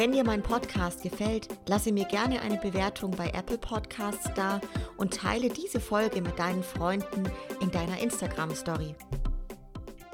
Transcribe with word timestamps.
Wenn 0.00 0.12
dir 0.12 0.24
mein 0.24 0.42
Podcast 0.42 1.02
gefällt, 1.02 1.48
lasse 1.68 1.92
mir 1.92 2.06
gerne 2.06 2.40
eine 2.40 2.56
Bewertung 2.56 3.10
bei 3.10 3.26
Apple 3.34 3.58
Podcasts 3.58 4.30
da 4.34 4.58
und 4.96 5.12
teile 5.12 5.50
diese 5.50 5.78
Folge 5.78 6.22
mit 6.22 6.38
deinen 6.38 6.62
Freunden 6.62 7.24
in 7.60 7.70
deiner 7.70 8.00
Instagram 8.02 8.52
Story. 8.52 8.94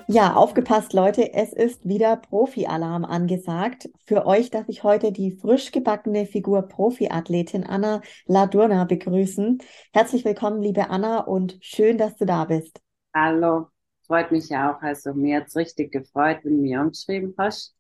Ja, 0.08 0.34
aufgepasst 0.34 0.92
Leute, 0.92 1.32
es 1.34 1.52
ist 1.52 1.86
wieder 1.86 2.16
Profi-Alarm 2.16 3.04
angesagt. 3.04 3.88
Für 4.06 4.26
euch 4.26 4.50
darf 4.50 4.64
ich 4.66 4.82
heute 4.82 5.12
die 5.12 5.30
frisch 5.30 5.70
gebackene 5.70 6.26
Figur 6.26 6.62
Profi-Athletin 6.62 7.62
Anna 7.62 8.02
Ladurna 8.26 8.86
begrüßen. 8.86 9.58
Herzlich 9.92 10.24
willkommen, 10.24 10.60
liebe 10.62 10.90
Anna, 10.90 11.20
und 11.20 11.58
schön, 11.60 11.96
dass 11.96 12.16
du 12.16 12.24
da 12.24 12.46
bist. 12.46 12.80
Hallo, 13.14 13.68
freut 14.04 14.32
mich 14.32 14.50
auch. 14.50 14.82
Also 14.82 15.14
mir 15.14 15.36
hat 15.36 15.46
es 15.46 15.54
richtig 15.54 15.92
gefreut, 15.92 16.38
wenn 16.42 16.56
du 16.56 16.62
mir 16.62 16.80
angeschrieben 16.80 17.36
hast. 17.38 17.75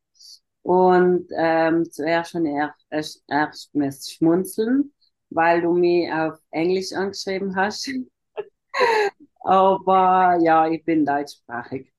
Und 0.66 1.28
ähm, 1.38 1.88
zuerst 1.92 2.32
schon 2.32 2.44
erst, 2.44 3.22
erst, 3.28 4.10
schmunzeln, 4.10 4.92
weil 5.30 5.60
du 5.60 5.72
mich 5.72 6.12
auf 6.12 6.40
Englisch 6.50 6.92
angeschrieben 6.92 7.54
hast. 7.54 7.88
Aber 9.44 10.36
ja, 10.42 10.68
ich 10.68 10.84
bin 10.84 11.06
deutschsprachig. 11.06 11.92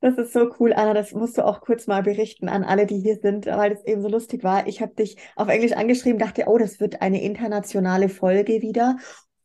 Das 0.00 0.18
ist 0.18 0.32
so 0.32 0.50
cool, 0.58 0.72
Anna. 0.72 0.94
Das 0.94 1.12
musst 1.12 1.38
du 1.38 1.44
auch 1.44 1.60
kurz 1.60 1.86
mal 1.86 2.02
berichten 2.02 2.48
an 2.48 2.64
alle, 2.64 2.86
die 2.86 2.98
hier 2.98 3.20
sind, 3.22 3.46
weil 3.46 3.70
es 3.70 3.84
eben 3.84 4.02
so 4.02 4.08
lustig 4.08 4.42
war. 4.42 4.66
Ich 4.66 4.82
habe 4.82 4.96
dich 4.96 5.16
auf 5.36 5.46
Englisch 5.46 5.72
angeschrieben, 5.72 6.18
dachte, 6.18 6.46
oh, 6.48 6.58
das 6.58 6.80
wird 6.80 7.02
eine 7.02 7.22
internationale 7.22 8.08
Folge 8.08 8.62
wieder. 8.62 8.96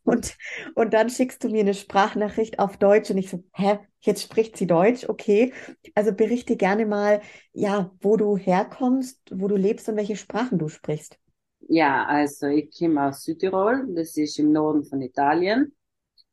Und, 0.03 0.35
und 0.75 0.94
dann 0.94 1.09
schickst 1.09 1.44
du 1.44 1.49
mir 1.49 1.61
eine 1.61 1.73
Sprachnachricht 1.73 2.59
auf 2.59 2.77
Deutsch 2.77 3.11
und 3.11 3.17
ich 3.17 3.30
so, 3.30 3.44
hä, 3.53 3.80
jetzt 3.99 4.23
spricht 4.23 4.57
sie 4.57 4.67
Deutsch, 4.67 5.07
okay. 5.07 5.53
Also 5.95 6.11
berichte 6.11 6.55
gerne 6.57 6.85
mal, 6.85 7.21
ja, 7.53 7.91
wo 8.02 8.17
du 8.17 8.38
herkommst, 8.38 9.19
wo 9.31 9.47
du 9.47 9.55
lebst 9.55 9.88
und 9.89 9.97
welche 9.97 10.16
Sprachen 10.16 10.57
du 10.57 10.69
sprichst. 10.69 11.17
Ja, 11.67 12.05
also 12.05 12.47
ich 12.47 12.77
komme 12.77 13.07
aus 13.07 13.23
Südtirol, 13.23 13.88
das 13.95 14.17
ist 14.17 14.39
im 14.39 14.52
Norden 14.52 14.83
von 14.83 15.02
Italien. 15.02 15.73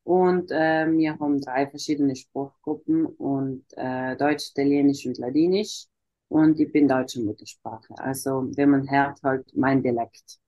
Und 0.02 0.50
äh, 0.50 0.91
wir 0.91 1.19
haben 1.19 1.39
drei 1.39 1.69
verschiedene 1.69 2.16
Sprachgruppen 2.16 3.05
und 3.05 3.64
äh, 3.77 4.16
Deutsch, 4.16 4.50
Italienisch 4.52 5.05
und 5.05 5.19
Ladinisch. 5.19 5.84
Und 6.28 6.58
ich 6.58 6.72
bin 6.72 6.89
deutsche 6.89 7.20
Muttersprache. 7.20 7.94
Also 7.98 8.48
wenn 8.56 8.70
man 8.70 8.91
hört, 8.91 9.22
halt 9.22 9.55
mein 9.55 9.83
Dialekt. 9.83 10.39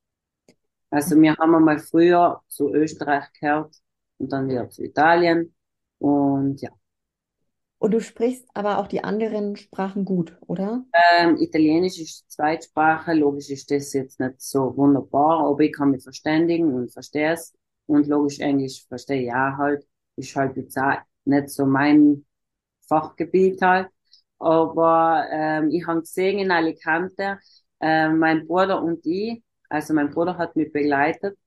Also 0.91 1.21
wir 1.21 1.37
haben 1.37 1.65
mal 1.65 1.79
früher 1.79 2.41
zu 2.49 2.73
Österreich 2.75 3.25
gehört 3.39 3.77
und 4.19 4.33
dann 4.33 4.49
wieder 4.49 4.69
zu 4.69 4.83
Italien. 4.83 5.55
Und 5.99 6.61
ja. 6.61 6.71
Und 7.79 7.93
du 7.93 8.01
sprichst 8.01 8.47
aber 8.53 8.79
auch 8.79 8.89
die 8.89 9.03
anderen 9.03 9.57
Sprachen 9.57 10.05
gut, 10.05 10.37
oder? 10.47 10.85
Ähm, 11.19 11.37
Italienisch 11.39 11.99
ist 11.99 12.31
Zweitsprache. 12.31 13.15
Logisch 13.15 13.49
ist 13.51 13.71
das 13.71 13.93
jetzt 13.95 14.21
nicht 14.21 14.41
so 14.43 14.77
wunderbar, 14.77 15.47
aber 15.47 15.61
ich 15.61 15.73
kann 15.73 15.91
mich 15.91 16.03
verständigen 16.03 16.75
und 16.75 16.93
verstehe 16.93 17.33
es. 17.33 17.55
Und 17.87 18.07
logisch 18.07 18.39
Englisch 18.41 18.87
verstehe 18.87 19.23
ich 19.23 19.31
auch 19.33 19.57
halt. 19.57 19.87
Ist 20.17 20.37
halt 20.37 20.57
jetzt 20.57 20.77
auch 20.77 20.99
nicht 21.25 21.49
so 21.49 21.65
mein 21.65 22.27
Fachgebiet 22.87 23.63
halt. 23.63 23.89
Aber 24.39 25.27
ähm, 25.31 25.71
ich 25.71 25.87
habe 25.87 26.01
gesehen 26.01 26.39
in 26.39 26.51
Alicante, 26.51 27.39
äh, 27.81 28.09
mein 28.09 28.47
Bruder 28.47 28.83
und 28.83 29.05
ich, 29.07 29.43
also 29.71 29.95
mein 29.95 30.11
Bruder 30.11 30.37
hat 30.37 30.57
mich 30.57 30.73
begleitet. 30.73 31.39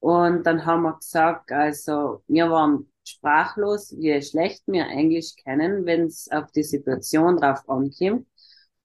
Und 0.00 0.44
dann 0.46 0.66
haben 0.66 0.82
wir 0.82 0.96
gesagt, 0.96 1.52
also 1.52 2.22
wir 2.28 2.50
waren 2.50 2.92
sprachlos, 3.04 3.94
wie 3.98 4.20
schlecht 4.22 4.62
wir 4.66 4.86
Englisch 4.86 5.34
kennen, 5.36 5.86
wenn 5.86 6.06
es 6.06 6.30
auf 6.30 6.50
die 6.52 6.64
Situation 6.64 7.36
drauf 7.36 7.68
ankommt. 7.68 8.26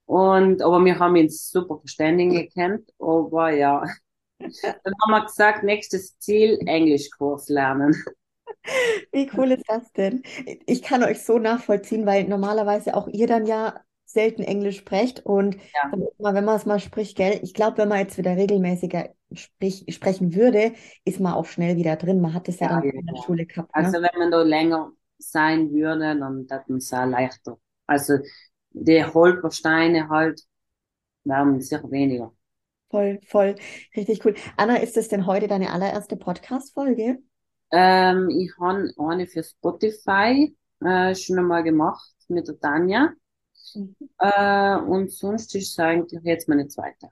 Und, 0.06 0.62
aber 0.62 0.84
wir 0.86 1.00
haben 1.00 1.18
uns 1.18 1.50
super 1.50 1.80
verständigen 1.80 2.34
gekannt. 2.34 2.92
Aber 3.00 3.52
ja, 3.52 3.84
dann 4.40 4.94
haben 5.04 5.12
wir 5.12 5.26
gesagt, 5.26 5.64
nächstes 5.64 6.18
Ziel, 6.20 6.60
Englischkurs 6.66 7.50
lernen. 7.50 7.96
Wie 9.12 9.30
cool 9.38 9.52
ist 9.52 9.66
das 9.68 9.92
denn? 9.94 10.24
Ich 10.66 10.82
kann 10.82 11.04
euch 11.04 11.24
so 11.24 11.40
nachvollziehen, 11.40 12.06
weil 12.06 12.26
normalerweise 12.28 12.96
auch 12.96 13.08
ihr 13.08 13.28
dann 13.28 13.46
ja 13.46 13.82
selten 14.08 14.42
Englisch 14.42 14.78
sprecht 14.78 15.26
und 15.26 15.56
ja. 15.56 16.34
wenn 16.34 16.46
man 16.46 16.56
es 16.56 16.66
mal 16.66 16.80
spricht, 16.80 17.18
gell, 17.18 17.40
ich 17.44 17.54
glaube, 17.54 17.78
wenn 17.78 17.90
man 17.90 18.00
jetzt 18.00 18.18
wieder 18.18 18.38
regelmäßiger 18.38 19.10
sprich, 19.34 19.86
sprechen 19.90 20.34
würde, 20.34 20.72
ist 21.04 21.20
man 21.20 21.34
auch 21.34 21.46
schnell 21.46 21.76
wieder 21.76 21.98
drin. 21.98 22.22
Man 22.22 22.34
hat 22.34 22.48
es 22.48 22.60
ja, 22.60 22.68
ja, 22.68 22.80
dann 22.80 22.90
in 22.90 23.06
der 23.06 23.22
Schule 23.22 23.46
gehabt. 23.46 23.76
Ne? 23.76 23.84
Also 23.84 24.02
wenn 24.02 24.18
man 24.18 24.32
da 24.32 24.42
länger 24.44 24.92
sein 25.18 25.72
würde, 25.72 26.18
dann 26.18 26.48
man 26.68 26.78
es 26.78 26.94
auch 26.94 27.06
leichter. 27.06 27.60
Also 27.86 28.20
die 28.72 29.04
Holpersteine 29.04 30.08
halt 30.08 30.42
werden 31.26 31.60
sicher 31.60 31.84
weniger. 31.92 32.34
Voll, 32.90 33.20
voll, 33.26 33.56
richtig 33.98 34.24
cool. 34.24 34.36
Anna, 34.56 34.78
ist 34.78 34.96
das 34.96 35.10
denn 35.10 35.26
heute 35.26 35.48
deine 35.48 35.74
allererste 35.74 36.16
Podcast-Folge? 36.16 37.18
Ähm, 37.72 38.30
ich 38.30 38.54
habe 38.58 38.90
eine 38.98 39.28
für 39.28 39.44
Spotify 39.44 40.56
äh, 40.80 41.14
schon 41.14 41.40
einmal 41.40 41.64
gemacht 41.64 42.14
mit 42.30 42.48
der 42.48 42.58
Tanja. 42.58 43.12
Mhm. 43.76 43.96
Äh, 44.20 44.76
und 44.78 45.12
sonst 45.12 45.56
ist 45.56 45.72
es 45.72 45.80
eigentlich 45.80 46.22
jetzt 46.24 46.48
meine 46.50 46.68
zweite. 46.68 47.10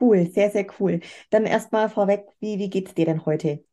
Cool, 0.00 0.26
sehr, 0.32 0.50
sehr 0.50 0.66
cool. 0.80 1.00
Dann 1.30 1.44
erstmal 1.46 1.88
vorweg, 1.88 2.26
wie, 2.40 2.58
wie 2.58 2.70
geht's 2.70 2.94
dir 2.94 3.06
denn 3.06 3.24
heute? 3.26 3.64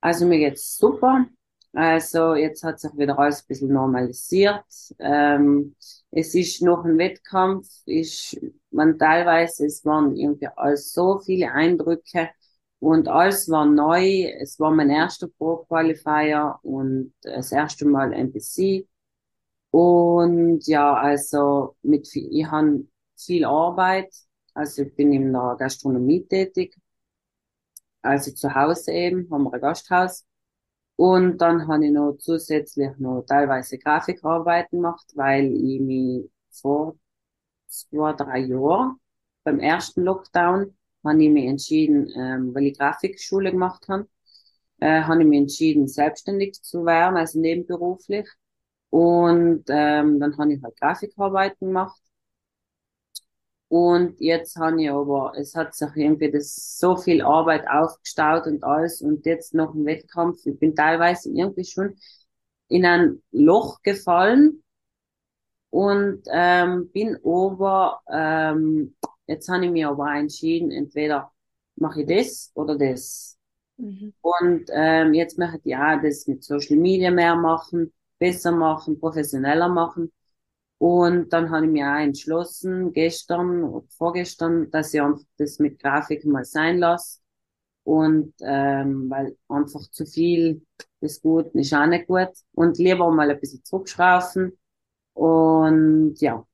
Also 0.00 0.26
mir 0.26 0.38
geht's 0.38 0.76
super. 0.78 1.26
Also 1.72 2.34
jetzt 2.34 2.62
hat 2.62 2.80
sich 2.80 2.92
wieder 2.96 3.18
alles 3.18 3.40
ein 3.42 3.46
bisschen 3.48 3.72
normalisiert. 3.72 4.64
Ähm, 4.98 5.74
es 6.10 6.34
ist 6.34 6.62
noch 6.62 6.84
ein 6.84 6.96
Wettkampf, 6.98 7.68
ist 7.86 8.38
man 8.70 8.98
teilweise, 8.98 9.66
es 9.66 9.84
waren 9.84 10.16
irgendwie 10.16 10.48
alles 10.56 10.92
so 10.92 11.18
viele 11.18 11.52
Eindrücke 11.52 12.30
und 12.78 13.08
alles 13.08 13.48
war 13.50 13.66
neu. 13.66 14.24
Es 14.40 14.58
war 14.58 14.70
mein 14.70 14.90
erster 14.90 15.28
Pro 15.28 15.64
Qualifier 15.68 16.58
und 16.62 17.12
das 17.22 17.52
erste 17.52 17.84
Mal 17.86 18.12
NPC. 18.12 18.86
Und 19.70 20.66
ja, 20.66 20.94
also 20.94 21.76
mit 21.82 22.08
viel, 22.08 22.28
ich 22.32 22.46
habe 22.50 22.86
viel 23.16 23.44
Arbeit. 23.44 24.14
Also 24.54 24.82
ich 24.82 24.94
bin 24.94 25.12
in 25.12 25.32
der 25.32 25.56
Gastronomie 25.58 26.26
tätig. 26.26 26.76
Also 28.02 28.32
zu 28.32 28.54
Hause 28.54 28.92
eben, 28.92 29.28
haben 29.30 29.44
wir 29.44 29.52
ein 29.54 29.60
Gasthaus. 29.60 30.24
Und 30.96 31.38
dann 31.38 31.68
habe 31.68 31.86
ich 31.86 31.92
noch 31.92 32.16
zusätzlich 32.18 32.90
noch 32.98 33.22
teilweise 33.22 33.78
Grafikarbeiten 33.78 34.78
gemacht, 34.78 35.12
weil 35.14 35.46
ich 35.54 35.80
mich 35.80 36.30
vor 36.50 36.96
zwei, 37.68 38.12
drei 38.14 38.38
Jahren 38.40 38.98
beim 39.44 39.60
ersten 39.60 40.02
Lockdown 40.02 40.76
habe 41.04 41.22
ich 41.22 41.30
mich 41.30 41.46
entschieden, 41.46 42.10
ähm, 42.16 42.54
weil 42.54 42.66
ich 42.66 42.78
Grafikschule 42.78 43.52
gemacht 43.52 43.86
habe, 43.88 44.08
äh, 44.80 45.02
habe 45.02 45.22
ich 45.22 45.28
mich 45.28 45.40
entschieden, 45.40 45.86
selbstständig 45.88 46.60
zu 46.62 46.84
werden, 46.84 47.16
also 47.16 47.38
nebenberuflich. 47.40 48.28
Und 48.90 49.64
ähm, 49.68 50.20
dann 50.20 50.38
habe 50.38 50.52
ich 50.54 50.62
halt 50.62 50.78
Grafikarbeiten 50.78 51.68
gemacht. 51.68 52.00
Und 53.68 54.20
jetzt 54.20 54.56
habe 54.56 54.80
ich 54.80 54.90
aber, 54.90 55.32
es 55.36 55.54
hat 55.56 55.74
sich 55.74 55.88
irgendwie 55.96 56.30
das 56.30 56.78
so 56.78 56.96
viel 56.96 57.20
Arbeit 57.22 57.66
aufgestaut 57.68 58.46
und 58.46 58.62
alles 58.62 59.02
und 59.02 59.26
jetzt 59.26 59.54
noch 59.54 59.74
ein 59.74 59.84
Wettkampf. 59.84 60.38
Ich 60.46 60.58
bin 60.58 60.76
teilweise 60.76 61.30
irgendwie 61.30 61.64
schon 61.64 61.96
in 62.68 62.84
ein 62.84 63.22
Loch 63.32 63.82
gefallen 63.82 64.62
und 65.70 66.22
ähm, 66.32 66.90
bin 66.92 67.18
aber, 67.24 68.00
ähm, 68.08 68.94
jetzt 69.26 69.48
habe 69.48 69.66
ich 69.66 69.72
mir 69.72 69.88
aber 69.88 70.14
entschieden, 70.14 70.70
entweder 70.70 71.32
mache 71.74 72.02
ich 72.02 72.06
das 72.06 72.52
oder 72.54 72.78
das. 72.78 73.36
Mhm. 73.78 74.14
Und 74.20 74.70
ähm, 74.72 75.12
jetzt 75.12 75.38
möchte 75.38 75.58
ich 75.64 75.72
ja 75.72 75.96
das 76.00 76.28
mit 76.28 76.44
Social 76.44 76.76
Media 76.76 77.10
mehr 77.10 77.34
machen 77.34 77.92
besser 78.18 78.52
machen, 78.52 78.98
professioneller 79.00 79.68
machen. 79.68 80.12
Und 80.78 81.32
dann 81.32 81.50
habe 81.50 81.66
ich 81.66 81.72
mir 81.72 81.86
auch 81.90 82.00
entschlossen, 82.00 82.92
gestern 82.92 83.64
oder 83.64 83.86
vorgestern, 83.90 84.70
dass 84.70 84.92
ich 84.92 85.00
einfach 85.00 85.24
das 85.38 85.58
mit 85.58 85.78
Grafik 85.80 86.24
mal 86.26 86.44
sein 86.44 86.78
lasse. 86.78 87.20
Und 87.84 88.34
ähm, 88.40 89.08
weil 89.10 89.36
einfach 89.48 89.88
zu 89.90 90.04
viel 90.06 90.66
ist 91.00 91.22
gut, 91.22 91.54
ist 91.54 91.72
auch 91.74 91.86
nicht 91.86 92.06
gut. 92.08 92.30
Und 92.52 92.78
lieber 92.78 93.10
mal 93.10 93.30
ein 93.30 93.40
bisschen 93.40 93.64
zurückschrauben. 93.64 94.58
Und 95.14 96.20
ja. 96.20 96.46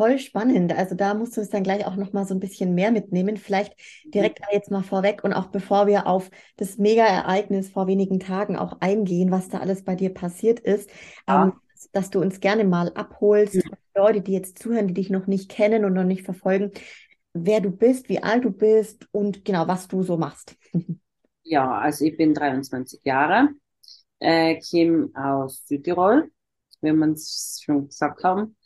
Voll 0.00 0.18
spannend. 0.18 0.72
Also 0.72 0.94
da 0.94 1.12
musst 1.14 1.36
du 1.36 1.42
es 1.42 1.50
dann 1.50 1.62
gleich 1.62 1.84
auch 1.86 1.96
noch 1.96 2.12
mal 2.14 2.24
so 2.26 2.32
ein 2.34 2.40
bisschen 2.40 2.74
mehr 2.74 2.90
mitnehmen. 2.90 3.36
Vielleicht 3.36 3.74
Mhm. 4.04 4.10
direkt 4.14 4.40
jetzt 4.50 4.70
mal 4.70 4.82
vorweg 4.82 5.22
und 5.24 5.34
auch 5.34 5.48
bevor 5.48 5.86
wir 5.86 6.06
auf 6.06 6.30
das 6.56 6.78
Mega-Ereignis 6.78 7.68
vor 7.68 7.86
wenigen 7.86 8.18
Tagen 8.18 8.56
auch 8.56 8.80
eingehen, 8.80 9.30
was 9.30 9.48
da 9.50 9.58
alles 9.58 9.84
bei 9.84 9.94
dir 9.96 10.14
passiert 10.14 10.58
ist, 10.60 10.90
Ja. 11.32 11.44
ähm, 11.44 11.60
dass 11.92 12.08
du 12.10 12.20
uns 12.20 12.40
gerne 12.40 12.64
mal 12.64 12.92
abholst, 12.94 13.64
Mhm. 13.64 13.76
Leute, 13.94 14.22
die 14.22 14.32
jetzt 14.32 14.58
zuhören, 14.62 14.88
die 14.88 14.94
dich 14.94 15.10
noch 15.10 15.26
nicht 15.26 15.50
kennen 15.50 15.84
und 15.84 15.92
noch 15.92 16.04
nicht 16.04 16.22
verfolgen, 16.24 16.70
wer 17.34 17.60
du 17.60 17.70
bist, 17.70 18.08
wie 18.08 18.22
alt 18.22 18.44
du 18.44 18.50
bist 18.52 19.06
und 19.12 19.44
genau, 19.44 19.68
was 19.68 19.88
du 19.88 20.02
so 20.02 20.16
machst. 20.16 20.56
Ja, 21.42 21.78
also 21.78 22.04
ich 22.04 22.16
bin 22.16 22.34
23 22.34 23.00
Jahre, 23.04 23.48
äh, 24.20 24.60
komme 24.60 25.10
aus 25.16 25.66
Südtirol, 25.66 26.30
wie 26.82 26.92
man 26.92 27.12
es 27.12 27.60
schon 27.64 27.88
gesagt 27.88 28.24
haben. 28.24 28.56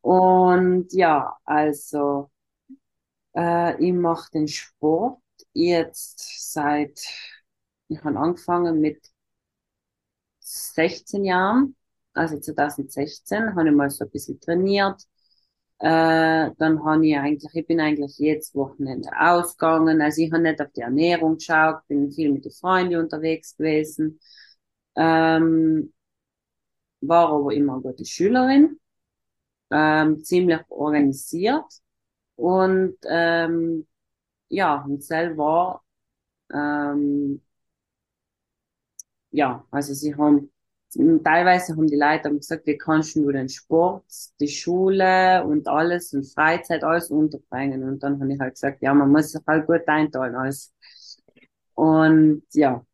Und 0.00 0.92
ja, 0.92 1.36
also 1.44 2.30
äh, 3.36 3.82
ich 3.84 3.92
mache 3.92 4.30
den 4.32 4.48
Sport 4.48 5.20
jetzt 5.52 6.52
seit, 6.52 7.00
ich 7.88 8.02
habe 8.04 8.18
angefangen 8.18 8.80
mit 8.80 9.00
16 10.40 11.24
Jahren, 11.24 11.76
also 12.14 12.38
2016, 12.38 13.54
habe 13.54 13.68
ich 13.68 13.74
mal 13.74 13.90
so 13.90 14.04
ein 14.04 14.10
bisschen 14.10 14.40
trainiert. 14.40 15.02
Äh, 15.80 16.50
dann 16.58 16.84
habe 16.84 17.06
ich 17.06 17.16
eigentlich, 17.16 17.54
ich 17.54 17.66
bin 17.66 17.80
eigentlich 17.80 18.18
jedes 18.18 18.54
Wochenende 18.54 19.10
ausgegangen. 19.18 20.00
Also 20.02 20.22
ich 20.22 20.32
habe 20.32 20.42
nicht 20.42 20.60
auf 20.60 20.72
die 20.72 20.80
Ernährung 20.82 21.36
geschaut, 21.36 21.86
bin 21.88 22.10
viel 22.12 22.32
mit 22.32 22.44
den 22.44 22.52
Freunden 22.52 22.96
unterwegs 22.96 23.56
gewesen. 23.56 24.20
Ähm, 24.96 25.92
war 27.00 27.28
aber 27.30 27.52
immer 27.54 27.74
eine 27.74 27.82
gute 27.82 28.04
Schülerin, 28.04 28.78
ähm, 29.70 30.24
ziemlich 30.24 30.60
organisiert 30.70 31.64
und 32.36 32.96
ähm, 33.08 33.86
ja, 34.50 34.82
und 34.84 35.04
selber 35.04 35.82
ähm, 36.54 37.42
ja, 39.30 39.64
also 39.70 39.94
sie 39.94 40.14
haben 40.16 40.50
teilweise 41.22 41.76
haben 41.76 41.86
die 41.86 41.96
Leute 41.96 42.34
gesagt, 42.34 42.66
wie 42.66 42.78
kannst 42.78 43.14
du 43.16 43.30
den 43.30 43.48
Sport, 43.48 44.04
die 44.40 44.48
Schule 44.48 45.44
und 45.44 45.68
alles 45.68 46.12
und 46.14 46.24
Freizeit 46.24 46.82
alles 46.84 47.10
unterbringen? 47.10 47.82
Und 47.84 48.02
dann 48.02 48.18
habe 48.20 48.32
ich 48.32 48.40
halt 48.40 48.54
gesagt, 48.54 48.82
ja, 48.82 48.94
man 48.94 49.10
muss 49.12 49.32
sich 49.32 49.42
halt 49.46 49.66
gut 49.66 49.86
einteilen 49.86 50.34
alles. 50.34 50.72
Und 51.74 52.42
ja, 52.52 52.84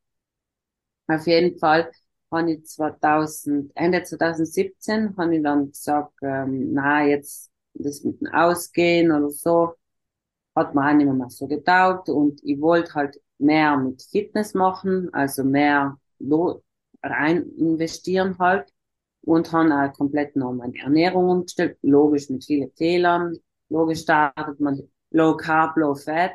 auf 1.09 1.27
jeden 1.27 1.59
Fall 1.59 1.91
habe 2.35 2.53
ich 2.53 2.67
2000, 2.67 3.73
Ende 3.75 4.03
2017 4.03 5.17
habe 5.17 5.37
ich 5.37 5.43
dann 5.43 5.71
gesagt, 5.71 6.13
ähm, 6.23 6.73
na, 6.73 7.05
jetzt 7.05 7.51
das 7.75 8.05
mit 8.05 8.21
dem 8.21 8.29
Ausgehen 8.29 9.13
oder 9.13 9.31
so, 9.31 9.75
hat 10.55 10.75
mir 10.75 10.89
auch 10.89 10.95
nicht 10.95 11.07
mehr 11.13 11.31
so 11.31 11.47
getaugt 11.47 12.09
und 12.09 12.41
ich 12.45 12.61
wollte 12.61 12.95
halt 12.95 13.21
mehr 13.39 13.77
mit 13.77 14.03
Fitness 14.03 14.55
machen, 14.55 15.13
also 15.13 15.45
mehr 15.45 15.99
rein 17.03 17.43
investieren 17.59 18.39
halt 18.39 18.73
und 19.23 19.53
habe 19.53 19.75
auch 19.75 19.93
komplett 19.93 20.37
noch 20.37 20.53
meine 20.53 20.79
Ernährung 20.79 21.29
umgestellt, 21.29 21.79
logisch 21.83 22.29
mit 22.31 22.45
vielen 22.45 22.71
Fehlern. 22.73 23.37
Logisch 23.69 24.03
startet 24.03 24.61
man 24.61 24.83
Low 25.11 25.37
Carb, 25.37 25.77
Low 25.77 25.95
Fat, 25.95 26.33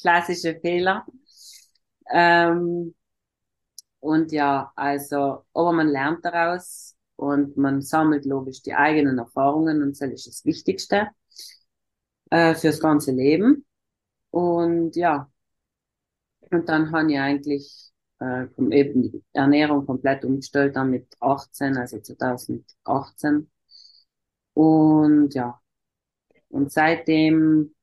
klassische 0.00 0.58
Fehler. 0.60 1.06
Ähm, 2.12 2.94
und 4.00 4.32
ja, 4.32 4.72
also, 4.76 5.44
aber 5.54 5.72
man 5.72 5.88
lernt 5.88 6.24
daraus 6.24 6.96
und 7.16 7.56
man 7.56 7.82
sammelt 7.82 8.24
logisch 8.24 8.62
die 8.62 8.74
eigenen 8.74 9.18
Erfahrungen 9.18 9.82
und 9.82 10.00
das 10.00 10.10
ist 10.10 10.26
das 10.26 10.44
Wichtigste 10.44 11.08
äh, 12.30 12.54
fürs 12.54 12.80
ganze 12.80 13.12
Leben. 13.12 13.64
Und 14.30 14.96
ja, 14.96 15.30
und 16.50 16.68
dann 16.68 16.92
habe 16.92 17.12
ich 17.12 17.18
eigentlich 17.18 17.92
äh, 18.20 18.44
eben 18.70 19.02
die 19.02 19.22
Ernährung 19.32 19.86
komplett 19.86 20.24
umgestellt, 20.24 20.76
dann 20.76 20.90
mit 20.90 21.06
18, 21.20 21.76
also 21.76 22.00
2018. 22.00 23.50
Und 24.54 25.34
ja, 25.34 25.60
und 26.50 26.72
seitdem 26.72 27.74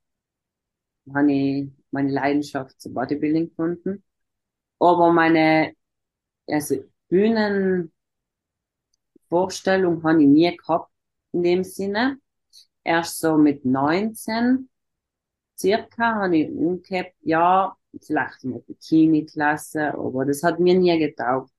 habe 1.14 1.32
ich 1.32 1.70
meine 1.92 2.12
Leidenschaft 2.12 2.80
zu 2.82 2.94
Bodybuilding 2.94 3.50
gefunden. 3.50 4.04
Aber 4.80 5.14
meine, 5.14 5.74
also 6.48 6.76
Bühnenvorstellung 7.10 7.92
habe 10.04 10.22
ich 10.22 10.28
nie 10.28 10.58
gehabt 10.58 10.92
in 11.34 11.44
dem 11.44 11.64
Sinne. 11.64 12.20
Erst 12.84 13.20
so 13.20 13.38
mit 13.38 13.66
19 13.66 14.70
circa 15.58 16.16
habe 16.16 16.38
ich 16.38 16.50
umgehabt, 16.50 17.16
ja, 17.22 17.76
vielleicht 18.02 18.44
in 18.44 18.54
der 18.54 18.60
Bikini-Klasse, 18.60 19.94
aber 19.94 20.26
das 20.26 20.44
hat 20.44 20.60
mir 20.60 20.78
nie 20.78 20.98
getaugt, 21.00 21.52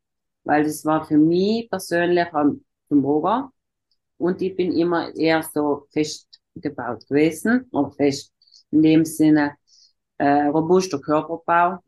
weil 0.45 0.65
das 0.65 0.85
war 0.85 1.05
für 1.07 1.19
mich 1.19 1.69
persönlich 1.69 2.33
am 2.33 2.65
Vermogen 2.89 3.51
und 4.19 4.43
ich 4.43 4.57
bin 4.57 4.73
immer 4.73 5.15
eher 5.17 5.43
so 5.43 5.87
fest 5.91 6.41
gebaut 6.55 7.07
gewesen, 7.09 7.69
oder 7.73 7.91
fest 7.93 8.33
in 8.71 8.83
dem 8.83 9.05
Sinne 9.05 9.57
äh, 10.19 10.47
robuster 10.47 11.01
Körperbau. 11.01 11.79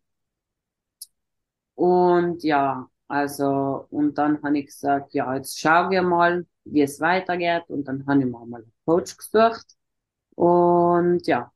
Und 1.74 2.42
ja, 2.44 2.88
also, 3.08 3.86
und 3.90 4.18
dann 4.18 4.42
habe 4.42 4.58
ich 4.58 4.66
gesagt, 4.66 5.14
ja, 5.14 5.34
jetzt 5.36 5.58
schauen 5.58 5.90
wir 5.90 6.02
mal, 6.02 6.46
wie 6.64 6.82
es 6.82 7.00
weitergeht. 7.00 7.64
Und 7.68 7.84
dann 7.88 8.06
habe 8.06 8.20
ich 8.20 8.26
mir 8.26 8.32
mal 8.46 8.60
einen 8.62 8.72
Coach 8.84 9.16
gesucht. 9.16 9.66
Und 10.36 11.26
ja, 11.26 11.52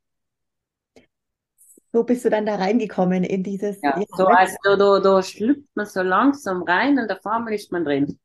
So 1.92 2.04
bist 2.04 2.24
du 2.26 2.30
dann 2.30 2.44
da 2.46 2.56
reingekommen 2.56 3.24
in 3.24 3.42
dieses, 3.42 3.78
ja, 3.82 3.94
ja, 3.94 4.04
so, 4.16 4.26
also 4.28 4.56
da, 4.78 4.98
da 5.00 5.22
schlüpft 5.22 5.68
man 5.74 5.86
so 5.86 6.02
langsam 6.02 6.62
rein 6.62 6.98
und 6.98 7.10
auf 7.12 7.24
einmal 7.26 7.54
ist 7.54 7.70
man 7.72 7.84
drin. 7.84 8.18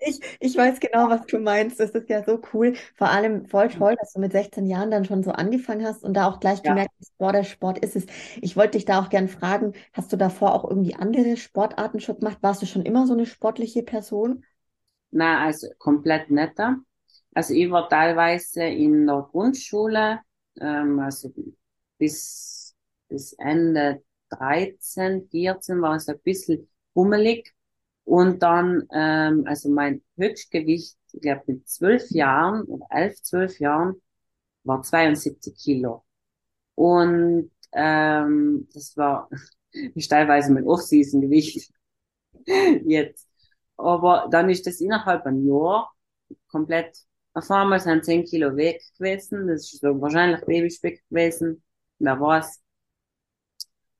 Ich, 0.00 0.20
ich 0.40 0.56
weiß 0.56 0.80
genau, 0.80 1.08
was 1.10 1.26
du 1.26 1.38
meinst. 1.38 1.80
Das 1.80 1.90
ist 1.90 2.08
ja 2.08 2.22
so 2.24 2.40
cool. 2.52 2.74
Vor 2.96 3.08
allem 3.10 3.46
voll 3.46 3.68
toll, 3.68 3.96
dass 4.00 4.12
du 4.12 4.20
mit 4.20 4.32
16 4.32 4.66
Jahren 4.66 4.90
dann 4.90 5.04
schon 5.04 5.22
so 5.22 5.30
angefangen 5.32 5.84
hast 5.86 6.04
und 6.04 6.14
da 6.14 6.26
auch 6.28 6.40
gleich 6.40 6.62
Ja. 6.62 6.76
gemerkt 6.76 6.92
hast, 7.00 7.16
boah, 7.18 7.32
der 7.32 7.44
Sport 7.44 7.78
ist 7.78 7.96
es. 7.96 8.06
Ich 8.40 8.56
wollte 8.56 8.72
dich 8.72 8.84
da 8.84 9.00
auch 9.00 9.08
gern 9.10 9.28
fragen, 9.28 9.72
hast 9.92 10.12
du 10.12 10.16
davor 10.16 10.54
auch 10.54 10.68
irgendwie 10.68 10.94
andere 10.94 11.36
Sportarten 11.36 12.00
schon 12.00 12.18
gemacht? 12.18 12.38
Warst 12.42 12.62
du 12.62 12.66
schon 12.66 12.82
immer 12.84 13.06
so 13.06 13.12
eine 13.14 13.26
sportliche 13.26 13.82
Person? 13.82 14.44
Nein, 15.10 15.38
also 15.46 15.68
komplett 15.78 16.30
netter. 16.30 16.78
Also 17.34 17.54
ich 17.54 17.70
war 17.70 17.88
teilweise 17.88 18.64
in 18.64 19.06
der 19.06 19.28
Grundschule, 19.30 20.20
ähm, 20.60 20.98
also 21.00 21.32
bis, 21.98 22.74
bis 23.08 23.32
Ende 23.34 24.02
13, 24.30 25.28
14 25.30 25.80
war 25.82 25.96
es 25.96 26.08
ein 26.08 26.18
bisschen 26.20 26.68
bummelig. 26.94 27.54
Und 28.04 28.42
dann, 28.42 28.88
ähm, 28.92 29.44
also 29.46 29.68
mein 29.70 30.02
Höchstgewicht, 30.16 30.96
ich 31.12 31.20
glaube 31.20 31.42
mit 31.46 31.68
zwölf 31.68 32.10
Jahren 32.10 32.62
oder 32.64 32.86
elf, 32.90 33.20
zwölf 33.22 33.58
Jahren, 33.60 34.00
war 34.64 34.82
72 34.82 35.56
Kilo. 35.56 36.04
Und 36.74 37.50
ähm, 37.72 38.68
das 38.74 38.96
war 38.96 39.28
ist 39.72 40.08
teilweise 40.10 40.52
mein 40.52 40.66
Off-Season-Gewicht 40.66 41.70
jetzt. 42.86 43.28
Aber 43.76 44.28
dann 44.30 44.50
ist 44.50 44.66
das 44.66 44.80
innerhalb 44.80 45.26
ein 45.26 45.46
Jahr 45.46 45.92
komplett, 46.48 46.96
auf 47.34 47.50
einmal 47.50 47.80
sind 47.80 48.04
10 48.04 48.24
Kilo 48.24 48.56
weg 48.56 48.82
gewesen. 48.98 49.48
Das 49.48 49.72
ist 49.72 49.80
so 49.80 50.00
wahrscheinlich 50.00 50.44
Babyspeck 50.44 51.02
gewesen, 51.08 51.62
wer 51.98 52.20
weiß. 52.20 52.60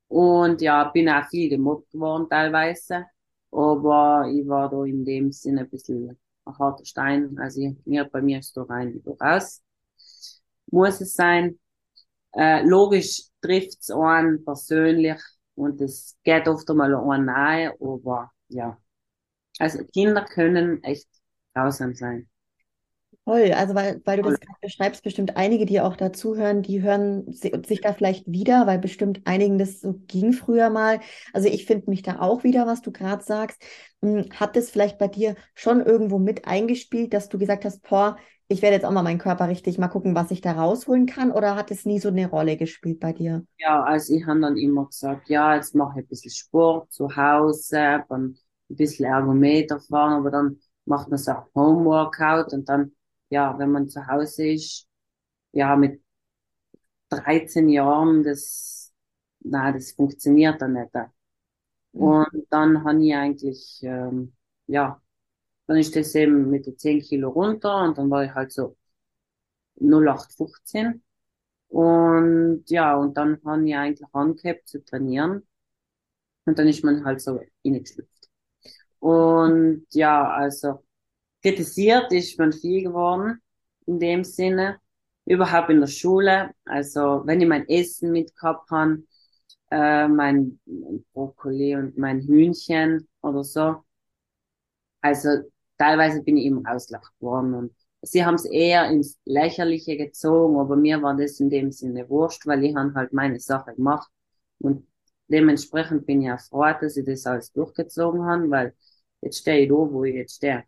Und 0.09 0.61
ja, 0.61 0.85
bin 0.85 1.09
auch 1.09 1.27
viel 1.29 1.49
gemobbt 1.49 1.91
geworden 1.91 2.29
teilweise. 2.29 3.07
Aber 3.53 4.29
ich 4.33 4.49
war 4.49 4.71
da 4.71 4.85
in 4.85 5.05
dem 5.05 5.33
Sinne 5.33 5.63
ein 5.63 5.71
bisschen 5.71 6.19
ein 6.47 6.59
harter 6.59 6.85
Stein. 6.87 7.39
Also 7.39 7.61
ich, 7.63 7.77
mir, 7.87 8.05
bei 8.07 8.23
mir 8.23 8.41
ist 8.41 8.57
da 8.57 8.63
rein, 8.65 8.95
wie 8.95 9.03
da 9.03 9.13
raus. 9.13 9.63
Muss 10.71 11.01
es 11.01 11.15
sein. 11.15 11.59
Äh, 12.35 12.65
logisch 12.67 13.25
trifft's 13.43 13.91
einen 13.91 14.45
persönlich 14.45 15.21
und 15.55 15.81
es 15.83 16.17
geht 16.25 16.49
oft 16.49 16.71
einmal 16.71 16.95
einen 16.95 17.27
nahe, 17.27 17.75
aber 17.81 18.33
ja. 18.49 18.79
Also 19.59 19.85
Kinder 19.87 20.25
können 20.25 20.83
echt 20.85 21.09
grausam 21.55 21.95
sein. 21.95 22.29
Toll, 23.25 23.53
also 23.53 23.77
weil, 23.77 24.03
weil 24.05 24.17
du 24.17 24.25
das 24.25 24.41
gerade 24.41 24.59
beschreibst, 24.61 25.05
bestimmt 25.05 25.37
einige, 25.37 25.65
die 25.65 25.81
auch 25.81 25.95
dazuhören, 25.97 26.63
die 26.63 26.83
hören 26.83 27.31
si- 27.33 27.53
sich 27.65 27.81
da 27.81 27.93
vielleicht 27.93 28.27
wieder, 28.31 28.67
weil 28.67 28.81
bestimmt 28.81 29.21
einigen 29.27 29.59
das 29.59 29.81
so 29.81 29.95
ging 30.09 30.33
früher 30.33 30.71
mal. 30.71 30.99
Also 31.33 31.49
ich 31.49 31.65
finde 31.67 31.89
mich 31.89 32.03
da 32.03 32.19
auch 32.21 32.43
wieder, 32.43 32.67
was 32.67 32.83
du 32.83 32.91
gerade 32.91 33.23
sagst. 33.23 33.63
Hm, 34.03 34.27
Hat 34.35 34.57
das 34.57 34.71
vielleicht 34.71 34.99
bei 34.99 35.07
dir 35.07 35.37
schon 35.55 35.81
irgendwo 35.81 36.19
mit 36.19 36.47
eingespielt, 36.49 37.15
dass 37.15 37.29
du 37.29 37.39
gesagt 37.39 37.65
hast, 37.65 37.83
boah, 37.89 38.17
ich 38.49 38.61
werde 38.61 38.75
jetzt 38.75 38.85
auch 38.85 38.91
mal 38.91 39.03
meinen 39.05 39.19
Körper 39.21 39.49
richtig 39.49 39.79
mal 39.79 39.87
gucken, 39.89 40.17
was 40.17 40.33
ich 40.33 40.41
da 40.41 40.53
rausholen 40.53 41.07
kann, 41.07 41.31
oder 41.31 41.55
hat 41.55 41.71
es 41.71 41.85
nie 41.85 42.01
so 42.01 42.09
eine 42.09 42.27
Rolle 42.29 42.57
gespielt 42.57 42.99
bei 42.99 43.13
dir? 43.13 43.45
Ja, 43.59 43.83
also 43.85 44.15
ich 44.15 44.27
habe 44.27 44.41
dann 44.41 44.57
immer 44.57 44.87
gesagt, 44.87 45.29
ja, 45.29 45.55
jetzt 45.55 45.75
mache 45.75 46.01
ich 46.01 46.05
ein 46.07 46.09
bisschen 46.09 46.31
Sport 46.33 46.93
zu 46.93 47.15
Hause, 47.17 48.05
dann 48.09 48.37
ein 48.71 48.77
bisschen 48.77 49.05
Ergometer 49.07 49.79
fahren, 49.81 50.15
aber 50.15 50.31
dann 50.31 50.59
macht 50.85 51.09
man 51.09 51.19
so 51.19 51.31
auch 51.33 51.47
Homeworkout 51.55 52.53
und 52.53 52.69
dann 52.69 52.93
ja, 53.33 53.59
wenn 53.59 53.73
man 53.73 53.89
zu 53.89 54.07
Hause 54.07 54.49
ist, 54.49 54.89
ja, 55.53 55.77
mit 55.77 56.03
13 57.11 57.69
Jahren, 57.71 58.23
das, 58.25 58.93
na, 59.41 59.73
das 59.73 59.93
funktioniert 59.93 60.61
dann 60.63 60.75
nicht. 60.75 60.91
Mhm. 61.93 62.03
Und 62.03 62.47
dann 62.51 62.85
habe 62.85 63.05
ich 63.05 63.15
eigentlich, 63.15 63.81
ähm, 63.83 64.35
ja, 64.67 65.01
dann 65.67 65.79
ist 65.79 65.97
das 65.97 66.15
eben 66.15 66.51
mit 66.51 66.67
den 66.67 66.79
10 66.79 67.01
Kilo 67.01 67.31
runter 67.31 67.85
und 67.85 67.99
dann 67.99 68.11
war 68.11 68.25
ich 68.25 68.35
halt 68.35 68.53
so 68.53 68.77
0815. 69.77 71.03
Und 71.69 72.65
ja, 72.71 72.97
und 72.97 73.17
dann 73.17 73.41
habe 73.45 73.69
ich 73.69 73.77
eigentlich 73.77 74.09
angehabt 74.15 74.69
zu 74.69 74.85
trainieren. 74.85 75.47
Und 76.47 76.59
dann 76.59 76.69
ist 76.69 76.85
man 76.85 77.05
halt 77.05 77.21
so 77.21 77.41
reingeschlüpft. 77.65 78.31
Und 79.01 79.87
ja, 79.93 80.29
also 80.31 80.85
kritisiert 81.43 82.13
ist 82.13 82.39
man 82.39 82.53
viel 82.53 82.83
geworden 82.85 83.41
in 83.87 83.99
dem 84.01 84.25
Sinne. 84.25 84.79
Überhaupt 85.27 85.71
in 85.71 85.81
der 85.81 85.87
Schule. 85.89 86.51
Also 86.65 87.23
wenn 87.25 87.41
ich 87.41 87.49
mein 87.49 87.69
Essen 87.69 88.13
mitgehabt 88.13 88.71
habe, 88.71 89.03
äh, 89.71 90.09
mein, 90.09 90.61
mein 90.67 91.05
Brokkoli 91.15 91.77
und 91.77 91.99
mein 91.99 92.21
Hühnchen 92.23 93.09
oder 93.23 93.45
so. 93.45 93.85
Also 95.01 95.29
teilweise 95.79 96.23
bin 96.23 96.37
ich 96.37 96.47
immer 96.47 96.63
ausgelacht 96.73 97.13
worden 97.21 97.55
und 97.55 97.75
sie 98.03 98.25
haben 98.25 98.35
es 98.35 98.45
eher 98.45 98.89
ins 98.91 99.19
Lächerliche 99.25 99.97
gezogen, 99.97 100.59
aber 100.59 100.77
mir 100.77 101.03
war 101.03 101.17
das 101.17 101.41
in 101.41 101.51
dem 101.51 101.73
Sinne 101.73 102.09
wurscht, 102.09 102.47
weil 102.47 102.65
ich 102.65 102.75
habe 102.77 102.95
halt 102.95 103.13
meine 103.13 103.41
Sache 103.41 103.75
gemacht 103.75 104.11
und 104.59 104.87
dementsprechend 105.29 106.07
bin 106.07 106.23
ich 106.23 106.31
auch 106.31 106.41
froh, 106.41 106.73
dass 106.81 106.97
ich 106.97 107.05
das 107.05 107.27
alles 107.27 107.53
durchgezogen 107.53 108.25
habe, 108.25 108.51
weil 108.51 108.75
jetzt 109.21 109.39
stehe 109.39 109.63
ich 109.65 109.69
da, 109.69 109.75
wo 109.75 110.05
ich 110.05 110.15
jetzt 110.15 110.37
stehe. 110.37 110.65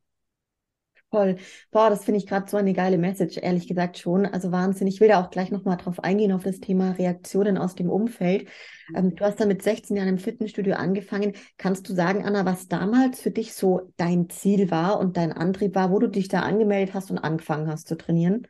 Voll. 1.14 1.36
Boah, 1.70 1.90
das 1.90 2.04
finde 2.04 2.18
ich 2.18 2.26
gerade 2.26 2.50
so 2.50 2.56
eine 2.56 2.72
geile 2.72 2.98
Message, 2.98 3.38
ehrlich 3.40 3.68
gesagt 3.68 3.98
schon. 3.98 4.26
Also 4.26 4.50
Wahnsinn. 4.50 4.88
Ich 4.88 5.00
will 5.00 5.06
da 5.06 5.22
auch 5.22 5.30
gleich 5.30 5.52
nochmal 5.52 5.76
drauf 5.76 6.02
eingehen, 6.02 6.32
auf 6.32 6.42
das 6.42 6.58
Thema 6.58 6.90
Reaktionen 6.90 7.56
aus 7.56 7.76
dem 7.76 7.88
Umfeld. 7.88 8.48
Ähm, 8.96 9.14
du 9.14 9.24
hast 9.24 9.38
dann 9.38 9.46
mit 9.46 9.62
16 9.62 9.96
Jahren 9.96 10.08
im 10.08 10.18
Fitnessstudio 10.18 10.74
angefangen. 10.74 11.34
Kannst 11.56 11.88
du 11.88 11.94
sagen, 11.94 12.24
Anna, 12.24 12.44
was 12.46 12.66
damals 12.66 13.20
für 13.20 13.30
dich 13.30 13.54
so 13.54 13.92
dein 13.96 14.28
Ziel 14.28 14.72
war 14.72 14.98
und 14.98 15.16
dein 15.16 15.30
Antrieb 15.30 15.76
war, 15.76 15.92
wo 15.92 16.00
du 16.00 16.08
dich 16.08 16.26
da 16.26 16.40
angemeldet 16.40 16.94
hast 16.94 17.12
und 17.12 17.18
angefangen 17.18 17.68
hast 17.68 17.86
zu 17.86 17.96
trainieren? 17.96 18.48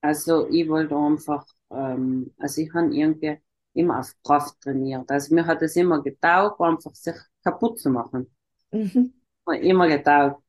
Also 0.00 0.48
ich 0.50 0.68
wollte 0.68 0.94
einfach, 0.94 1.44
ähm, 1.72 2.32
also 2.38 2.60
ich 2.60 2.72
habe 2.72 2.94
irgendwie 2.94 3.36
immer 3.74 3.98
auf 3.98 4.14
Kraft 4.22 4.60
trainiert. 4.60 5.10
Also 5.10 5.34
mir 5.34 5.44
hat 5.44 5.60
es 5.62 5.74
immer 5.74 6.00
getaugt, 6.04 6.60
einfach 6.60 6.94
sich 6.94 7.16
kaputt 7.42 7.80
zu 7.80 7.90
machen. 7.90 8.30
Mhm. 8.70 9.12
Immer 9.60 9.88
getaugt. 9.88 10.42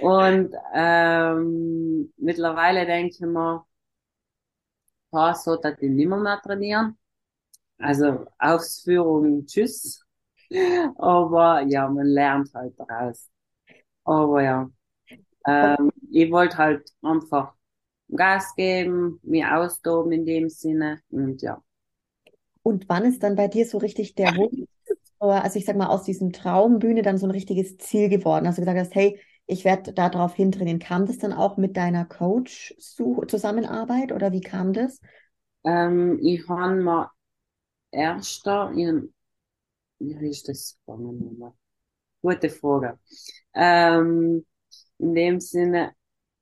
Und 0.00 0.54
ähm, 0.74 2.12
mittlerweile 2.16 2.86
denke 2.86 3.14
ich 3.14 3.20
mir, 3.20 3.64
boah, 5.10 5.34
so 5.34 5.56
dass 5.56 5.80
ich 5.80 5.90
nicht 5.90 6.08
mehr, 6.08 6.40
trainieren. 6.42 6.98
Also 7.78 8.26
Ausführung, 8.38 9.46
tschüss. 9.46 10.04
Aber 10.98 11.62
ja, 11.62 11.88
man 11.88 12.06
lernt 12.06 12.52
halt 12.54 12.78
daraus. 12.78 13.28
Aber 14.04 14.42
ja, 14.42 14.70
ähm, 15.46 15.90
ich 16.10 16.30
wollte 16.30 16.58
halt 16.58 16.90
einfach 17.02 17.54
Gas 18.14 18.54
geben, 18.54 19.18
mir 19.22 19.56
austoben 19.56 20.12
in 20.12 20.26
dem 20.26 20.48
Sinne 20.48 21.00
und 21.10 21.42
ja. 21.42 21.62
Und 22.62 22.88
wann 22.88 23.04
ist 23.04 23.22
dann 23.22 23.36
bei 23.36 23.48
dir 23.48 23.66
so 23.66 23.78
richtig 23.78 24.14
der 24.14 24.36
Wunsch, 24.36 24.66
also 25.18 25.58
ich 25.58 25.64
sag 25.64 25.76
mal, 25.76 25.86
aus 25.86 26.04
diesem 26.04 26.32
Traumbühne 26.32 27.02
dann 27.02 27.18
so 27.18 27.26
ein 27.26 27.30
richtiges 27.30 27.78
Ziel 27.78 28.08
geworden? 28.08 28.44
Du 28.44 28.54
gesagt 28.54 28.78
hast, 28.78 28.94
hey, 28.94 29.20
ich 29.46 29.64
werde 29.64 29.92
darauf 29.92 30.34
hintrainieren. 30.34 30.80
Kam 30.80 31.06
das 31.06 31.18
dann 31.18 31.32
auch 31.32 31.56
mit 31.56 31.76
deiner 31.76 32.04
Coach-Zusammenarbeit 32.04 34.12
oder 34.12 34.32
wie 34.32 34.40
kam 34.40 34.72
das? 34.72 35.00
Ähm, 35.64 36.18
ich 36.22 36.48
habe 36.48 36.82
mal 36.82 37.10
erster 37.90 38.70
in, 38.72 39.12
wie 39.98 40.30
ist 40.30 40.48
das 40.48 40.78
gegangen? 40.86 41.52
Gute 42.22 42.50
Frage. 42.50 42.98
Ähm, 43.54 44.44
in 44.98 45.14
dem 45.14 45.40
Sinne, 45.40 45.92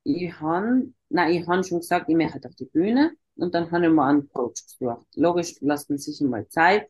ich 0.04 0.38
habe, 0.40 0.92
nein, 1.08 1.32
ich 1.32 1.46
habe 1.46 1.64
schon 1.64 1.80
gesagt, 1.80 2.08
ich 2.08 2.16
möchte 2.16 2.49
auf 2.49 2.54
die 2.54 2.66
Bühne 2.66 3.12
und 3.37 3.54
dann 3.54 3.70
habe 3.70 3.87
ich 3.87 3.92
mal 3.92 4.11
einen 4.11 4.28
Coach 4.30 4.64
gesucht. 4.64 5.06
Logisch, 5.16 5.56
lasst 5.61 5.90
man 5.90 5.99
sich 5.99 6.20
mal 6.20 6.49
Zeit 6.49 6.88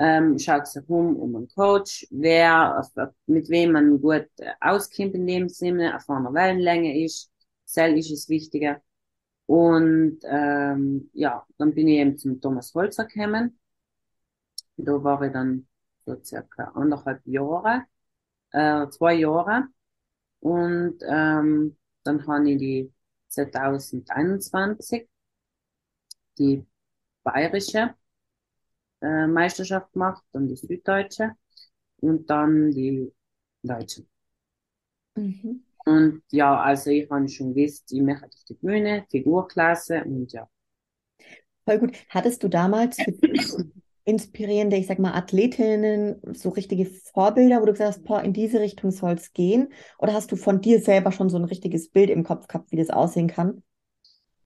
ähm, 0.00 0.38
schaut 0.38 0.66
sich 0.66 0.88
um, 0.88 1.16
um 1.16 1.36
einen 1.36 1.48
Coach, 1.48 2.06
wer, 2.10 2.82
mit 3.26 3.50
wem 3.50 3.72
man 3.72 4.00
gut 4.00 4.28
auskennt 4.60 5.14
in 5.14 5.26
dem 5.26 5.48
Sinne, 5.50 5.94
auf 5.94 6.08
einer 6.08 6.32
Wellenlänge 6.32 7.04
ist. 7.04 7.30
Zell 7.66 7.98
ist 7.98 8.10
das 8.10 8.28
Wichtige. 8.30 8.80
Und 9.44 10.20
ähm, 10.24 11.10
ja, 11.12 11.46
dann 11.58 11.74
bin 11.74 11.88
ich 11.88 11.98
eben 11.98 12.16
zum 12.16 12.40
Thomas 12.40 12.74
Holzer 12.74 13.04
gekommen. 13.04 13.58
Da 14.76 15.04
war 15.04 15.20
ich 15.22 15.32
dann 15.32 15.66
so 16.06 16.16
circa 16.24 16.64
anderthalb 16.74 17.20
Jahre, 17.26 17.84
äh, 18.52 18.88
zwei 18.88 19.14
Jahre. 19.14 19.66
Und 20.40 20.98
ähm, 21.06 21.76
dann 22.04 22.26
habe 22.26 22.50
ich 22.50 22.58
die 22.58 22.92
2021 23.28 25.06
die 26.38 26.64
bayerische 27.22 27.94
äh, 29.00 29.26
Meisterschaft 29.26 29.92
gemacht, 29.92 30.22
dann 30.32 30.48
die 30.48 30.56
Süddeutsche 30.56 31.32
und 32.00 32.28
dann 32.28 32.70
die 32.70 33.12
Deutsche. 33.62 34.04
Mhm. 35.16 35.64
Und 35.84 36.22
ja, 36.30 36.60
also 36.60 36.90
ich 36.90 37.10
habe 37.10 37.28
schon 37.28 37.54
gewusst, 37.54 37.90
ich 37.92 38.02
mache 38.02 38.26
auf 38.26 38.44
die 38.48 38.54
Bühne, 38.54 39.06
Figurklasse 39.10 40.04
und 40.04 40.32
ja. 40.32 40.48
Voll 41.64 41.78
gut. 41.78 41.96
Hattest 42.08 42.42
du 42.42 42.48
damals 42.48 42.98
inspirierende, 44.04 44.76
ich 44.76 44.86
sag 44.86 44.98
mal, 44.98 45.14
Athletinnen, 45.14 46.20
so 46.34 46.50
richtige 46.50 46.86
Vorbilder, 46.86 47.60
wo 47.60 47.66
du 47.66 47.72
gesagt 47.72 47.96
hast, 47.96 48.04
boah, 48.04 48.22
in 48.22 48.32
diese 48.32 48.60
Richtung 48.60 48.90
soll 48.90 49.12
es 49.12 49.32
gehen? 49.32 49.72
Oder 49.98 50.14
hast 50.14 50.32
du 50.32 50.36
von 50.36 50.60
dir 50.60 50.80
selber 50.80 51.12
schon 51.12 51.30
so 51.30 51.36
ein 51.36 51.44
richtiges 51.44 51.90
Bild 51.90 52.10
im 52.10 52.24
Kopf 52.24 52.48
gehabt, 52.48 52.72
wie 52.72 52.76
das 52.76 52.90
aussehen 52.90 53.28
kann? 53.28 53.62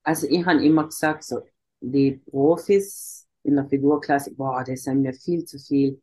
Also 0.03 0.27
ich 0.29 0.45
habe 0.45 0.65
immer 0.65 0.85
gesagt, 0.85 1.25
so 1.25 1.41
die 1.81 2.23
Profis 2.31 3.24
in 3.45 3.57
der 3.57 3.67
Figurklasse, 3.69 4.35
boah, 4.35 4.65
das 4.65 4.83
sind 4.83 5.03
mir 5.03 5.15
viel 5.15 5.45
zu 5.45 5.59
viel. 5.59 6.01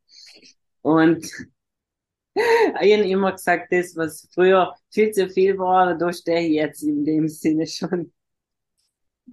Und 0.81 1.25
ich 2.36 2.93
habe 2.93 3.07
immer 3.07 3.33
gesagt, 3.33 3.71
das, 3.71 3.95
was 3.95 4.29
früher 4.33 4.74
viel 4.89 5.12
zu 5.12 5.29
viel 5.29 5.57
war, 5.57 5.98
da 5.98 6.13
stehe 6.13 6.48
ich 6.48 6.53
jetzt 6.53 6.83
in 6.83 7.03
dem 7.03 7.27
Sinne 7.27 7.67
schon. 7.67 8.13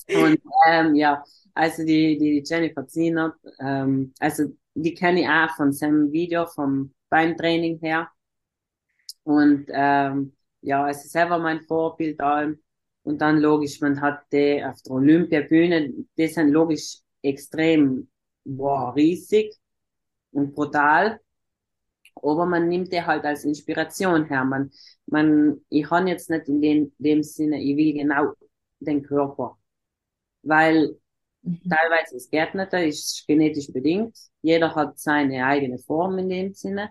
Und 0.08 0.40
ähm, 0.66 0.94
ja, 0.94 1.22
also 1.54 1.84
die, 1.84 2.18
die 2.18 2.42
Jennifer 2.46 2.86
Ziener, 2.86 3.34
ähm, 3.60 4.12
also 4.20 4.44
die 4.74 4.94
kenne 4.94 5.22
ich 5.22 5.28
auch 5.28 5.54
von 5.56 5.72
seinem 5.72 6.12
Video 6.12 6.46
vom 6.46 6.94
Beintraining 7.10 7.78
her. 7.80 8.08
Und 9.24 9.66
ähm, 9.68 10.36
ja, 10.60 10.88
es 10.88 11.04
ist 11.04 11.12
selber 11.12 11.38
mein 11.38 11.62
Vorbild 11.62 12.20
allem. 12.20 12.60
Und 13.02 13.20
dann 13.20 13.38
logisch, 13.38 13.80
man 13.80 14.00
hat 14.00 14.22
die 14.32 14.62
auf 14.64 14.80
der 14.82 14.92
Olympiabühne, 14.92 15.92
die 16.16 16.26
sind 16.28 16.50
logisch 16.50 16.98
extrem 17.22 18.08
wow, 18.44 18.94
riesig 18.94 19.54
und 20.32 20.54
brutal. 20.54 21.20
Aber 22.22 22.46
man 22.46 22.68
nimmt 22.68 22.92
die 22.92 23.02
halt 23.02 23.24
als 23.24 23.44
Inspiration 23.44 24.24
her. 24.24 24.44
Man, 24.44 24.70
man, 25.06 25.60
ich 25.68 25.88
habe 25.90 26.08
jetzt 26.08 26.30
nicht 26.30 26.48
in 26.48 26.60
dem, 26.60 26.92
dem 26.98 27.22
Sinne, 27.22 27.60
ich 27.60 27.76
will 27.76 27.92
genau 27.94 28.32
den 28.80 29.02
Körper. 29.02 29.56
Weil 30.42 30.96
mhm. 31.42 31.60
teilweise 31.68 32.16
ist 32.16 32.30
Gärtner, 32.30 32.72
ist 32.84 33.24
genetisch 33.26 33.72
bedingt. 33.72 34.16
Jeder 34.42 34.74
hat 34.74 34.98
seine 34.98 35.44
eigene 35.46 35.78
Form 35.78 36.18
in 36.18 36.28
dem 36.28 36.54
Sinne. 36.54 36.90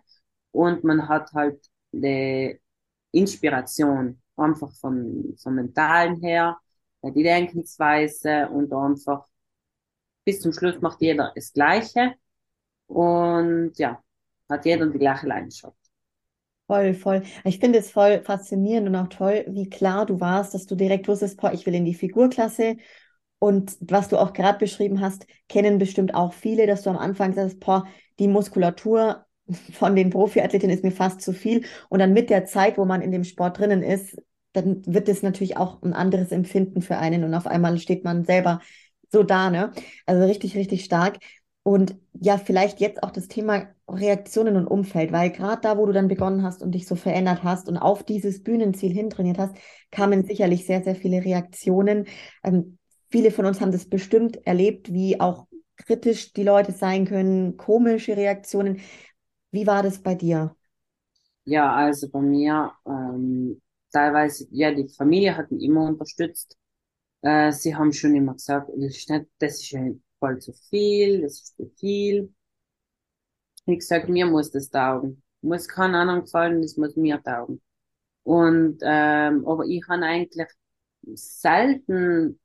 Und 0.52 0.84
man 0.84 1.08
hat 1.10 1.32
halt 1.34 1.60
die 1.92 2.60
Inspiration 3.12 4.22
einfach 4.38 4.72
vom, 4.76 5.36
vom 5.42 5.56
Mentalen 5.56 6.22
her, 6.22 6.58
die 7.04 7.24
Denkensweise 7.24 8.50
und 8.50 8.74
einfach 8.74 9.26
bis 10.28 10.42
zum 10.42 10.52
Schluss 10.52 10.82
macht 10.82 11.02
jeder 11.02 11.32
das 11.34 11.54
Gleiche 11.54 12.16
und 12.88 13.72
ja, 13.78 14.04
hat 14.50 14.66
jeder 14.66 14.86
die 14.88 15.00
gleiche 15.00 15.26
Leidenschaft. 15.26 15.78
Voll, 16.68 16.96
voll. 16.96 17.24
Ich 17.46 17.60
finde 17.60 17.80
es 17.80 17.92
voll 17.92 18.22
faszinierend 18.24 18.90
und 18.90 18.96
auch 18.98 19.08
toll, 19.08 19.46
wie 19.48 19.70
klar 19.70 20.06
du 20.06 20.20
warst, 20.20 20.54
dass 20.54 20.66
du 20.66 20.76
direkt 20.76 21.08
wusstest, 21.08 21.40
boah, 21.40 21.54
ich 21.54 21.66
will 21.66 21.76
in 21.76 21.86
die 21.86 21.94
Figurklasse. 21.94 22.76
Und 23.40 23.78
was 23.80 24.10
du 24.10 24.18
auch 24.18 24.34
gerade 24.34 24.60
beschrieben 24.60 25.00
hast, 25.00 25.28
kennen 25.48 25.78
bestimmt 25.78 26.14
auch 26.14 26.34
viele, 26.34 26.68
dass 26.68 26.82
du 26.82 26.90
am 26.90 26.98
Anfang 26.98 27.34
sagst, 27.34 27.62
boah, 27.62 27.88
die 28.20 28.28
Muskulatur 28.28 29.26
von 29.72 29.96
den 29.96 30.10
Profiathletinnen 30.10 30.76
ist 30.76 30.84
mir 30.84 30.92
fast 30.92 31.22
zu 31.22 31.32
viel. 31.32 31.64
Und 31.88 32.00
dann 32.00 32.12
mit 32.12 32.30
der 32.30 32.44
Zeit, 32.44 32.78
wo 32.78 32.84
man 32.84 33.02
in 33.02 33.14
dem 33.14 33.24
Sport 33.24 33.60
drinnen 33.60 33.82
ist, 33.82 34.22
dann 34.52 34.82
wird 34.86 35.08
es 35.08 35.24
natürlich 35.24 35.56
auch 35.56 35.82
ein 35.84 35.94
anderes 35.94 36.34
Empfinden 36.34 36.82
für 36.82 36.98
einen 36.98 37.24
und 37.24 37.34
auf 37.34 37.48
einmal 37.48 37.78
steht 37.78 38.04
man 38.04 38.26
selber 38.26 38.60
so 39.10 39.24
da, 39.24 39.50
ne? 39.50 39.72
Also 40.06 40.26
richtig, 40.26 40.56
richtig 40.56 40.84
stark. 40.86 41.18
Und 41.64 41.98
ja, 42.14 42.38
vielleicht 42.38 42.80
jetzt 42.80 43.04
auch 43.04 43.12
das 43.12 43.28
Thema 43.28 43.68
Reaktionen 43.90 44.56
und 44.56 44.68
Umfeld, 44.68 45.12
weil 45.12 45.32
gerade 45.32 45.62
da, 45.62 45.78
wo 45.78 45.86
du 45.86 45.92
dann 45.94 46.08
begonnen 46.08 46.44
hast 46.44 46.62
und 46.62 46.72
dich 46.72 46.88
so 46.88 46.96
verändert 46.96 47.44
hast 47.44 47.68
und 47.68 47.78
auf 47.78 48.04
dieses 48.04 48.44
Bühnenziel 48.44 48.92
hintrainiert 48.94 49.38
hast, 49.38 49.56
kamen 49.92 50.26
sicherlich 50.26 50.66
sehr, 50.66 50.84
sehr 50.84 50.96
viele 50.96 51.24
Reaktionen. 51.26 52.06
Ähm, 52.44 52.78
viele 53.10 53.32
von 53.32 53.46
uns 53.46 53.60
haben 53.62 53.72
das 53.72 53.90
bestimmt 53.90 54.46
erlebt, 54.48 54.94
wie 54.94 55.20
auch 55.20 55.48
kritisch 55.78 56.34
die 56.34 56.44
Leute 56.44 56.72
sein 56.72 57.06
können, 57.06 57.58
komische 57.58 58.16
Reaktionen. 58.18 58.80
Wie 59.52 59.68
war 59.68 59.84
das 59.84 60.02
bei 60.02 60.16
dir? 60.16 60.56
Ja, 61.46 61.74
also 61.74 62.10
bei 62.10 62.20
mir, 62.22 62.74
ähm, 62.86 63.62
teilweise, 63.92 64.48
ja, 64.52 64.72
die 64.74 64.88
Familie 64.90 65.36
hat 65.38 65.52
mich 65.52 65.64
immer 65.64 65.86
unterstützt. 65.86 66.58
Äh, 67.22 67.52
sie 67.52 67.76
haben 67.76 67.94
schon 67.94 68.16
immer 68.16 68.34
gesagt, 68.34 68.70
das 68.76 68.98
ist 68.98 69.10
nicht, 69.10 69.26
das 69.40 69.62
ist 69.62 69.76
voll 70.20 70.40
zu 70.40 70.54
viel, 70.54 71.22
das 71.22 71.34
ist 71.42 71.58
zu 71.58 71.70
viel. 71.78 72.34
Ich 73.66 73.80
gesagt, 73.80 74.10
mir 74.10 74.26
muss 74.26 74.52
das 74.52 74.70
taugen. 74.70 75.22
Muss 75.42 75.68
keinen 75.68 75.96
anderen 75.96 76.22
gefallen, 76.22 76.62
das 76.62 76.78
muss 76.78 76.96
mir 76.96 77.22
taugen. 77.22 77.62
Und, 78.24 78.80
ähm, 78.84 79.48
aber 79.48 79.66
ich 79.66 79.88
habe 79.90 80.04
eigentlich 80.06 80.48
selten 81.16 82.40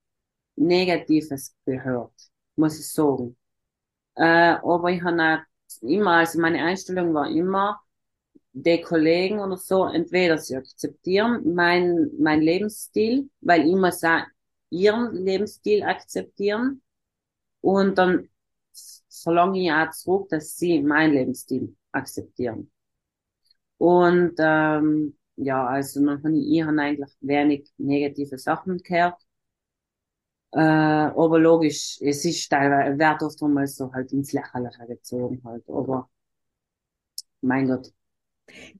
Negatives 0.56 1.56
gehört, 1.66 2.12
muss 2.56 2.78
ich 2.80 2.88
sagen. 2.90 3.36
Äh, 4.16 4.24
aber 4.62 4.90
ich 4.90 5.02
habe 5.02 5.42
immer, 5.82 6.12
also 6.18 6.40
meine 6.40 6.64
Einstellung 6.64 7.14
war 7.14 7.30
immer, 7.30 7.80
die 8.52 8.80
Kollegen 8.82 9.40
oder 9.40 9.56
so, 9.56 9.86
entweder 9.86 10.38
sie 10.38 10.56
akzeptieren 10.56 11.54
mein, 11.54 12.10
mein 12.18 12.40
Lebensstil, 12.42 13.30
weil 13.40 13.66
ich 13.68 13.74
muss 13.76 14.04
auch 14.04 14.22
ihren 14.72 15.14
Lebensstil 15.14 15.82
akzeptieren 15.84 16.82
und 17.62 17.98
dann 17.98 18.28
verlange 19.10 19.60
ich 19.62 19.72
auch 19.72 19.90
zurück, 19.92 20.28
dass 20.30 20.56
sie 20.56 20.82
meinen 20.82 21.14
Lebensstil 21.14 21.76
akzeptieren. 21.92 22.70
Und 23.78 24.34
ähm, 24.38 25.16
ja, 25.36 25.66
also 25.66 26.04
dann 26.04 26.22
habe 26.22 26.36
ich, 26.36 26.62
habe 26.62 26.80
eigentlich 26.80 27.10
wenig 27.20 27.70
negative 27.78 28.38
Sachen 28.38 28.78
gehört. 28.78 29.16
Äh, 30.52 30.58
aber 30.60 31.38
logisch, 31.38 31.98
es 32.02 32.24
ist 32.24 32.48
teilweise, 32.50 32.98
wird 32.98 33.22
oft 33.22 33.42
einmal 33.42 33.66
so 33.66 33.92
halt 33.92 34.12
ins 34.12 34.32
Lächerliche 34.32 34.86
gezogen 34.86 35.40
halt, 35.44 35.66
aber 35.68 36.10
mein 37.42 37.66
Gott. 37.68 37.92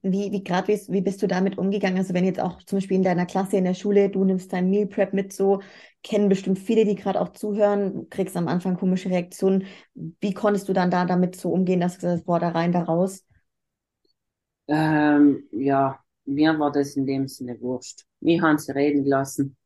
Wie, 0.01 0.31
wie 0.31 0.43
gerade, 0.43 0.67
wie, 0.67 0.79
wie 0.91 1.01
bist 1.01 1.21
du 1.21 1.27
damit 1.27 1.57
umgegangen? 1.57 1.97
Also 1.97 2.13
wenn 2.13 2.25
jetzt 2.25 2.39
auch 2.39 2.61
zum 2.63 2.77
Beispiel 2.77 2.97
in 2.97 3.03
deiner 3.03 3.25
Klasse 3.25 3.57
in 3.57 3.63
der 3.63 3.73
Schule, 3.73 4.09
du 4.09 4.23
nimmst 4.23 4.51
dein 4.53 4.69
Meal 4.69 4.87
Prep 4.87 5.13
mit, 5.13 5.33
so 5.33 5.61
kennen 6.03 6.29
bestimmt 6.29 6.59
viele, 6.59 6.85
die 6.85 6.95
gerade 6.95 7.19
auch 7.21 7.29
zuhören, 7.29 8.09
kriegst 8.09 8.35
am 8.37 8.47
Anfang 8.47 8.75
komische 8.77 9.09
Reaktionen. 9.09 9.65
Wie 9.95 10.33
konntest 10.33 10.67
du 10.69 10.73
dann 10.73 10.91
da 10.91 11.05
damit 11.05 11.35
so 11.35 11.51
umgehen, 11.51 11.79
dass 11.79 11.93
du 11.93 11.99
gesagt 11.99 12.17
hast, 12.19 12.25
boah, 12.25 12.39
da 12.39 12.49
rein, 12.49 12.71
da 12.71 12.83
raus? 12.83 13.25
Ähm, 14.67 15.43
ja, 15.51 15.99
mir 16.25 16.57
war 16.59 16.71
das 16.71 16.95
in 16.95 17.05
dem 17.05 17.27
Sinne 17.27 17.59
wurscht. 17.61 18.03
Wir 18.21 18.41
haben 18.41 18.57
sie 18.57 18.71
reden 18.73 19.05
lassen. 19.05 19.57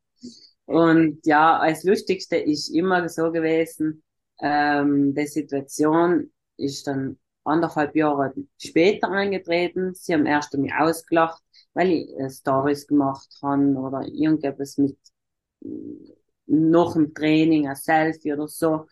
Und 0.65 1.25
ja, 1.25 1.57
als 1.59 1.83
Lustigste 1.83 2.37
ist 2.37 2.69
immer 2.69 3.07
so 3.09 3.31
gewesen, 3.31 4.03
ähm, 4.41 5.13
die 5.15 5.27
Situation 5.27 6.31
ist 6.57 6.87
dann 6.87 7.17
anderthalb 7.47 7.95
Jahre 7.95 8.33
später 8.61 9.09
eingetreten. 9.11 9.93
Sie 9.95 10.13
haben 10.13 10.25
erst 10.25 10.55
mich 10.57 10.73
ausgelacht, 10.73 11.41
weil 11.73 11.89
ich 11.91 12.09
äh, 12.19 12.29
Stories 12.29 12.87
gemacht 12.87 13.29
habe 13.41 13.63
oder 13.77 14.01
irgendetwas 14.07 14.77
mit 14.77 14.97
äh, 15.63 15.67
noch 16.47 16.95
im 16.95 17.13
Training, 17.13 17.67
ein 17.67 17.75
Selfie 17.75 18.33
oder 18.33 18.47
so. 18.47 18.87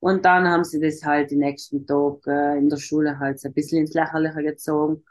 Und 0.00 0.24
dann 0.24 0.48
haben 0.48 0.64
sie 0.64 0.80
das 0.80 1.02
halt 1.04 1.30
die 1.30 1.36
nächsten 1.36 1.86
Tage 1.86 2.20
äh, 2.30 2.58
in 2.58 2.68
der 2.68 2.76
Schule 2.78 3.18
halt 3.18 3.40
so 3.40 3.48
ein 3.48 3.54
bisschen 3.54 3.80
ins 3.80 3.94
Lächerliche 3.94 4.42
gezogen. 4.42 5.04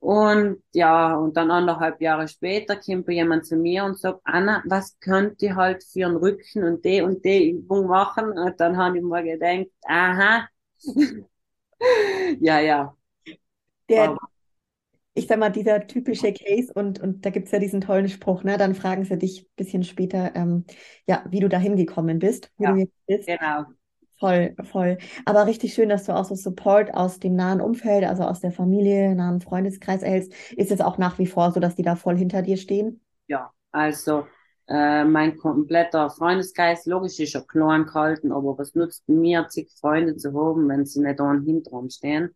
Und 0.00 0.62
ja, 0.72 1.14
und 1.16 1.36
dann 1.36 1.50
anderthalb 1.52 2.00
Jahre 2.00 2.26
später 2.28 2.76
kommt 2.76 3.08
jemand 3.08 3.46
zu 3.46 3.56
mir 3.56 3.84
und 3.84 3.98
sagt, 3.98 4.20
Anna, 4.24 4.62
was 4.66 4.98
könnt 5.00 5.40
ihr 5.42 5.54
halt 5.56 5.84
für 5.84 6.00
den 6.00 6.16
Rücken 6.16 6.64
und 6.64 6.84
die 6.84 7.02
und 7.02 7.24
die 7.24 7.50
Übung 7.52 7.86
machen? 7.86 8.32
Und 8.38 8.60
dann 8.60 8.76
habe 8.76 8.98
ich 8.98 9.04
mir 9.04 9.22
gedacht, 9.22 9.68
aha, 9.86 10.48
ja, 12.40 12.60
ja. 12.60 12.96
Der, 13.88 14.16
ich 15.14 15.26
sag 15.26 15.38
mal, 15.38 15.50
dieser 15.50 15.86
typische 15.86 16.32
Case 16.32 16.72
und, 16.72 17.00
und 17.00 17.26
da 17.26 17.30
gibt 17.30 17.46
es 17.46 17.52
ja 17.52 17.58
diesen 17.58 17.80
tollen 17.80 18.08
Spruch, 18.08 18.44
ne? 18.44 18.56
Dann 18.56 18.74
fragen 18.74 19.04
sie 19.04 19.18
dich 19.18 19.42
ein 19.42 19.56
bisschen 19.56 19.84
später, 19.84 20.34
ähm, 20.34 20.64
ja, 21.06 21.24
wie 21.28 21.40
du 21.40 21.48
da 21.48 21.58
hingekommen 21.58 22.18
bist, 22.18 22.50
wo 22.56 22.64
ja, 22.64 22.72
du 22.72 22.90
bist. 23.06 23.26
Genau. 23.26 23.64
Voll, 24.18 24.54
voll. 24.70 24.98
Aber 25.24 25.46
richtig 25.46 25.74
schön, 25.74 25.88
dass 25.88 26.04
du 26.04 26.14
auch 26.14 26.24
so 26.24 26.36
Support 26.36 26.94
aus 26.94 27.18
dem 27.18 27.34
nahen 27.34 27.60
Umfeld, 27.60 28.04
also 28.04 28.22
aus 28.22 28.38
der 28.40 28.52
Familie, 28.52 29.16
nahen 29.16 29.40
Freundeskreis 29.40 30.02
erhältst. 30.02 30.32
Ist 30.52 30.70
es 30.70 30.80
auch 30.80 30.96
nach 30.96 31.18
wie 31.18 31.26
vor 31.26 31.50
so, 31.50 31.58
dass 31.58 31.74
die 31.74 31.82
da 31.82 31.96
voll 31.96 32.16
hinter 32.16 32.40
dir 32.40 32.56
stehen? 32.56 33.00
Ja, 33.26 33.50
also 33.72 34.26
äh, 34.72 35.04
mein 35.04 35.38
kompletter 35.38 36.10
Freundeskreis, 36.10 36.86
logisch 36.86 37.20
ist 37.20 37.34
ja 37.34 37.42
klein 37.42 37.86
gehalten, 37.86 38.32
aber 38.32 38.58
was 38.58 38.74
nutzt 38.74 39.08
mir, 39.08 39.46
zig 39.50 39.70
Freunde 39.80 40.16
zu 40.16 40.32
haben, 40.34 40.68
wenn 40.68 40.86
sie 40.86 41.02
nicht 41.02 41.20
da 41.20 41.32
hinter 41.34 41.84
stehen 41.90 42.34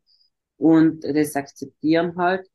und 0.59 1.05
das 1.05 1.37
akzeptieren 1.37 2.17
halt. 2.17 2.49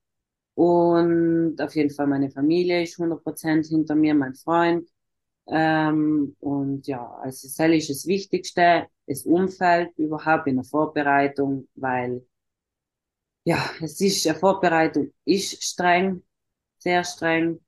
Und 0.56 1.58
auf 1.62 1.76
jeden 1.76 1.92
Fall 1.92 2.08
meine 2.08 2.32
Familie 2.32 2.84
ist 2.84 3.00
100% 3.00 3.68
hinter 3.68 3.96
mir, 3.96 4.14
mein 4.16 4.36
Freund. 4.36 4.90
Ähm, 5.48 6.36
und 6.40 6.88
ja, 6.88 7.06
also 7.24 7.48
das 7.48 7.60
ist 7.72 7.90
das 7.90 8.08
Wichtigste, 8.08 8.88
das 9.08 9.24
Umfeld 9.26 9.92
überhaupt 9.98 10.48
in 10.48 10.56
der 10.58 10.66
Vorbereitung, 10.66 11.68
weil 11.76 12.24
ja, 13.44 13.70
es 13.82 14.00
ist, 14.02 14.26
eine 14.28 14.38
Vorbereitung 14.40 15.14
ist 15.26 15.64
streng, 15.64 16.24
sehr 16.80 17.04
streng. 17.04 17.60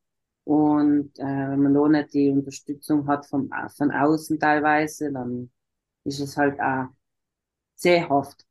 Und 0.46 1.18
äh, 1.20 1.24
wenn 1.24 1.62
man 1.62 1.74
noch 1.74 1.88
nicht 1.88 2.14
die 2.14 2.30
Unterstützung 2.30 3.08
hat 3.08 3.26
von, 3.26 3.50
von 3.76 3.92
außen 3.92 4.40
teilweise, 4.40 5.12
dann 5.12 5.50
ist 6.04 6.20
es 6.20 6.36
halt 6.38 6.60
auch 6.60 6.88
sehr 7.76 8.12
oft. 8.12 8.46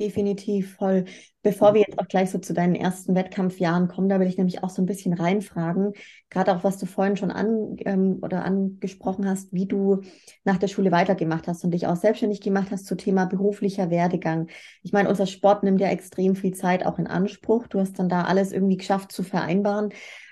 Definitiv 0.00 0.76
voll. 0.76 1.04
Bevor 1.42 1.74
wir 1.74 1.82
jetzt 1.82 1.98
auch 1.98 2.08
gleich 2.08 2.30
so 2.30 2.38
zu 2.38 2.54
deinen 2.54 2.74
ersten 2.74 3.14
Wettkampfjahren 3.14 3.86
kommen, 3.86 4.08
da 4.08 4.18
will 4.18 4.28
ich 4.28 4.38
nämlich 4.38 4.62
auch 4.64 4.70
so 4.70 4.80
ein 4.80 4.86
bisschen 4.86 5.12
reinfragen, 5.12 5.92
gerade 6.30 6.56
auch 6.56 6.64
was 6.64 6.78
du 6.78 6.86
vorhin 6.86 7.18
schon 7.18 7.30
an 7.30 7.76
ähm, 7.80 8.18
oder 8.22 8.42
angesprochen 8.42 9.28
hast, 9.28 9.52
wie 9.52 9.66
du 9.66 10.00
nach 10.44 10.56
der 10.56 10.68
Schule 10.68 10.90
weitergemacht 10.90 11.48
hast 11.48 11.64
und 11.64 11.72
dich 11.72 11.86
auch 11.86 11.96
selbstständig 11.96 12.40
gemacht 12.40 12.70
hast 12.70 12.86
zu 12.86 12.94
Thema 12.96 13.26
beruflicher 13.26 13.90
Werdegang. 13.90 14.48
Ich 14.82 14.92
meine, 14.92 15.10
unser 15.10 15.26
Sport 15.26 15.64
nimmt 15.64 15.82
ja 15.82 15.88
extrem 15.88 16.34
viel 16.34 16.54
Zeit 16.54 16.86
auch 16.86 16.98
in 16.98 17.06
Anspruch. 17.06 17.66
Du 17.66 17.78
hast 17.78 17.98
dann 17.98 18.08
da 18.08 18.22
alles 18.22 18.52
irgendwie 18.52 18.78
geschafft 18.78 19.12
zu 19.12 19.22
vereinbaren. 19.22 19.90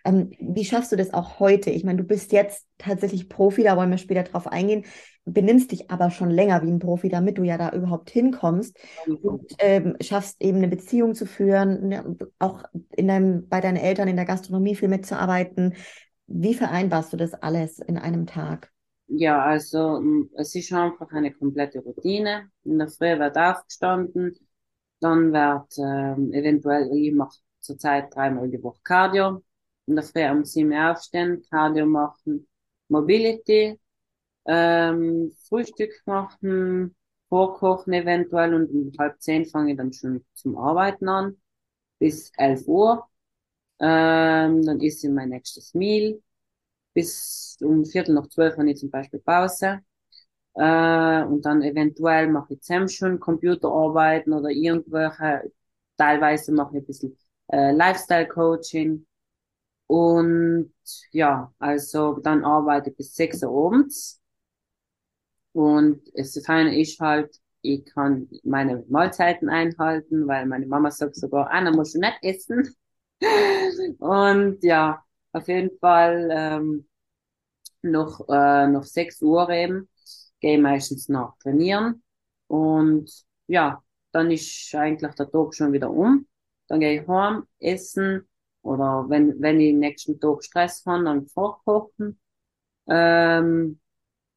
Ähm, 0.09 0.31
wie 0.41 0.65
schaffst 0.65 0.93
du 0.93 0.97
das 0.97 1.13
auch 1.13 1.39
heute? 1.39 1.71
Ich 1.71 1.85
meine, 1.85 1.99
du 1.99 2.05
bist 2.05 2.33
jetzt 2.33 2.67
tatsächlich 2.79 3.29
Profi, 3.29 3.63
da 3.63 3.77
wollen 3.77 3.91
wir 3.91 3.99
später 3.99 4.23
drauf 4.23 4.47
eingehen 4.47 4.85
benimmst 5.33 5.73
dich 5.73 5.91
aber 5.91 6.11
schon 6.11 6.31
länger 6.31 6.63
wie 6.63 6.71
ein 6.71 6.79
Profi, 6.79 7.09
damit 7.09 7.39
du 7.39 7.43
ja 7.43 7.59
da 7.59 7.71
überhaupt 7.71 8.11
hinkommst 8.11 8.79
und 9.23 9.55
ähm, 9.59 9.97
schaffst 10.01 10.43
eben 10.43 10.59
eine 10.59 10.69
Beziehung 10.69 11.15
zu 11.15 11.27
führen, 11.27 11.89
ne, 11.89 12.17
auch 12.39 12.65
in 12.97 13.09
deinem, 13.09 13.49
bei 13.49 13.61
deinen 13.61 13.77
Eltern 13.77 14.09
in 14.09 14.17
der 14.17 14.25
Gastronomie 14.25 14.75
viel 14.75 14.89
mitzuarbeiten. 14.89 15.75
Wie 16.27 16.55
vereinbarst 16.55 17.13
du 17.13 17.17
das 17.17 17.35
alles 17.35 17.79
in 17.79 17.99
einem 17.99 18.27
Tag? 18.27 18.71
Ja, 19.07 19.43
also 19.43 20.03
es 20.37 20.55
ist 20.55 20.73
einfach 20.73 21.11
eine 21.13 21.33
komplette 21.33 21.81
Routine. 21.81 22.51
In 22.65 22.79
der 22.79 22.89
Früh 22.89 23.19
wird 23.19 23.39
aufgestanden, 23.39 24.37
dann 25.01 25.33
wird 25.33 25.79
ähm, 25.79 26.33
eventuell, 26.33 26.91
ich 26.93 27.15
mache 27.15 27.39
zurzeit 27.61 28.15
dreimal 28.15 28.51
die 28.51 28.63
Woche 28.63 28.81
Cardio. 28.85 29.43
Früh 30.03 30.31
um 30.31 30.45
sieben 30.45 30.73
aufstehen, 30.75 31.43
Cardio 31.51 31.87
machen, 31.87 32.47
Mobility, 32.89 33.79
ähm, 34.47 35.33
Frühstück 35.49 35.93
machen, 36.07 36.97
vorkochen 37.29 37.93
eventuell 37.95 38.55
und 38.55 38.71
um 38.71 38.93
halb 38.99 39.21
zehn 39.21 39.47
fange 39.47 39.73
ich 39.73 39.77
dann 39.79 39.93
schon 39.93 40.25
zum 40.35 40.57
Arbeiten 40.59 41.09
an 41.09 41.37
bis 41.99 42.33
elf 42.39 42.67
Uhr. 42.69 43.09
Ähm, 43.81 44.63
dann 44.65 44.81
ist 44.81 45.05
ich 45.05 45.11
mein 45.11 45.31
nächstes 45.31 45.75
Meal. 45.75 46.21
Bis 46.95 47.57
um 47.63 47.85
Viertel 47.85 48.15
nach 48.15 48.29
zwölf 48.29 48.57
habe 48.57 48.71
ich 48.71 48.79
zum 48.79 48.91
Beispiel 48.91 49.21
Pause. 49.21 49.81
Äh, 50.55 51.25
und 51.25 51.43
dann 51.47 51.63
eventuell 51.63 52.29
mache 52.31 52.55
ich 52.55 52.63
zusammen 52.63 52.89
schon 52.89 53.21
Computerarbeiten 53.21 54.33
oder 54.33 54.51
irgendwelche, 54.51 55.53
teilweise 55.97 56.53
mache 56.53 56.79
ich 56.79 56.83
ein 56.85 56.87
bisschen 56.87 57.19
äh, 57.49 57.73
Lifestyle-Coaching. 57.73 59.07
Und 59.89 60.73
ja, 61.13 61.53
also 61.61 62.21
dann 62.21 62.45
arbeite 62.45 62.91
ich 62.91 62.97
bis 62.99 63.15
sechs 63.17 63.43
Uhr 63.45 63.67
abends. 63.67 64.23
Und 65.53 66.03
das 66.15 66.41
Feine 66.45 66.79
ist 66.81 67.01
halt, 67.01 67.37
ich 67.63 67.85
kann 67.87 68.29
meine 68.45 68.85
Mahlzeiten 68.89 69.49
einhalten, 69.49 70.27
weil 70.29 70.47
meine 70.47 70.67
Mama 70.67 70.91
sagt 70.91 71.17
sogar, 71.17 71.51
Anna 71.51 71.71
musst 71.73 71.95
du 71.95 72.01
nicht 72.01 72.19
essen. 72.23 72.75
und 73.99 74.63
ja, 74.63 75.03
auf 75.33 75.49
jeden 75.49 75.77
Fall 75.79 76.29
ähm, 76.33 76.89
noch, 77.83 78.29
äh, 78.29 78.67
noch 78.69 78.85
6 78.85 79.23
Uhr 79.23 79.49
eben 79.51 79.89
gehe 80.41 80.57
ich 80.57 80.63
meistens 80.63 81.09
noch 81.09 81.39
trainieren 81.39 82.03
und 82.49 83.11
ja, 83.49 83.83
dann 84.13 84.31
ist 84.31 84.75
eigentlich 84.75 85.15
der 85.15 85.31
Tag 85.31 85.55
schon 85.55 85.73
wieder 85.73 85.91
um. 85.91 86.27
Dann 86.69 86.81
gehe 86.81 87.01
ich 87.03 87.09
heim, 87.09 87.45
essen 87.61 88.29
oder 88.69 89.07
wenn, 89.09 89.41
wenn 89.41 89.61
ich 89.61 89.75
nächsten 89.75 90.21
Tag 90.21 90.45
Stress 90.45 90.85
habe, 90.87 91.05
dann 91.05 91.27
vorkochen 91.27 92.19
ähm, 92.89 93.81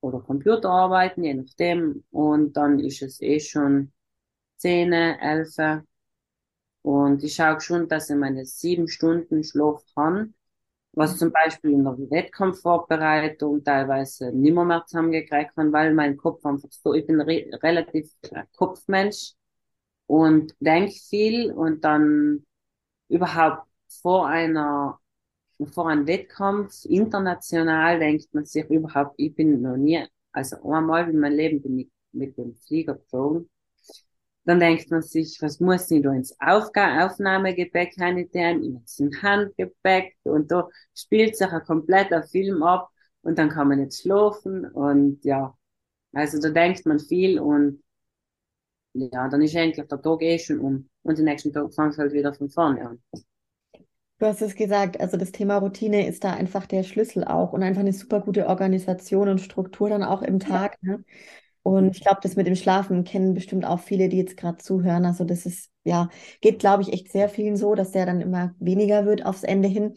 oder 0.02 0.22
Computer 0.22 0.70
arbeiten, 0.70 1.24
je 1.24 1.34
nachdem. 1.36 2.04
Und 2.12 2.54
dann 2.58 2.80
ist 2.80 3.02
es 3.02 3.22
eh 3.22 3.39
schon 3.39 3.91
zehn, 4.58 4.94
elf. 4.94 5.56
Und 6.84 7.24
ich 7.24 7.36
schaue 7.36 7.62
schon, 7.62 7.88
dass 7.88 8.10
ich 8.10 8.15
meine 8.15 8.46
sieben 8.46 8.88
Stunden 8.88 9.44
Schlaf 9.44 9.84
habe 9.96 10.30
was 10.94 11.17
zum 11.17 11.32
Beispiel 11.32 11.72
in 11.72 11.84
der 11.84 11.98
Wettkampfvorbereitung 11.98 13.63
teilweise 13.63 14.32
nimmer 14.34 14.65
mehr 14.65 14.84
zusammengekriegt 14.86 15.56
habe, 15.58 15.72
weil 15.72 15.94
mein 15.94 16.17
Kopf 16.17 16.46
einfach 16.46 16.72
so, 16.72 16.94
ich 16.94 17.08
bin 17.08 17.22
re 17.22 17.46
relativ 17.63 18.12
Kopfmensch 18.58 19.34
und 20.08 20.54
denke 20.60 20.91
viel 20.91 21.52
und 21.52 21.84
dann 21.86 22.46
überhaupt 23.10 23.67
vor 24.02 24.28
einer, 24.28 25.00
vor 25.74 25.90
einem 25.90 26.08
Wettkampf 26.08 26.86
international 26.86 28.00
denkt 28.00 28.34
man 28.34 28.46
sich 28.46 28.66
überhaupt, 28.70 29.16
ich 29.18 29.36
bin 29.36 29.62
noch 29.62 29.78
nie, 29.78 30.06
also 30.32 30.58
einmal 30.72 31.10
in 31.10 31.20
meinem 31.20 31.38
Leben 31.38 31.62
bin 31.62 31.80
ich 31.80 31.92
mit 32.14 32.38
dem 32.38 32.56
Flieger 32.56 32.96
geflogen 32.96 33.50
dann 34.46 34.60
denkt 34.60 34.90
man 34.92 35.02
sich, 35.02 35.38
was 35.42 35.60
muss 35.60 35.90
ich 35.92 36.02
da 36.04 36.12
ins 36.14 36.36
Aufga 36.40 37.06
Aufnahmegepäck 37.06 37.94
reintun, 38.00 38.64
ins 38.64 39.00
Handgepäck 39.22 40.16
und 40.24 40.52
da 40.52 40.68
spielt 40.96 41.36
sich 41.38 41.48
ein 41.48 41.64
kompletter 41.64 42.24
Film 42.24 42.64
ab 42.64 42.90
und 43.22 43.38
dann 43.38 43.50
kann 43.50 43.68
man 43.68 43.80
nicht 43.80 43.94
schlafen 43.96 44.66
und 44.66 45.24
ja, 45.24 45.56
also 46.14 46.40
da 46.42 46.50
denkt 46.50 46.86
man 46.86 47.00
viel 47.00 47.40
und 47.40 47.84
ja, 48.94 49.28
dann 49.30 49.42
ist 49.42 49.56
eigentlich 49.56 49.88
der 49.88 50.02
Tag 50.02 50.22
eh 50.22 50.40
schon 50.40 50.60
um 50.60 50.90
und 51.04 51.18
den 51.18 51.26
nächsten 51.26 51.54
Tag 51.54 51.74
fängt 51.74 51.98
halt 51.98 52.14
wieder 52.14 52.34
von 52.34 52.50
vorne 52.50 52.88
an. 52.90 53.04
Du 54.22 54.28
hast 54.28 54.44
es 54.44 54.54
gesagt, 54.54 55.02
also 55.02 55.18
das 55.18 55.32
Thema 55.32 55.58
Routine 55.58 56.06
ist 56.06 56.24
da 56.24 56.34
einfach 56.34 56.68
der 56.68 56.84
Schlüssel 56.84 57.24
auch 57.24 57.54
und 57.54 57.64
einfach 57.64 57.80
eine 57.80 57.92
super 57.92 58.22
gute 58.22 58.46
Organisation 58.46 59.28
und 59.28 59.42
Struktur 59.42 59.90
dann 59.90 60.04
auch 60.04 60.22
im 60.22 60.38
Tag. 60.38 60.78
Ja. 60.84 60.98
Ne? 60.98 61.06
Und 61.64 61.96
ich 61.96 62.04
glaube, 62.04 62.20
das 62.22 62.36
mit 62.36 62.46
dem 62.46 62.56
Schlafen 62.56 63.04
kennen 63.04 63.34
bestimmt 63.34 63.66
auch 63.66 63.80
viele, 63.80 64.10
die 64.10 64.18
jetzt 64.18 64.38
gerade 64.38 64.60
zuhören. 64.60 65.06
Also 65.06 65.24
das 65.24 65.48
ist, 65.48 65.72
ja, 65.86 66.08
geht, 66.40 66.60
glaube 66.60 66.84
ich, 66.84 66.94
echt 66.94 67.12
sehr 67.12 67.30
vielen 67.30 67.56
so, 67.56 67.74
dass 67.74 67.94
der 67.94 68.06
dann 68.06 68.22
immer 68.22 68.54
weniger 68.60 69.08
wird 69.08 69.26
aufs 69.26 69.42
Ende 69.42 69.68
hin. 69.68 69.96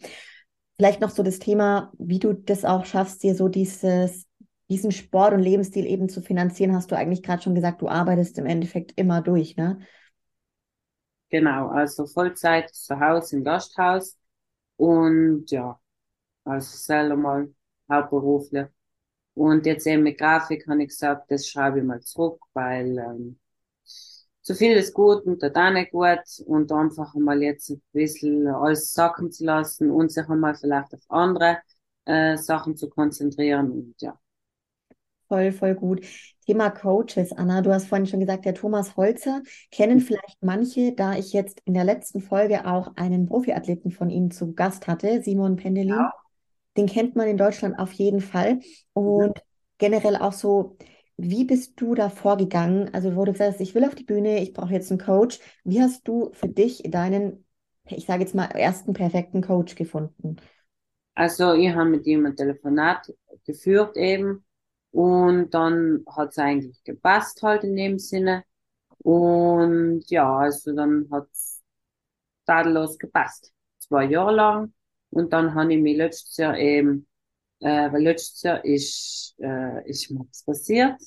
Vielleicht 0.77 1.01
noch 1.01 1.11
so 1.11 1.21
das 1.21 1.37
Thema, 1.37 1.91
wie 1.99 2.17
du 2.17 2.33
das 2.33 2.65
auch 2.65 2.85
schaffst, 2.85 3.21
dir 3.21 3.35
so 3.35 3.47
dieses, 3.47 4.25
diesen 4.71 4.91
Sport 4.91 5.35
und 5.35 5.39
Lebensstil 5.39 5.85
eben 5.85 6.09
zu 6.09 6.23
finanzieren, 6.23 6.73
hast 6.73 6.89
du 6.89 6.95
eigentlich 6.95 7.21
gerade 7.21 7.43
schon 7.43 7.53
gesagt, 7.53 7.79
du 7.79 7.89
arbeitest 7.89 8.39
im 8.39 8.47
Endeffekt 8.47 8.93
immer 8.95 9.21
durch, 9.21 9.55
ne? 9.55 9.81
Genau, 11.29 11.69
also 11.69 12.05
Vollzeit 12.07 12.69
zu 12.73 12.99
Hause 12.99 13.37
im 13.37 13.43
Gasthaus. 13.43 14.17
Und 14.77 15.51
ja, 15.51 15.79
also 16.45 16.77
selber 16.77 17.17
mal 17.17 17.53
hauptberuflich. 17.91 18.67
Und 19.35 19.65
jetzt 19.65 19.87
eben 19.87 20.03
mit 20.03 20.19
Grafik 20.19 20.67
habe 20.67 20.83
ich 20.83 20.89
gesagt, 20.89 21.31
das 21.31 21.47
schreibe 21.49 21.79
ich 21.79 21.85
mal 21.85 22.01
zurück, 22.01 22.41
weil 22.53 22.97
ähm, 22.99 23.39
zu 24.41 24.55
viel 24.55 24.73
ist 24.77 24.93
gut 24.93 25.23
und 25.25 25.43
auch 25.43 25.71
nicht 25.71 25.91
gut. 25.91 26.19
Und 26.45 26.71
einfach 26.71 27.13
mal 27.15 27.41
jetzt 27.41 27.69
ein 27.69 27.81
bisschen 27.91 28.47
alles 28.47 28.93
sacken 28.93 29.31
zu 29.31 29.45
lassen 29.45 29.89
und 29.91 30.11
sich 30.11 30.27
einmal 30.29 30.55
vielleicht 30.55 30.93
auf 30.93 31.01
andere 31.09 31.59
äh, 32.05 32.37
Sachen 32.37 32.77
zu 32.77 32.89
konzentrieren 32.89 33.71
und 33.71 33.95
ja. 34.01 34.19
Voll, 35.27 35.51
voll 35.51 35.75
gut. 35.75 36.05
Thema 36.45 36.69
Coaches, 36.69 37.31
Anna, 37.33 37.61
du 37.61 37.71
hast 37.71 37.87
vorhin 37.87 38.05
schon 38.05 38.19
gesagt, 38.19 38.45
der 38.45 38.53
Thomas 38.53 38.95
Holzer 38.95 39.41
kennen 39.71 39.99
vielleicht 39.99 40.41
manche, 40.41 40.93
da 40.93 41.13
ich 41.13 41.33
jetzt 41.33 41.61
in 41.65 41.73
der 41.73 41.83
letzten 41.83 42.21
Folge 42.21 42.67
auch 42.67 42.95
einen 42.95 43.25
Profiathleten 43.25 43.91
von 43.91 44.09
ihm 44.09 44.29
zu 44.29 44.53
Gast 44.53 44.87
hatte, 44.87 45.21
Simon 45.23 45.55
Pendelin. 45.55 45.89
Ja 45.89 46.13
den 46.77 46.87
kennt 46.87 47.15
man 47.15 47.27
in 47.27 47.37
Deutschland 47.37 47.79
auf 47.79 47.91
jeden 47.93 48.21
Fall. 48.21 48.59
Und 48.93 49.37
mhm. 49.37 49.41
generell 49.77 50.15
auch 50.15 50.33
so, 50.33 50.77
wie 51.17 51.45
bist 51.45 51.79
du 51.79 51.95
da 51.95 52.09
vorgegangen? 52.09 52.93
Also, 52.93 53.15
wo 53.15 53.23
du 53.23 53.31
gesagt 53.31 53.53
hast, 53.53 53.61
ich 53.61 53.75
will 53.75 53.85
auf 53.85 53.95
die 53.95 54.03
Bühne, 54.03 54.41
ich 54.41 54.53
brauche 54.53 54.73
jetzt 54.73 54.91
einen 54.91 54.99
Coach. 54.99 55.39
Wie 55.63 55.81
hast 55.81 56.07
du 56.07 56.31
für 56.33 56.49
dich 56.49 56.83
deinen, 56.85 57.45
ich 57.87 58.05
sage 58.05 58.23
jetzt 58.23 58.35
mal, 58.35 58.45
ersten 58.45 58.93
perfekten 58.93 59.41
Coach 59.41 59.75
gefunden? 59.75 60.37
Also, 61.13 61.53
ich 61.53 61.73
habe 61.73 61.89
mit 61.89 62.05
ihm 62.05 62.25
ein 62.25 62.35
Telefonat 62.35 63.13
geführt 63.45 63.95
eben. 63.95 64.43
Und 64.95 65.53
dann 65.53 66.05
hat 66.07 66.29
es 66.31 66.37
eigentlich 66.39 66.81
gepasst 66.85 67.41
halt 67.43 67.63
in 67.65 67.75
dem 67.75 67.99
Sinne. 67.99 68.45
Und 68.99 70.03
ja, 70.09 70.37
also 70.37 70.73
dann 70.75 71.07
hat 71.11 71.27
es 71.33 71.61
tadellos 72.45 72.97
gepasst. 72.97 73.53
Zwei 73.79 74.05
Jahre 74.05 74.33
lang. 74.35 74.73
Und 75.11 75.33
dann 75.33 75.53
habe 75.55 75.73
ich 75.73 75.81
mich 75.81 75.97
letztes 75.97 76.37
Jahr 76.37 76.57
eben, 76.57 77.07
äh, 77.59 77.91
weil 77.91 78.03
letztes 78.03 78.41
Jahr 78.43 78.63
ist, 78.65 79.35
äh, 79.39 79.89
ist 79.89 80.11
mir 80.11 80.21
was 80.29 80.43
passiert 80.43 81.01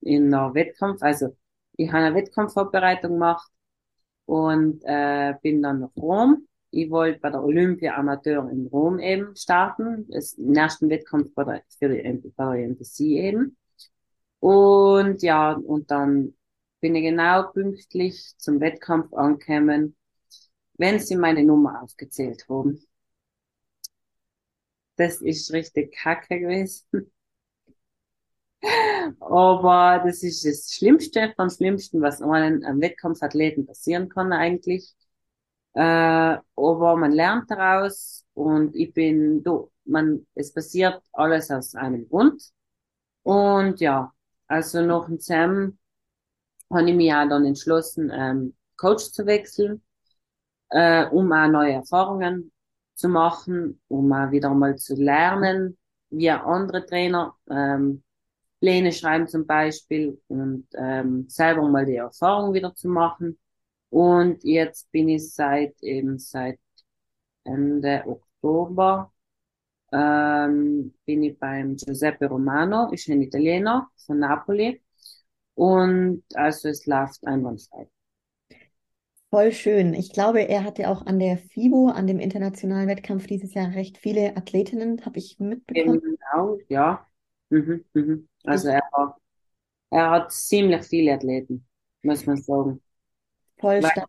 in 0.00 0.34
einer 0.34 0.54
Wettkampf, 0.54 1.02
also 1.02 1.36
ich 1.76 1.88
habe 1.92 2.04
eine 2.04 2.14
Wettkampfvorbereitung 2.14 3.12
gemacht 3.12 3.50
und 4.26 4.82
äh, 4.84 5.34
bin 5.42 5.62
dann 5.62 5.80
nach 5.80 5.96
Rom. 5.96 6.46
Ich 6.70 6.90
wollte 6.90 7.20
bei 7.20 7.30
der 7.30 7.42
Olympia 7.42 7.96
Amateur 7.96 8.48
in 8.50 8.66
Rom 8.66 8.98
eben 8.98 9.34
starten, 9.36 10.06
das, 10.08 10.38
ersten 10.38 10.88
Wettkampf 10.88 11.34
bei 11.34 11.44
der, 11.44 11.62
für 11.78 11.88
die, 11.88 12.30
bei 12.36 12.56
der 12.56 12.64
MPC 12.66 13.00
eben. 13.00 13.56
Und 14.38 15.22
ja, 15.22 15.52
und 15.52 15.90
dann 15.90 16.34
bin 16.80 16.94
ich 16.94 17.02
genau 17.02 17.44
pünktlich 17.52 18.34
zum 18.38 18.60
Wettkampf 18.60 19.12
angekommen, 19.12 19.96
wenn 20.74 20.98
sie 20.98 21.16
meine 21.16 21.44
Nummer 21.44 21.82
aufgezählt 21.82 22.46
haben 22.48 22.80
das 25.00 25.22
ist 25.22 25.52
richtig 25.52 25.94
kacke 25.96 26.38
gewesen. 26.38 26.86
Aber 29.20 30.02
das 30.04 30.22
ist 30.22 30.44
das 30.44 30.74
Schlimmste 30.74 31.32
vom 31.34 31.48
Schlimmsten, 31.48 32.02
was 32.02 32.20
einem 32.20 32.80
Wettkampfathleten 32.82 33.66
passieren 33.66 34.10
kann 34.10 34.32
eigentlich. 34.34 34.94
Äh, 35.74 35.80
aber 36.56 36.96
man 36.96 37.12
lernt 37.12 37.50
daraus 37.50 38.26
und 38.34 38.74
ich 38.74 38.92
bin, 38.92 39.42
du, 39.42 39.70
man, 39.84 40.26
es 40.34 40.52
passiert 40.52 41.02
alles 41.12 41.50
aus 41.50 41.74
einem 41.74 42.08
Grund. 42.08 42.42
Und 43.22 43.80
ja, 43.80 44.12
also 44.48 44.82
nach 44.82 45.06
dem 45.06 45.18
Sam 45.20 45.78
habe 46.72 46.90
ich 46.90 46.96
mich 46.96 47.12
auch 47.12 47.28
dann 47.28 47.44
entschlossen, 47.44 48.10
ähm, 48.12 48.54
Coach 48.76 49.10
zu 49.12 49.26
wechseln, 49.26 49.82
äh, 50.70 51.06
um 51.06 51.32
auch 51.32 51.48
neue 51.48 51.74
Erfahrungen 51.74 52.52
zu 52.94 53.08
machen, 53.08 53.80
um 53.88 54.12
auch 54.12 54.30
wieder 54.30 54.50
mal 54.54 54.76
zu 54.76 54.94
lernen, 54.94 55.78
wie 56.10 56.30
andere 56.30 56.84
Trainer 56.86 57.36
ähm, 57.50 58.02
Pläne 58.60 58.92
schreiben 58.92 59.26
zum 59.28 59.46
Beispiel 59.46 60.20
und 60.28 60.66
ähm, 60.74 61.26
selber 61.28 61.68
mal 61.68 61.86
die 61.86 61.96
Erfahrung 61.96 62.52
wieder 62.54 62.74
zu 62.74 62.88
machen. 62.88 63.38
Und 63.90 64.42
jetzt 64.44 64.90
bin 64.92 65.08
ich 65.08 65.32
seit 65.34 65.74
eben 65.82 66.18
seit 66.18 66.58
Ende 67.44 68.04
Oktober 68.06 69.12
ähm, 69.92 70.94
bin 71.04 71.22
ich 71.22 71.38
beim 71.38 71.76
Giuseppe 71.76 72.26
Romano, 72.26 72.90
ist 72.92 73.08
ein 73.08 73.22
Italiener 73.22 73.90
von 74.06 74.18
Napoli. 74.20 74.80
Und 75.54 76.22
also 76.34 76.68
es 76.68 76.86
läuft 76.86 77.26
einwandfrei. 77.26 77.88
Voll 79.30 79.52
schön. 79.52 79.94
Ich 79.94 80.12
glaube, 80.12 80.40
er 80.48 80.64
hatte 80.64 80.88
auch 80.88 81.06
an 81.06 81.20
der 81.20 81.38
FIBO, 81.38 81.88
an 81.88 82.06
dem 82.08 82.18
internationalen 82.18 82.88
Wettkampf 82.88 83.26
dieses 83.26 83.54
Jahr 83.54 83.72
recht 83.74 83.98
viele 83.98 84.36
Athletinnen, 84.36 85.04
habe 85.04 85.18
ich 85.18 85.38
mitbekommen. 85.38 86.02
Genau, 86.32 86.58
ja. 86.68 87.06
Mhm, 87.50 87.84
mhm. 87.94 88.28
Also 88.44 88.68
er, 88.68 88.82
er 89.90 90.10
hat 90.10 90.32
ziemlich 90.32 90.82
viele 90.84 91.14
Athleten, 91.14 91.66
muss 92.02 92.26
man 92.26 92.36
sagen. 92.38 92.80
Voll 93.60 93.82
weil. 93.82 94.04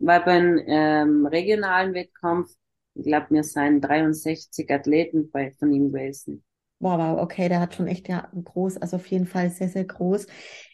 Weil 0.00 0.20
beim 0.20 0.60
ähm, 0.66 1.26
regionalen 1.26 1.92
Wettkampf, 1.94 2.50
ich 2.94 3.04
glaube, 3.04 3.26
wir 3.30 3.44
seien 3.44 3.80
63 3.80 4.70
Athleten 4.70 5.30
bei, 5.30 5.52
von 5.58 5.72
ihm 5.72 5.92
gewesen. 5.92 6.44
Wow, 6.80 6.98
wow, 6.98 7.20
okay, 7.20 7.48
der 7.48 7.60
hat 7.60 7.74
schon 7.74 7.88
echt 7.88 8.08
ja 8.08 8.30
groß, 8.32 8.76
also 8.76 8.96
auf 8.96 9.06
jeden 9.06 9.26
Fall 9.26 9.50
sehr, 9.50 9.68
sehr 9.68 9.84
groß. 9.84 10.26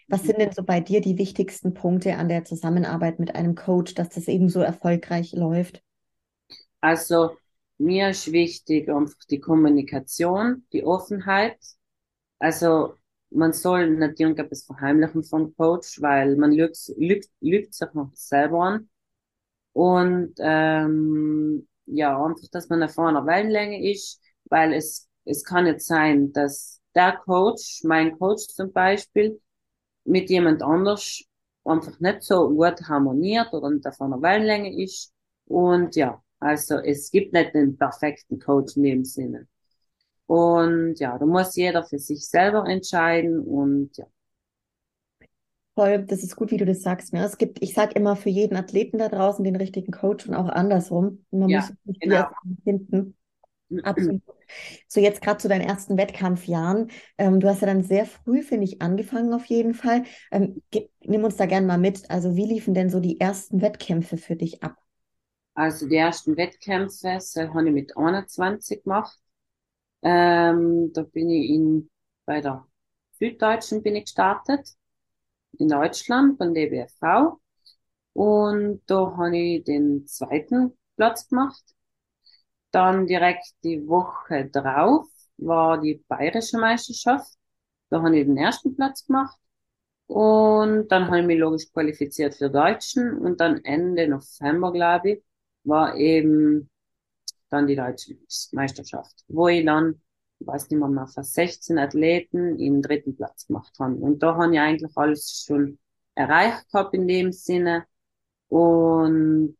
Was 0.08 0.22
sind 0.22 0.38
denn 0.38 0.52
so 0.52 0.62
bei 0.62 0.80
dir 0.80 1.00
die 1.00 1.16
wichtigsten 1.16 1.72
Punkte 1.72 2.16
an 2.16 2.28
der 2.28 2.44
Zusammenarbeit 2.44 3.18
mit 3.18 3.34
einem 3.34 3.54
Coach, 3.54 3.94
dass 3.94 4.10
das 4.10 4.28
eben 4.28 4.50
so 4.50 4.60
erfolgreich 4.60 5.32
läuft? 5.32 5.82
Also 6.82 7.30
mir 7.78 8.10
ist 8.10 8.30
wichtig 8.30 8.90
einfach 8.90 9.16
die 9.30 9.40
Kommunikation, 9.40 10.66
die 10.72 10.84
Offenheit. 10.84 11.56
Also 12.38 12.94
man 13.34 13.52
soll 13.52 13.90
nicht 13.90 14.20
irgendetwas 14.20 14.64
verheimlichen 14.64 15.24
vom 15.24 15.54
Coach, 15.56 16.00
weil 16.00 16.36
man 16.36 16.52
lügt, 16.52 16.78
lügt, 16.96 17.30
lügt 17.40 17.74
sich 17.74 17.92
noch 17.94 18.10
selber 18.14 18.60
an. 18.64 18.88
Und 19.72 20.34
ähm, 20.38 21.68
ja, 21.86 22.22
einfach, 22.24 22.48
dass 22.52 22.68
man 22.68 22.82
auf 22.82 22.98
einer 22.98 23.26
Wellenlänge 23.26 23.90
ist, 23.90 24.20
weil 24.44 24.72
es, 24.72 25.08
es 25.24 25.44
kann 25.44 25.64
nicht 25.64 25.80
sein, 25.80 26.32
dass 26.32 26.80
der 26.94 27.16
Coach, 27.24 27.82
mein 27.84 28.18
Coach 28.18 28.46
zum 28.48 28.72
Beispiel, 28.72 29.40
mit 30.04 30.30
jemand 30.30 30.62
anders 30.62 31.24
einfach 31.64 31.98
nicht 32.00 32.22
so 32.22 32.48
gut 32.50 32.80
harmoniert 32.88 33.52
oder 33.52 33.70
nicht 33.70 33.86
auf 33.86 34.00
einer 34.00 34.20
Wellenlänge 34.22 34.82
ist. 34.82 35.12
Und 35.46 35.96
ja, 35.96 36.22
also 36.38 36.76
es 36.76 37.10
gibt 37.10 37.32
nicht 37.32 37.54
den 37.54 37.76
perfekten 37.76 38.38
Coach 38.38 38.76
in 38.76 38.82
dem 38.84 39.04
Sinne. 39.04 39.48
Und 40.26 40.98
ja, 40.98 41.18
da 41.18 41.26
muss 41.26 41.54
jeder 41.56 41.84
für 41.84 41.98
sich 41.98 42.26
selber 42.26 42.66
entscheiden 42.66 43.40
und 43.40 43.96
ja. 43.96 44.06
Voll, 45.74 46.04
das 46.04 46.22
ist 46.22 46.36
gut, 46.36 46.52
wie 46.52 46.56
du 46.56 46.64
das 46.64 46.82
sagst. 46.82 47.12
Ja, 47.12 47.24
es 47.24 47.36
gibt, 47.36 47.60
ich 47.60 47.74
sage 47.74 47.94
immer 47.94 48.14
für 48.14 48.30
jeden 48.30 48.56
Athleten 48.56 48.98
da 48.98 49.08
draußen 49.08 49.44
den 49.44 49.56
richtigen 49.56 49.90
Coach 49.90 50.26
und 50.28 50.34
auch 50.34 50.48
andersrum. 50.48 51.24
Man 51.32 51.48
ja, 51.48 51.58
muss 51.58 51.72
sich 51.84 51.98
genau. 51.98 52.26
finden. 52.62 53.16
Absolut. 53.82 54.22
So 54.86 55.00
jetzt 55.00 55.20
gerade 55.20 55.38
zu 55.38 55.48
deinen 55.48 55.62
ersten 55.62 55.96
Wettkampfjahren. 55.96 56.90
Ähm, 57.18 57.40
du 57.40 57.48
hast 57.48 57.60
ja 57.60 57.66
dann 57.66 57.82
sehr 57.82 58.06
früh, 58.06 58.42
finde 58.42 58.64
ich, 58.64 58.82
angefangen 58.82 59.32
auf 59.32 59.46
jeden 59.46 59.74
Fall. 59.74 60.04
Ähm, 60.30 60.62
gib, 60.70 60.90
nimm 61.00 61.24
uns 61.24 61.36
da 61.36 61.46
gerne 61.46 61.66
mal 61.66 61.78
mit. 61.78 62.08
Also 62.10 62.36
wie 62.36 62.46
liefen 62.46 62.74
denn 62.74 62.90
so 62.90 63.00
die 63.00 63.18
ersten 63.20 63.60
Wettkämpfe 63.60 64.16
für 64.16 64.36
dich 64.36 64.62
ab? 64.62 64.76
Also 65.54 65.88
die 65.88 65.96
ersten 65.96 66.36
Wettkämpfe 66.36 67.18
habe 67.52 67.66
ich 67.66 67.74
mit 67.74 67.96
21 67.96 68.84
gemacht. 68.84 69.18
Ähm, 70.04 70.92
da 70.94 71.02
bin 71.02 71.30
ich 71.30 71.50
in, 71.50 71.90
bei 72.26 72.40
der 72.42 72.66
Süddeutschen 73.18 73.82
bin 73.82 73.96
ich 73.96 74.04
gestartet, 74.04 74.68
in 75.58 75.68
Deutschland, 75.68 76.38
beim 76.38 76.54
DBFV. 76.54 77.40
Und 78.14 78.82
da 78.86 79.16
habe 79.16 79.36
ich 79.38 79.64
den 79.64 80.06
zweiten 80.06 80.76
Platz 80.96 81.28
gemacht. 81.28 81.62
Dann 82.70 83.06
direkt 83.06 83.46
die 83.62 83.86
Woche 83.88 84.46
drauf 84.50 85.06
war 85.36 85.80
die 85.80 86.04
bayerische 86.08 86.58
Meisterschaft. 86.58 87.32
Da 87.90 88.02
habe 88.02 88.18
ich 88.18 88.26
den 88.26 88.36
ersten 88.36 88.74
Platz 88.76 89.06
gemacht. 89.06 89.38
Und 90.06 90.88
dann 90.88 91.06
habe 91.08 91.20
ich 91.20 91.26
mich 91.26 91.38
logisch 91.38 91.72
qualifiziert 91.72 92.34
für 92.34 92.50
Deutschen. 92.50 93.18
Und 93.18 93.40
dann 93.40 93.64
Ende 93.64 94.08
November, 94.08 94.72
glaube 94.72 95.10
ich, 95.12 95.24
war 95.64 95.96
eben 95.96 96.70
dann 97.54 97.66
die 97.66 97.76
deutsche 97.76 98.16
Meisterschaft, 98.52 99.24
wo 99.28 99.48
ich 99.48 99.64
dann, 99.64 100.00
ich 100.38 100.46
weiß 100.46 100.70
nicht 100.70 100.78
mehr, 100.78 100.88
mehr 100.88 101.06
fast 101.06 101.34
16 101.34 101.78
Athleten 101.78 102.58
im 102.58 102.82
dritten 102.82 103.16
Platz 103.16 103.46
gemacht 103.46 103.72
habe. 103.78 103.94
Und 103.96 104.22
da 104.22 104.36
habe 104.36 104.54
ich 104.54 104.60
eigentlich 104.60 104.96
alles 104.96 105.44
schon 105.46 105.78
erreicht 106.14 106.70
gehabt 106.70 106.94
in 106.94 107.08
dem 107.08 107.32
Sinne. 107.32 107.86
Und 108.48 109.56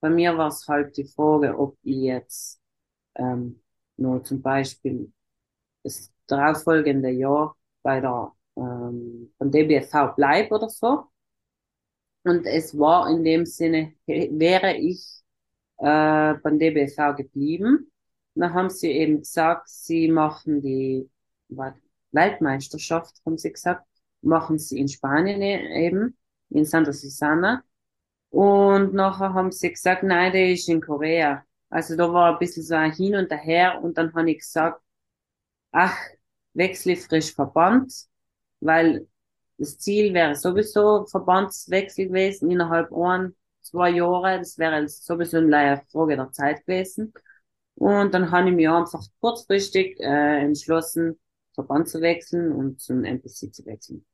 bei 0.00 0.10
mir 0.10 0.36
war 0.36 0.48
es 0.48 0.66
halt 0.68 0.96
die 0.96 1.04
Frage, 1.04 1.58
ob 1.58 1.76
ich 1.82 1.96
jetzt 1.96 2.60
ähm, 3.16 3.60
nur 3.96 4.24
zum 4.24 4.42
Beispiel 4.42 5.12
das 5.82 6.10
darauffolgende 6.26 7.10
Jahr 7.10 7.56
bei 7.82 8.00
der 8.00 8.32
ähm, 8.56 9.32
von 9.38 9.50
DBFV 9.50 10.14
bleibe 10.16 10.54
oder 10.54 10.68
so. 10.68 11.06
Und 12.24 12.46
es 12.46 12.78
war 12.78 13.10
in 13.10 13.24
dem 13.24 13.44
Sinne, 13.46 13.94
wäre 14.06 14.76
ich 14.76 15.23
äh, 15.84 16.34
beim 16.42 16.58
DBV 16.58 17.14
geblieben. 17.14 17.90
Dann 18.34 18.54
haben 18.54 18.70
sie 18.70 18.90
eben 18.90 19.18
gesagt, 19.18 19.68
sie 19.68 20.08
machen 20.08 20.62
die 20.62 21.08
Weltmeisterschaft, 22.10 23.20
haben 23.26 23.36
sie 23.36 23.52
gesagt, 23.52 23.86
machen 24.22 24.58
sie 24.58 24.80
in 24.80 24.88
Spanien 24.88 25.42
e-, 25.42 25.86
eben, 25.86 26.16
in 26.48 26.64
Santa 26.64 26.92
Susana. 26.92 27.62
Und 28.30 28.94
nachher 28.94 29.34
haben 29.34 29.52
sie 29.52 29.70
gesagt, 29.70 30.02
nein, 30.02 30.32
der 30.32 30.52
ist 30.52 30.68
in 30.68 30.80
Korea. 30.80 31.44
Also 31.68 31.96
da 31.96 32.10
war 32.12 32.32
ein 32.32 32.38
bisschen 32.38 32.62
so 32.62 32.74
ein 32.74 32.92
Hin 32.92 33.14
und 33.16 33.30
Her 33.30 33.82
und 33.82 33.98
dann 33.98 34.14
habe 34.14 34.30
ich 34.30 34.38
gesagt, 34.38 34.80
ach, 35.72 35.96
wechsle 36.54 36.96
frisch 36.96 37.34
Verband, 37.34 37.92
weil 38.60 39.06
das 39.58 39.78
Ziel 39.78 40.14
wäre 40.14 40.34
sowieso 40.34 41.04
Verbandswechsel 41.06 42.06
gewesen 42.06 42.50
innerhalb 42.50 42.90
ein 42.92 43.34
zwei 43.64 43.90
Jahre. 43.90 44.38
Das 44.38 44.58
wäre 44.58 44.86
sowieso 44.88 45.38
eine 45.38 45.82
Frage 45.90 46.16
der 46.16 46.30
Zeit 46.32 46.66
gewesen. 46.66 47.12
Und 47.76 48.14
dann 48.14 48.30
habe 48.30 48.50
ich 48.50 48.54
mir 48.54 48.72
einfach 48.72 49.02
kurzfristig 49.20 49.98
äh, 50.00 50.42
entschlossen, 50.44 51.18
Verband 51.54 51.88
zu 51.88 52.00
wechseln 52.00 52.52
und 52.52 52.80
zum 52.80 53.04
NPC 53.04 53.52
zu 53.52 53.64
wechseln. 53.66 54.04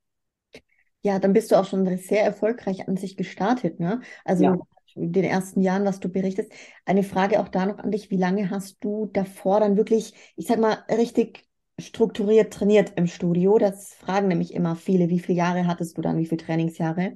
Ja, 1.03 1.19
dann 1.19 1.33
bist 1.33 1.51
du 1.51 1.57
auch 1.57 1.65
schon 1.65 1.87
sehr 1.97 2.25
erfolgreich 2.25 2.87
an 2.87 2.97
sich 2.97 3.17
gestartet, 3.17 3.81
ne? 3.81 4.01
Also 4.25 4.45
ja. 4.45 4.59
in 4.95 5.13
den 5.13 5.25
ersten 5.25 5.63
Jahren, 5.63 5.85
was 5.85 6.01
du 6.01 6.09
berichtest. 6.09 6.53
Eine 6.85 7.03
Frage 7.03 7.41
auch 7.41 7.49
da 7.49 7.67
noch 7.67 7.79
an 7.79 7.91
dich. 7.91 8.11
Wie 8.11 8.19
lange 8.19 8.51
hast 8.51 8.85
du 8.85 9.07
davor 9.13 9.61
dann 9.61 9.77
wirklich, 9.77 10.15
ich 10.37 10.47
sag 10.47 10.59
mal, 10.59 10.85
richtig 10.91 11.49
strukturiert 11.79 12.53
trainiert 12.53 12.93
im 12.97 13.07
Studio? 13.07 13.57
Das 13.57 13.95
fragen 13.95 14.29
nämlich 14.29 14.53
immer 14.53 14.77
viele. 14.77 15.09
Wie 15.09 15.21
viele 15.21 15.39
Jahre 15.39 15.67
hattest 15.67 15.97
du 15.97 16.03
dann? 16.03 16.19
Wie 16.19 16.27
viele 16.27 16.43
Trainingsjahre? 16.45 17.15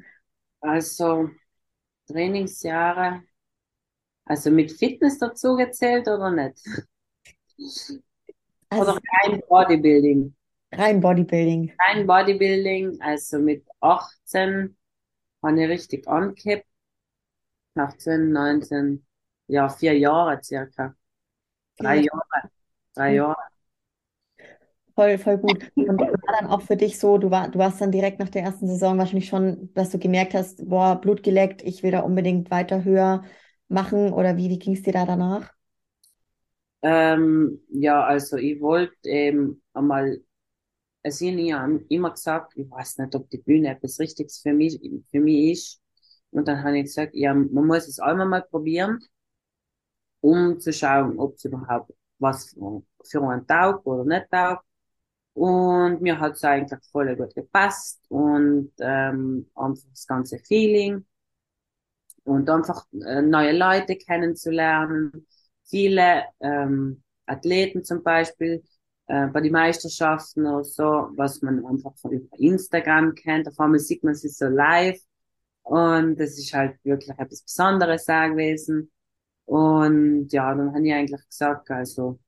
Also 0.60 1.28
Trainingsjahre, 2.06 3.22
also 4.24 4.50
mit 4.50 4.72
Fitness 4.72 5.18
dazu 5.18 5.56
gezählt 5.56 6.08
oder 6.08 6.30
nicht? 6.30 6.58
Also 8.70 8.92
oder 8.92 9.00
rein 9.22 9.42
Bodybuilding? 9.48 10.34
Rein 10.72 11.00
Bodybuilding. 11.00 11.72
Rein 11.78 12.06
Bodybuilding, 12.06 13.00
also 13.00 13.38
mit 13.38 13.64
18 13.80 14.76
habe 15.42 15.62
ich 15.62 15.68
richtig 15.68 16.08
angekippt. 16.08 16.66
18, 17.76 18.32
19, 18.32 19.04
ja, 19.48 19.68
vier 19.68 19.98
Jahre 19.98 20.42
circa. 20.42 20.94
Drei 21.76 21.96
ja. 21.96 22.02
Jahre. 22.02 22.50
Drei 22.94 23.14
Jahre. 23.14 23.53
Voll, 24.94 25.18
voll 25.18 25.38
gut. 25.38 25.64
Und 25.86 26.00
war 26.00 26.38
dann 26.40 26.48
auch 26.48 26.62
für 26.62 26.76
dich 26.76 26.98
so, 27.00 27.18
du, 27.18 27.30
war, 27.30 27.48
du 27.50 27.58
warst 27.58 27.80
dann 27.80 27.90
direkt 27.90 28.20
nach 28.20 28.28
der 28.28 28.42
ersten 28.42 28.68
Saison 28.68 28.96
wahrscheinlich 28.96 29.28
schon, 29.28 29.72
dass 29.74 29.90
du 29.90 29.98
gemerkt 29.98 30.34
hast, 30.34 30.68
boah, 30.68 31.00
Blut 31.00 31.22
geleckt, 31.24 31.62
ich 31.62 31.82
will 31.82 31.90
da 31.90 32.00
unbedingt 32.00 32.50
weiter 32.50 32.84
höher 32.84 33.24
machen 33.68 34.12
oder 34.12 34.36
wie, 34.36 34.50
wie 34.50 34.58
ging 34.58 34.74
es 34.74 34.82
dir 34.82 34.92
da 34.92 35.04
danach? 35.04 35.52
Ähm, 36.82 37.60
ja, 37.70 38.04
also 38.04 38.36
ich 38.36 38.60
wollte 38.60 38.94
ähm, 39.08 39.62
einmal, 39.72 40.22
also 41.04 41.26
ich 41.26 41.52
habe 41.52 41.84
immer 41.88 42.10
gesagt, 42.12 42.54
ich 42.56 42.70
weiß 42.70 42.98
nicht, 42.98 43.14
ob 43.16 43.30
die 43.30 43.38
Bühne 43.38 43.70
etwas 43.70 44.00
Richtiges 44.00 44.40
für 44.40 44.52
mich, 44.54 44.80
für 45.10 45.20
mich 45.20 45.52
ist. 45.52 45.82
Und 46.30 46.48
dann 46.48 46.62
habe 46.64 46.78
ich 46.78 46.84
gesagt, 46.84 47.14
ja, 47.14 47.34
man 47.34 47.66
muss 47.66 47.88
es 47.88 48.00
einmal 48.00 48.26
mal 48.26 48.42
probieren, 48.42 49.00
um 50.20 50.58
zu 50.60 50.72
schauen, 50.72 51.18
ob 51.18 51.34
es 51.36 51.44
überhaupt 51.44 51.92
was 52.18 52.56
für, 53.04 53.22
einen 53.28 53.46
taugt 53.46 53.86
oder 53.86 54.04
nicht 54.04 54.30
taugt. 54.30 54.64
Und 55.34 56.00
mir 56.00 56.20
hat 56.20 56.34
es 56.34 56.44
eigentlich 56.44 56.80
voll 56.92 57.14
gut 57.16 57.34
gepasst 57.34 58.00
und 58.08 58.72
ähm, 58.78 59.46
einfach 59.54 59.88
das 59.90 60.06
ganze 60.06 60.38
Feeling 60.38 61.04
und 62.24 62.48
einfach 62.48 62.86
äh, 63.04 63.22
neue 63.22 63.52
Leute 63.56 63.96
kennenzulernen. 63.96 65.26
Viele 65.64 66.24
ähm, 66.40 67.02
Athleten 67.26 67.84
zum 67.84 68.02
Beispiel 68.02 68.62
äh, 69.06 69.26
bei 69.28 69.40
den 69.40 69.52
Meisterschaften 69.52 70.46
oder 70.46 70.64
so, 70.64 71.08
was 71.16 71.42
man 71.42 71.64
einfach 71.66 71.96
von 71.98 72.12
über 72.12 72.38
Instagram 72.38 73.14
kennt. 73.14 73.48
Auf 73.48 73.58
einmal 73.60 73.78
sieht 73.80 74.04
man 74.04 74.14
sie 74.14 74.28
so 74.28 74.46
live 74.46 75.00
und 75.62 76.18
das 76.20 76.38
ist 76.38 76.52
halt 76.54 76.78
wirklich 76.84 77.18
etwas 77.18 77.42
Besonderes 77.42 78.06
gewesen. 78.06 78.90
Und 79.46 80.28
ja, 80.32 80.54
dann 80.54 80.74
habe 80.74 80.86
ich 80.86 80.94
eigentlich 80.94 81.28
gesagt, 81.28 81.70
also 81.70 82.18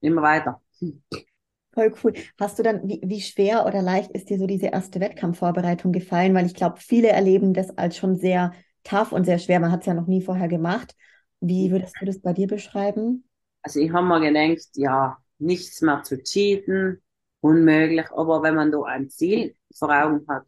immer 0.00 0.22
weiter. 0.22 0.60
Voll 1.76 1.94
cool. 2.02 2.14
Hast 2.40 2.58
du 2.58 2.62
dann, 2.64 2.88
wie, 2.88 3.00
wie 3.04 3.20
schwer 3.20 3.66
oder 3.66 3.82
leicht 3.82 4.10
ist 4.12 4.30
dir 4.30 4.38
so 4.38 4.46
diese 4.46 4.68
erste 4.68 4.98
Wettkampfvorbereitung 5.00 5.92
gefallen? 5.92 6.34
Weil 6.34 6.46
ich 6.46 6.54
glaube, 6.54 6.80
viele 6.80 7.08
erleben 7.08 7.54
das 7.54 7.76
als 7.78 7.96
schon 7.98 8.16
sehr 8.16 8.52
tough 8.84 9.12
und 9.12 9.24
sehr 9.26 9.38
schwer. 9.38 9.60
Man 9.60 9.70
hat 9.72 9.80
es 9.80 9.86
ja 9.86 9.94
noch 9.94 10.06
nie 10.06 10.22
vorher 10.22 10.48
gemacht. 10.48 10.96
Wie 11.40 11.70
würdest 11.70 12.00
du 12.00 12.06
das 12.06 12.20
bei 12.20 12.32
dir 12.32 12.48
beschreiben? 12.48 13.24
Also 13.62 13.80
ich 13.80 13.92
habe 13.92 14.06
mir 14.06 14.20
gedacht, 14.20 14.68
ja, 14.74 15.18
nichts 15.38 15.82
mehr 15.82 16.02
zu 16.02 16.22
cheaten, 16.22 17.02
unmöglich. 17.40 18.10
Aber 18.12 18.42
wenn 18.42 18.54
man 18.54 18.72
da 18.72 18.82
ein 18.84 19.10
Ziel 19.10 19.56
vor 19.74 19.90
Augen 19.90 20.26
hat, 20.28 20.46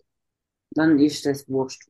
dann 0.72 0.98
ist 1.00 1.26
das 1.26 1.48
wurscht. 1.48 1.88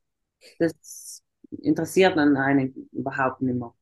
Das 0.59 1.23
interessiert 1.51 2.17
dann 2.17 2.37
einen 2.37 2.89
überhaupt 2.93 3.43
nicht 3.43 3.57
mehr. 3.59 3.75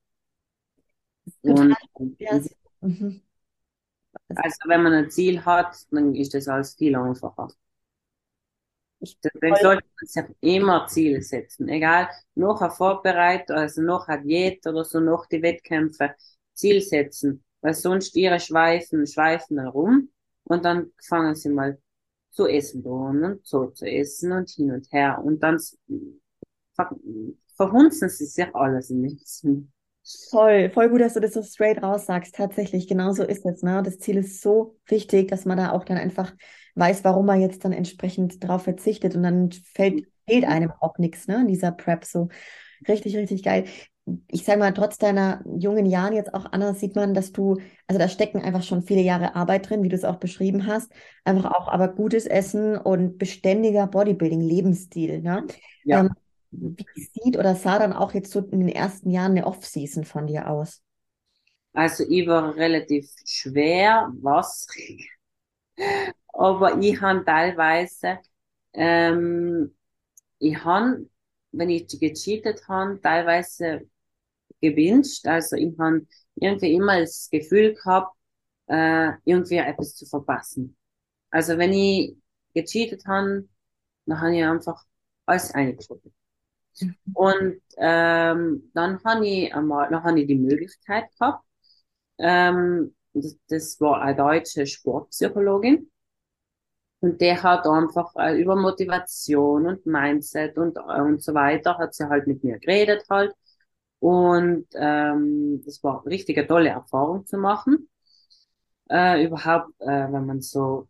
Und, 1.42 1.76
ja. 2.18 2.40
Mhm. 2.80 3.22
Also 4.34 4.56
wenn 4.66 4.82
man 4.82 4.92
ein 4.92 5.10
Ziel 5.10 5.44
hat, 5.44 5.76
dann 5.90 6.14
ist 6.14 6.34
das 6.34 6.48
alles 6.48 6.74
viel 6.74 6.96
einfacher. 6.96 7.48
Deswegen 9.00 9.56
sollte 9.56 9.84
man 9.84 10.06
sich 10.06 10.36
immer 10.40 10.86
Ziele 10.86 11.22
setzen. 11.22 11.68
Egal, 11.68 12.08
noch 12.34 12.60
eine 12.60 12.70
Vorbereitung, 12.70 13.56
also 13.56 13.82
noch 13.82 14.08
ein 14.08 14.22
Diät 14.26 14.66
oder 14.66 14.84
so, 14.84 15.00
noch 15.00 15.26
die 15.26 15.42
Wettkämpfe, 15.42 16.14
Ziel 16.54 16.80
setzen. 16.80 17.44
Weil 17.60 17.74
sonst 17.74 18.16
ihre 18.16 18.40
Schweifen, 18.40 19.06
schweifen 19.06 19.58
herum 19.58 20.10
und 20.44 20.64
dann 20.64 20.92
fangen 21.02 21.34
sie 21.34 21.50
mal 21.50 21.78
zu 22.30 22.46
essen 22.46 22.84
und 22.84 23.46
so 23.46 23.66
zu 23.68 23.86
essen 23.86 24.32
und 24.32 24.50
hin 24.50 24.70
und 24.70 24.90
her 24.92 25.20
und 25.24 25.42
dann 25.42 25.58
ver 26.74 26.90
verhunzen 27.56 28.08
sie 28.10 28.26
sich 28.26 28.54
alles 28.54 28.90
in 28.90 29.00
nichts. 29.00 29.44
Voll, 30.30 30.70
voll 30.70 30.88
gut, 30.88 31.00
dass 31.00 31.14
du 31.14 31.20
das 31.20 31.32
so 31.32 31.42
straight 31.42 31.82
raus 31.82 32.06
sagst. 32.06 32.34
Tatsächlich, 32.34 32.86
genau 32.86 33.12
so 33.12 33.24
ist 33.24 33.44
es. 33.44 33.62
Ne? 33.62 33.82
Das 33.82 33.98
Ziel 33.98 34.18
ist 34.18 34.40
so 34.40 34.76
wichtig, 34.86 35.28
dass 35.28 35.44
man 35.44 35.58
da 35.58 35.72
auch 35.72 35.84
dann 35.84 35.96
einfach 35.96 36.32
weiß, 36.76 37.02
warum 37.04 37.26
man 37.26 37.40
jetzt 37.40 37.64
dann 37.64 37.72
entsprechend 37.72 38.46
drauf 38.46 38.62
verzichtet. 38.62 39.16
Und 39.16 39.22
dann 39.22 39.50
fällt 39.52 40.06
fehlt 40.28 40.44
einem 40.44 40.72
auch 40.80 40.98
nichts, 40.98 41.28
ne, 41.28 41.36
in 41.36 41.48
dieser 41.48 41.72
Prep. 41.72 42.04
So 42.04 42.28
richtig, 42.88 43.16
richtig 43.16 43.42
geil. 43.42 43.64
Ich 44.28 44.44
sage 44.44 44.60
mal, 44.60 44.72
trotz 44.72 44.98
deiner 44.98 45.42
jungen 45.58 45.86
Jahren 45.86 46.12
jetzt 46.12 46.32
auch, 46.32 46.46
Anna, 46.52 46.74
sieht 46.74 46.94
man, 46.94 47.12
dass 47.12 47.32
du, 47.32 47.56
also 47.88 47.98
da 47.98 48.08
stecken 48.08 48.40
einfach 48.40 48.62
schon 48.62 48.82
viele 48.82 49.00
Jahre 49.00 49.34
Arbeit 49.34 49.68
drin, 49.68 49.82
wie 49.82 49.88
du 49.88 49.96
es 49.96 50.04
auch 50.04 50.16
beschrieben 50.16 50.66
hast. 50.66 50.92
Einfach 51.24 51.52
auch 51.52 51.66
aber 51.66 51.88
gutes 51.88 52.26
Essen 52.26 52.76
und 52.76 53.18
beständiger 53.18 53.88
Bodybuilding-Lebensstil. 53.88 55.22
Ne? 55.22 55.46
Ja. 55.84 56.00
Ähm, 56.00 56.10
sieht 56.94 57.36
oder 57.36 57.54
sah 57.54 57.78
dann 57.78 57.92
auch 57.92 58.14
jetzt 58.14 58.30
so 58.32 58.40
in 58.40 58.60
den 58.60 58.68
ersten 58.68 59.10
Jahren 59.10 59.32
eine 59.32 59.46
Off-Season 59.46 60.04
von 60.04 60.26
dir 60.26 60.48
aus? 60.50 60.82
Also 61.72 62.04
ich 62.08 62.26
war 62.26 62.56
relativ 62.56 63.10
schwer 63.26 64.10
wasserig, 64.20 65.10
aber 66.28 66.78
ich 66.80 67.00
habe 67.00 67.24
teilweise, 67.24 68.18
ähm, 68.72 69.74
ich 70.38 70.64
habe, 70.64 71.08
wenn 71.52 71.70
ich 71.70 71.88
gecheatet 71.88 72.66
habe, 72.68 73.00
teilweise 73.00 73.82
gewünscht. 74.60 75.26
Also 75.26 75.56
ich 75.56 75.78
habe 75.78 76.06
irgendwie 76.36 76.74
immer 76.74 77.00
das 77.00 77.28
Gefühl 77.30 77.74
gehabt, 77.74 78.16
äh, 78.68 79.12
irgendwie 79.24 79.56
etwas 79.56 79.94
zu 79.94 80.06
verpassen. 80.06 80.76
Also 81.30 81.58
wenn 81.58 81.72
ich 81.72 82.16
gecheatet 82.54 83.06
habe, 83.06 83.48
dann 84.06 84.20
habe 84.20 84.36
ich 84.36 84.44
einfach 84.44 84.84
alles 85.26 85.52
eingeschoben. 85.52 86.12
Und 87.12 87.60
ähm, 87.78 88.70
dann 88.74 89.02
habe 89.04 89.26
ich 89.26 89.54
einmal, 89.54 89.88
dann 89.90 90.04
habe 90.04 90.20
ich 90.20 90.26
die 90.26 90.36
Möglichkeit 90.36 91.10
gehabt. 91.18 91.44
Ähm, 92.18 92.94
das, 93.14 93.38
das 93.48 93.80
war 93.80 94.02
eine 94.02 94.16
deutsche 94.16 94.66
Sportpsychologin. 94.66 95.90
Und 97.00 97.20
der 97.20 97.42
hat 97.42 97.66
einfach 97.66 98.12
äh, 98.16 98.40
über 98.40 98.56
Motivation 98.56 99.66
und 99.66 99.86
Mindset 99.86 100.56
und, 100.58 100.76
äh, 100.78 101.00
und 101.00 101.22
so 101.22 101.34
weiter, 101.34 101.78
hat 101.78 101.94
sie 101.94 102.08
halt 102.08 102.26
mit 102.26 102.42
mir 102.42 102.58
geredet 102.58 103.04
halt. 103.10 103.34
Und 104.00 104.66
ähm, 104.74 105.62
das 105.64 105.82
war 105.84 106.02
eine 106.02 106.10
richtige 106.10 106.46
tolle 106.46 106.70
Erfahrung 106.70 107.26
zu 107.26 107.38
machen. 107.38 107.88
Äh, 108.90 109.24
überhaupt, 109.24 109.72
äh, 109.80 109.86
wenn 110.12 110.26
man 110.26 110.40
so 110.42 110.88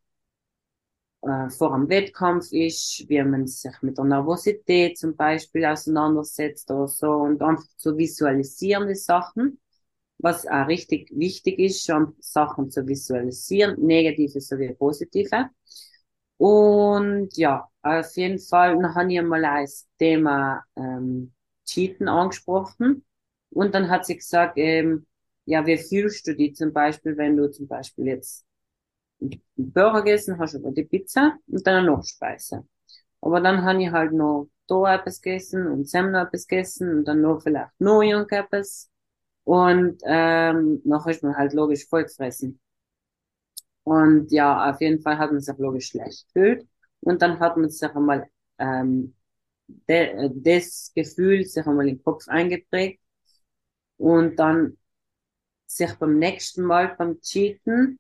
äh, 1.27 1.51
vor 1.51 1.75
einem 1.75 1.89
Wettkampf 1.89 2.53
ist, 2.53 3.05
wie 3.09 3.23
man 3.23 3.47
sich 3.47 3.73
mit 3.83 3.99
der 3.99 4.05
Nervosität 4.05 4.99
zum 4.99 5.17
Beispiel 5.17 5.65
auseinandersetzt 5.67 6.71
oder 6.71 6.89
so 6.89 7.11
und 7.11 7.43
einfach 7.43 7.67
zu 7.77 7.97
visualisieren 7.97 8.89
die 8.89 8.95
Sachen, 8.95 9.61
was 10.19 10.47
auch 10.47 10.69
richtig 10.69 11.11
wichtig 11.15 11.59
ist, 11.59 11.85
schon 11.87 12.15
Sachen 12.21 12.71
zu 12.71 12.87
visualisieren, 12.87 13.81
negative 13.85 14.41
sowie 14.41 14.75
positive. 14.75 15.51
Und 16.39 17.37
ja, 17.37 17.69
auf 17.83 18.17
jeden 18.17 18.39
Fall, 18.39 18.77
dann 18.77 18.95
habe 18.95 19.13
ich 19.13 19.23
mal 19.23 19.45
als 19.45 19.89
Thema 19.99 20.65
ähm, 20.77 21.33
Cheaten 21.65 22.09
angesprochen 22.09 23.05
und 23.51 23.75
dann 23.75 23.89
hat 23.91 24.07
sie 24.07 24.17
gesagt, 24.17 24.55
ähm, 24.59 25.07
ja, 25.47 25.65
wie 25.67 25.79
fühlst 25.79 26.27
du 26.27 26.35
dich 26.37 26.55
zum 26.57 26.73
Beispiel, 26.73 27.17
wenn 27.17 27.37
du 27.37 27.51
zum 27.51 27.67
Beispiel 27.69 28.07
jetzt 28.07 28.45
Burger 29.57 30.03
gegessen, 30.03 30.39
hast 30.39 30.55
aber 30.57 30.71
die 30.73 30.85
Pizza 30.85 31.39
und 31.47 31.67
dann 31.67 31.77
eine 31.77 31.91
Nachspeise. 31.91 32.67
Aber 33.21 33.41
dann 33.41 33.63
habe 33.65 33.83
ich 33.83 33.91
halt 33.91 34.13
noch 34.13 34.49
da 34.67 34.95
etwas 34.95 35.21
gegessen 35.21 35.67
und 35.67 35.89
Sam 35.89 36.13
noch 36.13 36.27
etwas 36.27 36.47
gegessen 36.47 36.99
und 36.99 37.05
dann 37.07 37.23
noch 37.23 37.41
vielleicht 37.43 37.73
noch 37.81 38.03
irgendetwas. 38.03 38.91
Und 39.45 40.03
ähm, 40.05 40.83
nachher 40.85 41.13
ist 41.13 41.23
man 41.23 41.37
halt 41.37 41.53
logisch 41.55 41.87
voll 41.89 42.05
gefressen. 42.05 42.61
Und 43.85 44.33
ja, 44.33 44.71
auf 44.71 44.81
jeden 44.81 45.01
Fall 45.01 45.19
hat 45.19 45.31
man 45.33 45.41
sich 45.41 45.57
logisch 45.59 45.89
schlecht 45.89 46.27
gefühlt. 46.35 46.67
Und 47.01 47.23
dann 47.23 47.39
hat 47.39 47.57
man 47.57 47.71
sich 47.71 47.89
einmal 47.95 48.29
ähm, 48.59 49.15
de, 49.89 50.31
das 50.35 50.93
Gefühl 50.95 51.45
sich 51.45 51.67
einmal 51.67 51.89
im 51.89 52.03
Kopf 52.03 52.29
eingeprägt. 52.29 53.01
Und 53.99 54.37
dann 54.39 54.77
sich 55.67 55.95
beim 55.95 56.19
nächsten 56.19 56.65
Mal 56.65 56.95
beim 56.97 57.21
Cheaten 57.21 57.99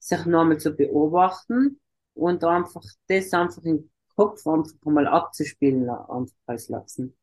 sich 0.00 0.26
nochmal 0.26 0.58
zu 0.58 0.74
beobachten 0.74 1.78
und 2.14 2.42
einfach 2.44 2.82
das 3.06 3.32
einfach 3.32 3.62
im 3.62 3.90
Kopf 4.16 4.46
einfach 4.46 4.74
mal 4.84 5.06
abzuspielen 5.06 5.88
einfach 5.88 6.34
als 6.46 6.68
lassen. 6.68 7.16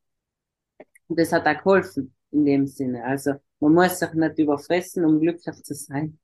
Und 1.08 1.20
das 1.20 1.32
hat 1.32 1.48
auch 1.48 1.58
geholfen 1.58 2.16
in 2.32 2.46
dem 2.46 2.68
Sinne. 2.68 3.04
Also 3.04 3.34
man 3.60 3.74
muss 3.74 4.00
sich 4.00 4.14
nicht 4.14 4.40
überfressen, 4.40 5.06
um 5.06 5.20
glücklich 5.20 5.64
zu 5.64 5.74
sein. 5.74 6.20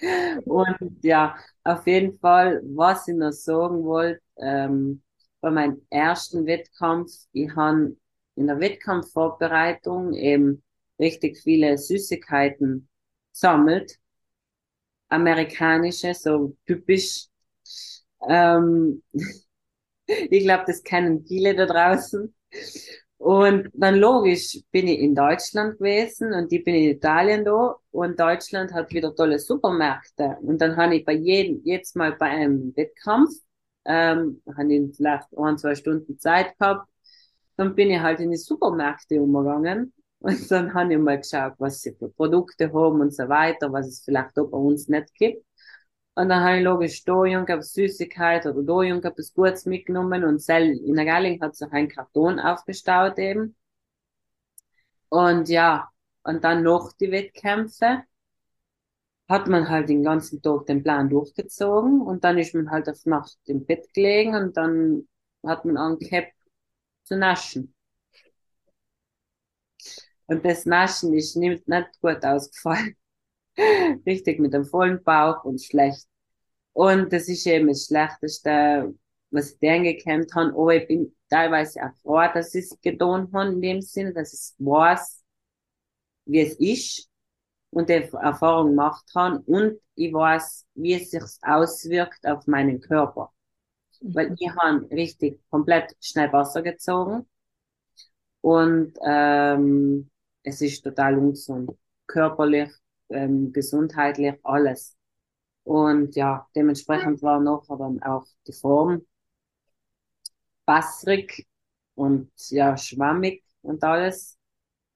Und 0.44 1.04
ja, 1.04 1.36
auf 1.62 1.86
jeden 1.86 2.18
Fall, 2.18 2.60
was 2.64 3.08
ich 3.08 3.14
noch 3.14 3.32
sagen 3.32 3.84
wollte, 3.84 4.20
ähm, 4.36 5.02
bei 5.40 5.50
meinem 5.50 5.82
ersten 5.90 6.46
Wettkampf, 6.46 7.10
ich 7.32 7.54
habe 7.54 7.96
in 8.34 8.46
der 8.46 8.60
Wettkampfvorbereitung 8.60 10.14
eben 10.14 10.62
richtig 10.98 11.38
viele 11.38 11.78
Süßigkeiten 11.78 12.88
gesammelt 13.32 13.98
amerikanische, 15.14 16.14
so 16.14 16.56
typisch. 16.66 17.26
Ähm, 18.28 19.02
ich 20.06 20.44
glaube, 20.44 20.64
das 20.66 20.82
kennen 20.82 21.24
viele 21.26 21.54
da 21.54 21.66
draußen. 21.66 22.34
Und 23.18 23.70
dann 23.72 23.96
logisch 23.96 24.60
bin 24.70 24.86
ich 24.86 24.98
in 24.98 25.14
Deutschland 25.14 25.78
gewesen 25.78 26.34
und 26.34 26.52
ich 26.52 26.62
bin 26.62 26.74
in 26.74 26.90
Italien 26.90 27.44
da 27.44 27.76
und 27.90 28.20
Deutschland 28.20 28.72
hat 28.74 28.92
wieder 28.92 29.14
tolle 29.14 29.38
Supermärkte. 29.38 30.36
Und 30.42 30.60
dann 30.60 30.76
habe 30.76 30.96
ich 30.96 31.04
bei 31.04 31.14
jedem, 31.14 31.62
jetzt 31.64 31.96
mal 31.96 32.12
bei 32.12 32.26
einem 32.26 32.76
Wettkampf, 32.76 33.30
ähm, 33.86 34.42
habe 34.56 34.74
ich 34.74 34.96
vielleicht 34.96 35.28
ein, 35.38 35.56
zwei 35.56 35.74
Stunden 35.74 36.18
Zeit 36.18 36.58
gehabt, 36.58 36.86
dann 37.56 37.74
bin 37.74 37.90
ich 37.90 38.00
halt 38.00 38.20
in 38.20 38.30
die 38.30 38.36
Supermärkte 38.36 39.20
umgegangen 39.20 39.92
und 40.24 40.50
dann 40.50 40.72
habe 40.74 40.94
ich 40.94 40.98
mal 40.98 41.18
geschaut, 41.18 41.52
was 41.58 41.82
sie 41.82 41.92
für 41.94 42.08
Produkte 42.08 42.72
haben 42.72 43.00
und 43.02 43.14
so 43.14 43.28
weiter, 43.28 43.70
was 43.72 43.86
es 43.88 44.02
vielleicht 44.04 44.38
auch 44.38 44.46
bei 44.46 44.56
uns 44.56 44.88
nicht 44.88 45.14
gibt. 45.14 45.44
Und 46.14 46.30
dann 46.30 46.42
habe 46.42 46.58
ich 46.58 46.64
logisch 46.64 47.04
da 47.04 47.24
irgendwas 47.24 47.72
Süßigkeit 47.74 48.46
oder 48.46 48.62
da 48.62 48.80
irgendwas 48.82 49.34
Gutes 49.34 49.66
mitgenommen 49.66 50.24
und 50.24 50.40
sel 50.40 50.78
in 50.78 50.94
der 50.94 51.04
Galling 51.04 51.40
hat 51.42 51.56
sich 51.56 51.70
ein 51.72 51.88
Karton 51.88 52.40
aufgestaut 52.40 53.18
eben. 53.18 53.54
Und 55.10 55.48
ja, 55.50 55.90
und 56.22 56.42
dann 56.44 56.62
noch 56.62 56.92
die 56.92 57.10
Wettkämpfe 57.10 58.04
hat 59.28 59.46
man 59.48 59.68
halt 59.68 59.88
den 59.90 60.02
ganzen 60.02 60.40
Tag 60.42 60.64
den 60.66 60.82
Plan 60.82 61.08
durchgezogen 61.10 62.00
und 62.00 62.24
dann 62.24 62.38
ist 62.38 62.54
man 62.54 62.70
halt 62.70 62.88
auf 62.88 63.04
Nacht 63.06 63.36
im 63.46 63.66
Bett 63.66 63.92
gelegen 63.92 64.34
und 64.34 64.56
dann 64.56 65.06
hat 65.46 65.64
man 65.66 65.76
angehabt 65.76 66.32
zu 67.04 67.16
naschen. 67.16 67.73
Und 70.26 70.44
das 70.44 70.64
Naschen 70.66 71.12
ist 71.14 71.36
nicht, 71.36 71.68
nicht 71.68 72.00
gut 72.00 72.24
ausgefallen. 72.24 72.96
Richtig 74.06 74.40
mit 74.40 74.52
dem 74.52 74.64
vollen 74.64 75.02
Bauch 75.02 75.44
und 75.44 75.62
schlecht. 75.62 76.06
Und 76.72 77.12
das 77.12 77.28
ist 77.28 77.46
eben 77.46 77.68
das 77.68 77.86
Schlechteste, 77.86 78.94
was 79.30 79.52
ich 79.52 79.58
denn 79.58 79.84
gekannt 79.84 80.34
habe. 80.34 80.50
Aber 80.50 80.74
ich 80.74 80.88
bin 80.88 81.14
teilweise 81.28 81.82
auch 81.82 81.94
froh, 82.02 82.32
dass 82.32 82.54
ich 82.54 82.64
es 82.64 82.80
getan 82.80 83.30
habe, 83.32 83.52
in 83.52 83.60
dem 83.60 83.80
Sinne, 83.80 84.12
dass 84.12 84.32
ich 84.32 84.64
weiß, 84.64 85.22
wie 86.26 86.40
es 86.40 86.54
ist 86.58 87.10
und 87.70 87.88
die 87.88 87.94
Erfahrung 87.94 88.70
gemacht 88.70 89.04
habe 89.14 89.40
und 89.46 89.80
ich 89.94 90.12
weiß, 90.12 90.66
wie 90.74 90.94
es 90.94 91.10
sich 91.10 91.22
auswirkt 91.42 92.26
auf 92.26 92.46
meinen 92.46 92.80
Körper. 92.80 93.32
Weil 94.00 94.30
mhm. 94.30 94.36
ich 94.38 94.50
habe 94.50 94.90
richtig 94.90 95.40
komplett 95.50 95.94
schnell 96.00 96.32
Wasser 96.32 96.62
gezogen 96.62 97.28
und 98.40 98.94
ähm, 99.04 100.10
es 100.44 100.60
ist 100.60 100.82
total 100.82 101.18
ungesund. 101.18 101.72
Körperlich, 102.06 102.70
ähm, 103.08 103.52
gesundheitlich, 103.52 104.34
alles. 104.44 104.96
Und 105.64 106.14
ja, 106.14 106.46
dementsprechend 106.54 107.22
war 107.22 107.40
noch 107.40 107.68
aber 107.68 107.92
auch 108.02 108.26
die 108.46 108.52
Form 108.52 109.02
bassrig 110.66 111.46
und 111.94 112.30
ja, 112.50 112.76
schwammig 112.76 113.42
und 113.62 113.82
alles. 113.82 114.38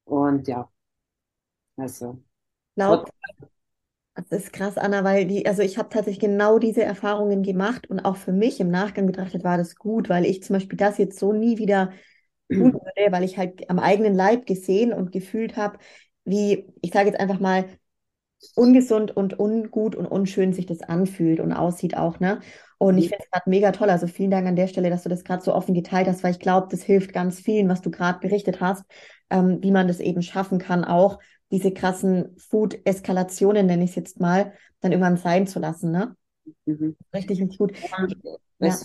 Und 0.04 0.46
ja, 0.48 0.70
also. 1.76 2.22
Laut, 2.76 3.10
das 4.14 4.26
ist 4.30 4.52
krass, 4.52 4.76
Anna, 4.76 5.04
weil 5.04 5.26
die, 5.26 5.46
also 5.46 5.62
ich 5.62 5.78
habe 5.78 5.88
tatsächlich 5.90 6.20
genau 6.20 6.58
diese 6.58 6.82
Erfahrungen 6.82 7.42
gemacht 7.42 7.88
und 7.88 8.00
auch 8.00 8.16
für 8.16 8.32
mich 8.32 8.60
im 8.60 8.68
Nachgang 8.68 9.06
betrachtet 9.06 9.44
war 9.44 9.56
das 9.56 9.76
gut, 9.76 10.08
weil 10.08 10.24
ich 10.24 10.42
zum 10.42 10.54
Beispiel 10.54 10.76
das 10.76 10.98
jetzt 10.98 11.18
so 11.18 11.32
nie 11.32 11.58
wieder 11.58 11.92
tun 12.50 12.72
würde, 12.74 13.12
weil 13.12 13.24
ich 13.24 13.38
halt 13.38 13.68
am 13.70 13.78
eigenen 13.78 14.14
Leib 14.14 14.46
gesehen 14.46 14.92
und 14.92 15.12
gefühlt 15.12 15.56
habe, 15.56 15.78
wie, 16.24 16.66
ich 16.82 16.92
sage 16.92 17.08
jetzt 17.08 17.20
einfach 17.20 17.40
mal, 17.40 17.66
ungesund 18.54 19.16
und 19.16 19.38
ungut 19.38 19.96
und 19.96 20.06
unschön 20.06 20.52
sich 20.52 20.66
das 20.66 20.82
anfühlt 20.82 21.40
und 21.40 21.52
aussieht 21.52 21.96
auch, 21.96 22.20
ne? 22.20 22.40
Und 22.78 22.96
ich 22.96 23.06
mhm. 23.06 23.08
finde 23.10 23.24
es 23.24 23.30
gerade 23.30 23.50
mega 23.50 23.72
toll. 23.72 23.90
Also 23.90 24.06
vielen 24.06 24.30
Dank 24.30 24.46
an 24.46 24.54
der 24.54 24.68
Stelle, 24.68 24.90
dass 24.90 25.02
du 25.02 25.08
das 25.08 25.24
gerade 25.24 25.42
so 25.42 25.52
offen 25.52 25.74
geteilt 25.74 26.06
hast, 26.06 26.22
weil 26.22 26.30
ich 26.30 26.38
glaube, 26.38 26.68
das 26.70 26.82
hilft 26.82 27.12
ganz 27.12 27.40
vielen, 27.40 27.68
was 27.68 27.80
du 27.80 27.90
gerade 27.90 28.20
berichtet 28.20 28.60
hast, 28.60 28.84
ähm, 29.30 29.58
wie 29.62 29.72
man 29.72 29.88
das 29.88 29.98
eben 29.98 30.22
schaffen 30.22 30.58
kann, 30.58 30.84
auch 30.84 31.18
diese 31.50 31.72
krassen 31.72 32.36
Food-Eskalationen, 32.38 33.66
nenne 33.66 33.82
ich 33.82 33.90
es 33.90 33.96
jetzt 33.96 34.20
mal, 34.20 34.52
dann 34.80 34.92
irgendwann 34.92 35.16
sein 35.16 35.46
zu 35.46 35.58
lassen, 35.58 35.90
ne? 35.90 36.14
Mhm. 36.66 36.96
Richtig, 37.12 37.40
richtig 37.40 37.58
gut. 37.58 37.72
Ja. 38.60 38.76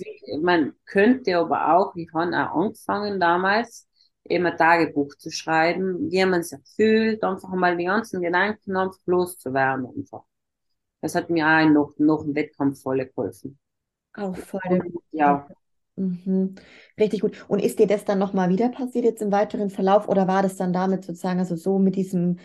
man 0.42 0.74
könnte 0.86 1.38
aber 1.38 1.76
auch, 1.76 1.96
ich 1.96 2.10
habe 2.14 2.36
auch 2.36 2.62
angefangen 2.62 3.20
damals, 3.20 3.88
eben 4.26 4.46
ein 4.46 4.58
Tagebuch 4.58 5.16
zu 5.16 5.32
schreiben, 5.32 6.12
wie 6.12 6.26
man 6.26 6.44
sich 6.44 6.60
fühlt, 6.76 7.24
einfach 7.24 7.50
mal 7.50 7.76
die 7.76 7.86
ganzen 7.86 8.22
Gedanken 8.22 8.78
einfach 8.78 9.00
loszuwerden 9.06 9.86
einfach. 9.86 10.24
Das 11.02 11.16
hat 11.16 11.30
mir 11.30 11.46
auch 11.46 11.70
noch, 11.70 11.94
noch 11.98 12.24
im 12.24 12.36
Wettkampf 12.36 12.82
voll 12.82 13.06
geholfen. 13.06 13.60
Auch 14.14 14.36
voll. 14.38 14.62
Und, 14.70 14.94
ja. 15.12 15.48
Mhm. 15.96 16.56
Richtig 17.00 17.22
gut. 17.22 17.46
Und 17.48 17.60
ist 17.60 17.80
dir 17.80 17.88
das 17.88 18.06
dann 18.06 18.20
nochmal 18.20 18.50
wieder 18.50 18.70
passiert 18.70 19.06
jetzt 19.06 19.22
im 19.22 19.32
weiteren 19.32 19.70
Verlauf 19.70 20.08
oder 20.08 20.28
war 20.28 20.42
das 20.42 20.56
dann 20.56 20.74
damit 20.74 21.04
sozusagen, 21.04 21.40
also 21.40 21.56
so 21.56 21.78
mit 21.78 21.96
diesem 21.96 22.38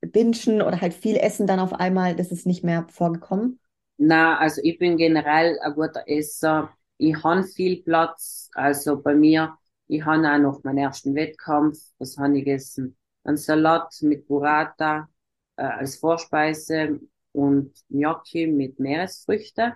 Bingen 0.00 0.62
oder 0.62 0.80
halt 0.80 0.94
viel 0.94 1.16
Essen 1.16 1.46
dann 1.46 1.60
auf 1.60 1.72
einmal, 1.72 2.16
das 2.16 2.32
ist 2.32 2.46
nicht 2.46 2.64
mehr 2.64 2.86
vorgekommen? 2.88 3.60
Na, 3.98 4.38
also 4.38 4.60
ich 4.62 4.78
bin 4.78 4.96
generell 4.96 5.58
ein 5.60 5.74
guter 5.74 6.04
Esser. 6.06 6.70
Ich 6.98 7.22
habe 7.24 7.44
viel 7.44 7.82
Platz. 7.82 8.50
Also 8.54 9.00
bei 9.00 9.14
mir, 9.14 9.56
ich 9.88 10.04
habe 10.04 10.28
auch 10.30 10.38
noch 10.38 10.64
meinen 10.64 10.78
ersten 10.78 11.14
Wettkampf. 11.14 11.78
Was 11.98 12.16
habe 12.18 12.38
ich 12.38 12.44
gegessen? 12.44 12.96
Ein 13.24 13.36
Salat 13.36 13.94
mit 14.02 14.26
Burrata 14.28 15.08
äh, 15.56 15.62
als 15.62 15.96
Vorspeise 15.96 17.00
und 17.32 17.72
Gnocchi 17.88 18.46
mit 18.46 18.78
Meeresfrüchten 18.78 19.72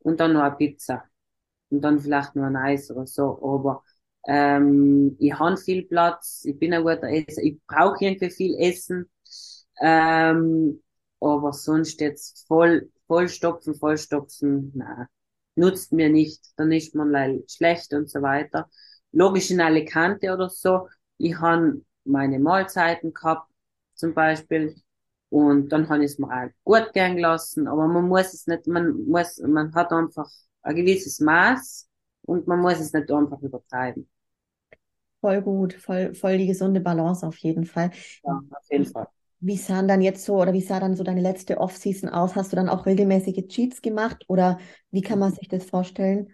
und 0.00 0.20
dann 0.20 0.32
noch 0.34 0.42
eine 0.42 0.56
Pizza. 0.56 1.04
Und 1.70 1.82
dann 1.82 2.00
vielleicht 2.00 2.36
noch 2.36 2.44
ein 2.44 2.56
Eis 2.56 2.90
oder 2.90 3.06
so. 3.06 3.38
Aber 3.42 3.84
ähm, 4.26 5.16
ich 5.20 5.38
habe 5.38 5.56
viel 5.58 5.84
Platz, 5.86 6.44
ich 6.46 6.58
bin 6.58 6.74
ein 6.74 6.82
guter 6.84 7.08
Esser, 7.10 7.42
ich 7.42 7.58
brauche 7.66 8.04
irgendwie 8.04 8.30
viel 8.30 8.56
Essen. 8.58 9.10
Ähm, 9.80 10.82
aber 11.20 11.52
sonst 11.52 12.00
jetzt 12.00 12.46
voll, 12.46 12.90
vollstopfen, 13.06 13.74
vollstopfen, 13.74 14.72
na, 14.74 15.08
nutzt 15.56 15.92
mir 15.92 16.08
nicht. 16.08 16.42
Dann 16.56 16.72
ist 16.72 16.94
man 16.94 17.10
leider 17.10 17.40
schlecht 17.48 17.92
und 17.94 18.10
so 18.10 18.22
weiter. 18.22 18.68
Logisch 19.12 19.50
in 19.50 19.60
Alicante 19.60 20.32
oder 20.32 20.48
so. 20.48 20.88
Ich 21.18 21.38
habe 21.38 21.82
meine 22.04 22.38
Mahlzeiten 22.38 23.12
gehabt, 23.14 23.50
zum 23.94 24.14
Beispiel. 24.14 24.74
Und 25.30 25.70
dann 25.70 25.88
habe 25.88 26.04
ich 26.04 26.12
es 26.12 26.18
mir 26.18 26.28
auch 26.28 26.50
gut 26.64 26.92
gern 26.92 27.16
gelassen. 27.16 27.66
Aber 27.68 27.86
man 27.88 28.08
muss 28.08 28.32
es 28.34 28.46
nicht, 28.46 28.66
man 28.66 29.04
muss, 29.06 29.38
man 29.38 29.74
hat 29.74 29.92
einfach 29.92 30.30
ein 30.62 30.76
gewisses 30.76 31.20
Maß 31.20 31.88
und 32.22 32.46
man 32.46 32.60
muss 32.60 32.80
es 32.80 32.92
nicht 32.92 33.10
einfach 33.10 33.40
übertreiben. 33.42 34.08
Voll 35.20 35.40
gut, 35.42 35.72
voll, 35.74 36.14
voll 36.14 36.38
die 36.38 36.46
gesunde 36.46 36.80
Balance 36.80 37.26
auf 37.26 37.36
jeden 37.38 37.64
Fall. 37.64 37.90
Ja, 38.24 38.42
auf 38.50 38.70
jeden 38.70 38.86
Fall. 38.86 39.08
Wie 39.46 39.58
sahen 39.58 39.88
dann 39.88 40.00
jetzt 40.00 40.24
so, 40.24 40.36
oder 40.40 40.54
wie 40.54 40.62
sah 40.62 40.80
dann 40.80 40.96
so 40.96 41.04
deine 41.04 41.20
letzte 41.20 41.58
Off-Season 41.58 42.08
aus? 42.08 42.34
Hast 42.34 42.52
du 42.52 42.56
dann 42.56 42.70
auch 42.70 42.86
regelmäßige 42.86 43.46
Cheats 43.46 43.82
gemacht 43.82 44.24
oder 44.26 44.58
wie 44.90 45.02
kann 45.02 45.18
man 45.18 45.34
sich 45.34 45.48
das 45.48 45.66
vorstellen? 45.66 46.30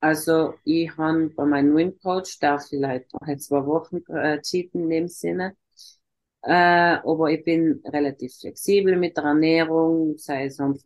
Also 0.00 0.54
ich 0.64 0.96
habe 0.96 1.28
bei 1.36 1.44
meinem 1.44 1.74
neuen 1.74 1.98
Coach, 1.98 2.38
darf 2.38 2.66
vielleicht 2.66 3.12
halt 3.12 3.42
zwei 3.42 3.66
Wochen 3.66 3.98
äh, 4.10 4.40
cheaten 4.40 4.84
in 4.84 4.88
dem 4.88 5.08
Sinne. 5.08 5.54
Äh, 6.40 6.52
aber 7.04 7.30
ich 7.30 7.44
bin 7.44 7.82
relativ 7.84 8.34
flexibel 8.40 8.96
mit 8.96 9.18
der 9.18 9.24
Ernährung, 9.24 10.16
sei 10.16 10.46
es 10.46 10.58
einfach 10.58 10.82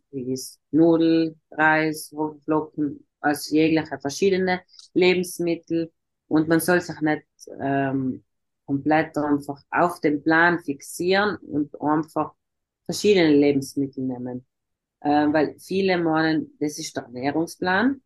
Nudel, 0.71 1.37
Reis, 1.51 2.11
Haferflocken, 2.13 3.07
also 3.21 3.55
jegliche 3.55 3.97
verschiedene 3.97 4.59
Lebensmittel. 4.93 5.89
Und 6.27 6.49
man 6.49 6.59
soll 6.59 6.81
sich 6.81 6.99
nicht 6.99 7.23
ähm, 7.61 8.25
komplett 8.71 9.17
einfach 9.17 9.61
auf 9.69 9.99
den 9.99 10.23
Plan 10.23 10.59
fixieren 10.59 11.35
und 11.37 11.79
einfach 11.81 12.33
verschiedene 12.85 13.35
Lebensmittel 13.35 14.05
nehmen. 14.05 14.45
Äh, 15.01 15.27
weil 15.33 15.59
viele 15.59 15.97
meinen, 15.97 16.55
das 16.59 16.79
ist 16.79 16.95
der 16.95 17.03
Ernährungsplan. 17.03 18.01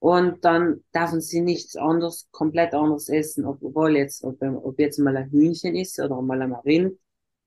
Und 0.00 0.44
dann 0.44 0.82
dürfen 0.92 1.20
sie 1.20 1.40
nichts 1.40 1.76
anderes, 1.76 2.28
komplett 2.32 2.74
anderes 2.74 3.08
essen, 3.08 3.44
obwohl 3.46 3.96
jetzt, 3.96 4.24
ob, 4.24 4.42
ob 4.42 4.78
jetzt 4.80 4.98
mal 4.98 5.16
ein 5.16 5.30
Hühnchen 5.30 5.76
ist 5.76 6.00
oder 6.00 6.20
mal 6.20 6.42
ein 6.42 6.54
Rind, 6.54 6.98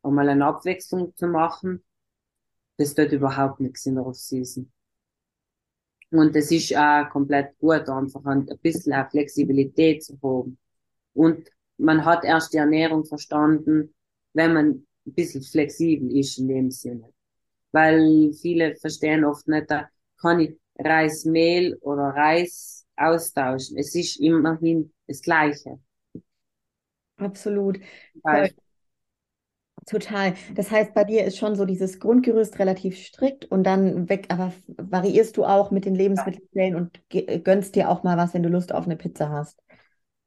um 0.01 0.15
mal 0.15 0.29
eine 0.29 0.45
Abwechslung 0.45 1.13
zu 1.17 1.27
machen. 1.27 1.83
Das 2.77 2.95
tut 2.95 3.11
überhaupt 3.11 3.59
nichts 3.59 3.85
in 3.85 3.95
der 3.95 4.05
Off-Season. 4.05 4.71
Und 6.11 6.33
das 6.33 6.49
ist 6.49 6.73
auch 6.77 7.09
komplett 7.09 7.57
gut, 7.59 7.89
einfach 7.89 8.23
ein 8.23 8.45
bisschen 8.61 8.93
Flexibilität 9.11 10.01
zu 10.05 10.17
haben. 10.23 10.57
Und 11.13 11.49
man 11.77 12.05
hat 12.05 12.23
erst 12.23 12.53
die 12.53 12.57
Ernährung 12.57 13.05
verstanden, 13.05 13.93
wenn 14.33 14.53
man 14.53 14.67
ein 15.05 15.13
bisschen 15.13 15.41
flexibel 15.43 16.15
ist 16.17 16.37
in 16.37 16.47
dem 16.47 16.71
Sinne. 16.71 17.11
Weil 17.71 18.31
viele 18.33 18.75
verstehen 18.75 19.25
oft 19.25 19.47
nicht, 19.47 19.69
da 19.69 19.89
kann 20.19 20.39
ich 20.39 20.57
Reismehl 20.77 21.75
oder 21.81 22.03
Reis 22.03 22.85
austauschen. 22.95 23.77
Es 23.77 23.93
ist 23.95 24.19
immerhin 24.19 24.93
das 25.07 25.21
Gleiche. 25.21 25.79
Absolut. 27.17 27.79
Total. 29.85 30.33
Das 30.55 30.71
heißt, 30.71 30.95
bei 30.95 31.03
dir 31.03 31.25
ist 31.25 31.37
schon 31.37 31.55
so 31.55 31.65
dieses 31.65 31.99
Grundgerüst 31.99 32.57
relativ 32.57 32.97
strikt 32.97 33.45
und 33.45 33.63
dann 33.63 34.09
weg, 34.09 34.25
aber 34.29 34.51
variierst 34.67 35.37
du 35.37 35.45
auch 35.45 35.69
mit 35.69 35.85
den 35.85 35.93
Lebensmittelquellen 35.93 36.75
und 36.75 37.01
gönnst 37.43 37.75
dir 37.75 37.89
auch 37.89 38.01
mal 38.01 38.17
was, 38.17 38.33
wenn 38.33 38.41
du 38.41 38.49
Lust 38.49 38.73
auf 38.73 38.85
eine 38.85 38.95
Pizza 38.95 39.29
hast. 39.29 39.61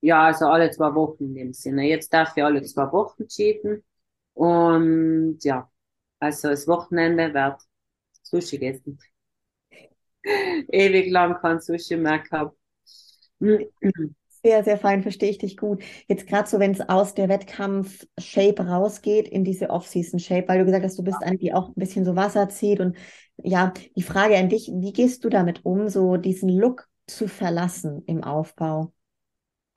Ja, 0.01 0.27
also 0.27 0.47
alle 0.47 0.71
zwei 0.71 0.95
Wochen 0.95 1.25
in 1.25 1.35
dem 1.35 1.53
Sinne. 1.53 1.87
Jetzt 1.89 2.13
darf 2.13 2.37
ich 2.37 2.45
alle 2.45 2.63
zwei 2.63 2.91
Wochen 2.93 3.27
cheaten. 3.29 3.85
Und 4.35 5.39
ja, 5.43 5.71
also 6.21 6.49
das 6.49 6.69
Wochenende 6.69 7.35
wird 7.35 7.61
Sushi 8.23 8.59
gegessen. 8.59 8.99
Ewig 10.73 11.11
lang 11.11 11.35
kein 11.41 11.61
Sushi 11.61 11.97
mehr 11.97 12.19
gehabt. 12.21 12.57
Sehr, 14.45 14.63
sehr 14.63 14.79
fein, 14.79 15.03
verstehe 15.03 15.31
ich 15.31 15.39
dich 15.39 15.57
gut. 15.57 15.83
Jetzt 16.07 16.27
gerade 16.29 16.49
so, 16.49 16.61
wenn 16.61 16.71
es 16.71 16.81
aus 16.89 17.15
der 17.15 17.29
Wettkampf-Shape 17.29 18.67
rausgeht 18.69 19.29
in 19.29 19.43
diese 19.45 19.69
Off-Season-Shape, 19.71 20.47
weil 20.47 20.61
du 20.61 20.65
gesagt 20.65 20.85
hast, 20.85 20.97
du 20.99 21.03
bist 21.03 21.23
eine, 21.23 21.37
die 21.39 21.53
auch 21.53 21.69
ein 21.69 21.75
bisschen 21.75 22.05
so 22.05 22.15
Wasser 22.15 22.49
zieht. 22.49 22.79
Und 22.81 22.97
ja, 23.37 23.73
die 23.97 24.03
Frage 24.03 24.37
an 24.37 24.49
dich, 24.49 24.71
wie 24.73 24.93
gehst 24.93 25.25
du 25.25 25.29
damit 25.29 25.65
um, 25.65 25.89
so 25.89 26.17
diesen 26.17 26.49
Look 26.51 26.89
zu 27.09 27.27
verlassen 27.27 28.05
im 28.07 28.23
Aufbau? 28.23 28.93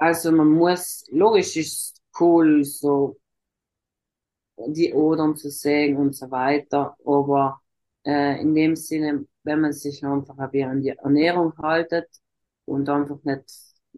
Also 0.01 0.31
man 0.31 0.49
muss, 0.49 1.05
logisch 1.11 1.57
ist 1.57 2.01
cool, 2.19 2.63
so 2.63 3.17
die 4.57 4.93
Odern 4.93 5.35
zu 5.35 5.51
sehen 5.51 5.95
und 5.97 6.15
so 6.15 6.31
weiter, 6.31 6.97
aber 7.05 7.61
äh, 8.03 8.41
in 8.41 8.55
dem 8.55 8.75
Sinne, 8.75 9.27
wenn 9.43 9.61
man 9.61 9.73
sich 9.73 10.03
einfach 10.03 10.37
an 10.39 10.81
die 10.81 10.89
Ernährung 10.89 11.55
haltet 11.59 12.07
und 12.65 12.89
einfach 12.89 13.23
nicht 13.23 13.45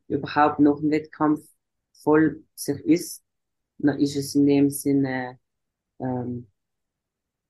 überhaupt 0.08 0.60
noch 0.60 0.82
ein 0.82 0.92
Wettkampf 0.92 1.42
voll 1.94 2.44
sich 2.54 2.82
ist, 2.86 3.24
dann 3.78 3.98
ist 3.98 4.18
es 4.18 4.36
in 4.36 4.46
dem 4.46 4.70
Sinne, 4.70 5.40
ähm, 6.00 6.50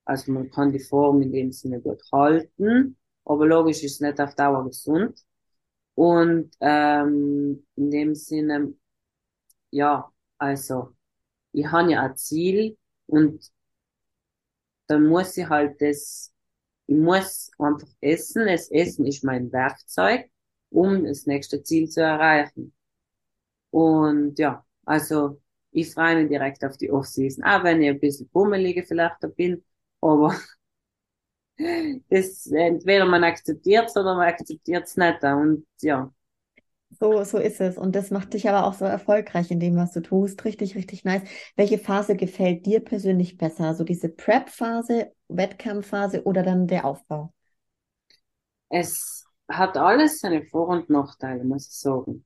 also 0.05 0.31
man 0.31 0.51
kann 0.51 0.71
die 0.71 0.79
Form 0.79 1.23
in 1.23 1.31
dem 1.31 1.51
Sinne 1.51 1.81
gut 1.81 2.03
halten, 2.11 2.97
aber 3.25 3.47
logisch 3.47 3.83
ist 3.83 3.93
es 3.93 3.99
nicht 4.01 4.21
auf 4.21 4.35
Dauer 4.35 4.63
gesund. 4.65 5.19
Und 5.95 6.51
ähm, 6.61 7.65
in 7.75 7.91
dem 7.91 8.15
Sinne, 8.15 8.73
ja, 9.71 10.11
also 10.37 10.95
ich 11.53 11.67
habe 11.67 11.91
ja 11.93 12.03
ein 12.03 12.17
Ziel 12.17 12.77
und 13.07 13.51
dann 14.87 15.07
muss 15.07 15.37
ich 15.37 15.47
halt 15.47 15.81
das, 15.81 16.33
ich 16.87 16.97
muss 16.97 17.51
einfach 17.57 17.87
essen. 18.01 18.45
Das 18.47 18.69
Essen 18.71 19.05
ist 19.05 19.23
mein 19.23 19.51
Werkzeug, 19.51 20.29
um 20.69 21.05
das 21.05 21.25
nächste 21.25 21.63
Ziel 21.63 21.89
zu 21.89 22.01
erreichen. 22.01 22.73
Und 23.71 24.39
ja, 24.39 24.65
also 24.85 25.41
ich 25.71 25.93
freue 25.93 26.17
mich 26.17 26.29
direkt 26.29 26.63
auf 26.65 26.77
die 26.77 26.91
Off-Season, 26.91 27.43
auch 27.43 27.63
wenn 27.63 27.81
ich 27.81 27.89
ein 27.89 27.99
bisschen 27.99 28.29
bummeliger 28.29 28.83
vielleicht 28.83 29.17
da 29.21 29.27
bin, 29.27 29.63
aber 30.01 30.35
das, 32.09 32.47
entweder 32.47 33.05
man 33.05 33.23
akzeptiert 33.23 33.89
es 33.89 33.95
oder 33.95 34.15
man 34.15 34.27
akzeptiert 34.27 34.85
es 34.85 34.97
nicht. 34.97 35.23
Und 35.23 35.65
ja. 35.81 36.11
So, 36.99 37.23
so 37.23 37.37
ist 37.37 37.59
es. 37.59 37.77
Und 37.77 37.95
das 37.95 38.11
macht 38.11 38.33
dich 38.33 38.47
aber 38.47 38.67
auch 38.67 38.73
so 38.73 38.85
erfolgreich 38.85 39.49
in 39.51 39.59
dem, 39.59 39.75
was 39.75 39.93
du 39.93 40.01
tust. 40.01 40.45
Richtig, 40.45 40.75
richtig 40.75 41.03
nice. 41.03 41.23
Welche 41.55 41.77
Phase 41.77 42.15
gefällt 42.15 42.65
dir 42.65 42.81
persönlich 42.81 43.37
besser? 43.37 43.73
So 43.73 43.83
diese 43.83 44.09
Prep-Phase, 44.09 45.11
Wettkampfphase 45.27 46.23
oder 46.23 46.43
dann 46.43 46.67
der 46.67 46.85
Aufbau? 46.85 47.33
Es 48.69 49.25
hat 49.49 49.77
alles 49.77 50.19
seine 50.19 50.43
Vor- 50.43 50.69
und 50.69 50.89
Nachteile, 50.89 51.43
muss 51.43 51.67
ich 51.67 51.77
sagen. 51.77 52.25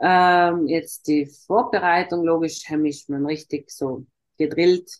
Ähm, 0.00 0.66
jetzt 0.66 1.06
die 1.06 1.26
Vorbereitung, 1.26 2.24
logisch, 2.24 2.68
ist 2.68 3.08
man 3.08 3.26
richtig 3.26 3.70
so 3.70 4.06
gedrillt. 4.38 4.90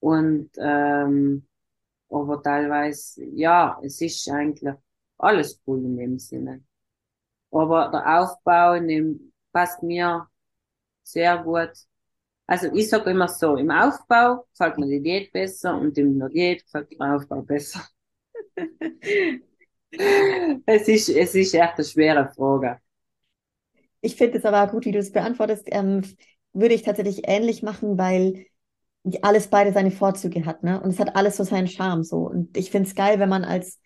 Und 0.00 0.50
ähm, 0.58 1.46
aber 2.10 2.42
teilweise, 2.42 3.24
ja, 3.26 3.78
es 3.82 4.00
ist 4.00 4.28
eigentlich 4.30 4.74
alles 5.18 5.60
cool 5.66 5.84
in 5.84 5.96
dem 5.96 6.18
Sinne. 6.18 6.64
Aber 7.50 7.90
der 7.90 8.20
Aufbau 8.22 8.78
nimmt, 8.80 9.22
passt 9.52 9.82
mir 9.82 10.28
sehr 11.04 11.38
gut. 11.44 11.72
Also 12.46 12.68
ich 12.74 12.88
sage 12.90 13.10
immer 13.10 13.28
so, 13.28 13.56
im 13.56 13.70
Aufbau 13.70 14.46
gefällt 14.52 14.78
mir 14.78 14.86
die 14.88 15.02
Diät 15.02 15.32
besser 15.32 15.78
und 15.78 15.98
im 15.98 16.20
Diät 16.30 16.64
gefällt 16.64 16.90
mir 16.92 16.98
der 16.98 17.16
Aufbau 17.16 17.42
besser. 17.42 17.82
Es 20.66 20.88
ist, 20.88 21.08
es 21.10 21.34
ist 21.34 21.54
echt 21.54 21.74
eine 21.76 21.84
schwere 21.84 22.28
Frage. 22.34 22.80
Ich 24.00 24.16
finde 24.16 24.38
es 24.38 24.44
aber 24.44 24.70
gut, 24.70 24.84
wie 24.84 24.92
du 24.92 24.98
es 24.98 25.12
beantwortest. 25.12 25.68
Ähm, 25.72 26.02
würde 26.52 26.74
ich 26.74 26.82
tatsächlich 26.82 27.22
ähnlich 27.28 27.62
machen, 27.62 27.98
weil 27.98 28.46
alles 29.22 29.48
beide 29.48 29.72
seine 29.72 29.90
Vorzüge 29.90 30.44
hat, 30.46 30.62
ne? 30.62 30.80
Und 30.80 30.90
es 30.90 30.98
hat 30.98 31.16
alles 31.16 31.36
so 31.36 31.44
seinen 31.44 31.68
Charme 31.68 32.02
so. 32.02 32.18
Und 32.18 32.56
ich 32.56 32.70
finde 32.70 32.88
es 32.88 32.94
geil, 32.94 33.18
wenn 33.18 33.28
man 33.28 33.44
als 33.44 33.80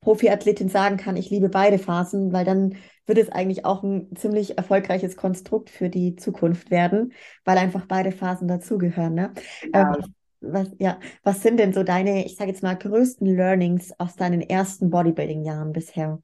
Profiathletin 0.00 0.68
sagen 0.68 0.96
kann, 0.96 1.16
ich 1.16 1.30
liebe 1.30 1.48
beide 1.48 1.78
Phasen, 1.78 2.32
weil 2.32 2.44
dann 2.44 2.76
wird 3.06 3.18
es 3.18 3.30
eigentlich 3.30 3.64
auch 3.64 3.82
ein 3.82 4.14
ziemlich 4.16 4.58
erfolgreiches 4.58 5.16
Konstrukt 5.16 5.70
für 5.70 5.88
die 5.88 6.16
Zukunft 6.16 6.70
werden, 6.70 7.12
weil 7.44 7.56
einfach 7.56 7.86
beide 7.86 8.12
Phasen 8.12 8.48
dazugehören. 8.48 9.14
Ne? 9.14 9.32
Ja. 9.72 9.94
Ähm, 9.94 10.14
was, 10.40 10.68
ja, 10.78 11.00
was 11.24 11.42
sind 11.42 11.58
denn 11.58 11.72
so 11.72 11.82
deine, 11.82 12.24
ich 12.24 12.36
sage 12.36 12.50
jetzt 12.50 12.62
mal, 12.62 12.76
größten 12.76 13.26
Learnings 13.26 13.92
aus 13.98 14.14
deinen 14.14 14.40
ersten 14.40 14.90
Bodybuilding-Jahren 14.90 15.72
bisher? 15.72 16.22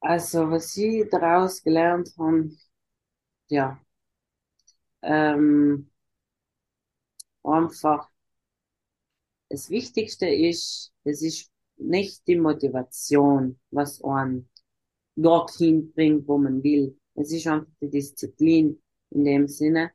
Also, 0.00 0.50
was 0.50 0.76
ich 0.76 1.08
daraus 1.10 1.62
gelernt 1.62 2.10
habe, 2.18 2.50
ja, 3.48 3.78
ähm, 5.02 5.90
einfach 7.46 8.08
das 9.48 9.70
Wichtigste 9.70 10.28
ist, 10.28 10.92
es 11.04 11.22
ist 11.22 11.50
nicht 11.76 12.26
die 12.26 12.36
Motivation, 12.36 13.58
was 13.70 14.02
einen 14.02 14.48
dorthin 15.16 15.92
bringt, 15.92 16.28
wo 16.28 16.38
man 16.38 16.62
will. 16.62 16.98
Es 17.14 17.32
ist 17.32 17.46
einfach 17.46 17.68
die 17.80 17.90
Disziplin 17.90 18.82
in 19.10 19.24
dem 19.24 19.48
Sinne. 19.48 19.92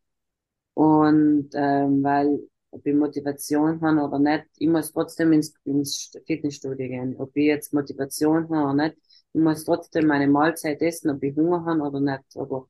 Und 0.76 1.50
ähm, 1.54 2.04
weil 2.04 2.42
ob 2.72 2.86
ich 2.86 2.96
Motivation 2.96 3.82
habe 3.82 4.02
oder 4.02 4.20
nicht, 4.20 4.46
ich 4.58 4.70
muss 4.70 4.92
trotzdem 4.94 5.34
ins, 5.34 5.54
ins 5.66 6.12
Fitnessstudio 6.28 6.88
gehen. 6.88 7.16
Ob 7.20 7.36
ich 7.36 7.46
jetzt 7.46 7.74
Motivation 7.74 8.50
habe 8.50 8.74
oder 8.74 8.74
nicht, 8.90 8.98
ich 9.34 9.42
muss 9.42 9.66
trotzdem 9.66 10.08
meine 10.08 10.28
Mahlzeit 10.28 10.82
essen, 10.82 11.12
ob 11.12 11.24
ich 11.24 11.36
Hunger 11.36 11.66
habe 11.66 11.82
oder 11.82 12.00
nicht. 12.02 12.24
Aber 12.38 12.70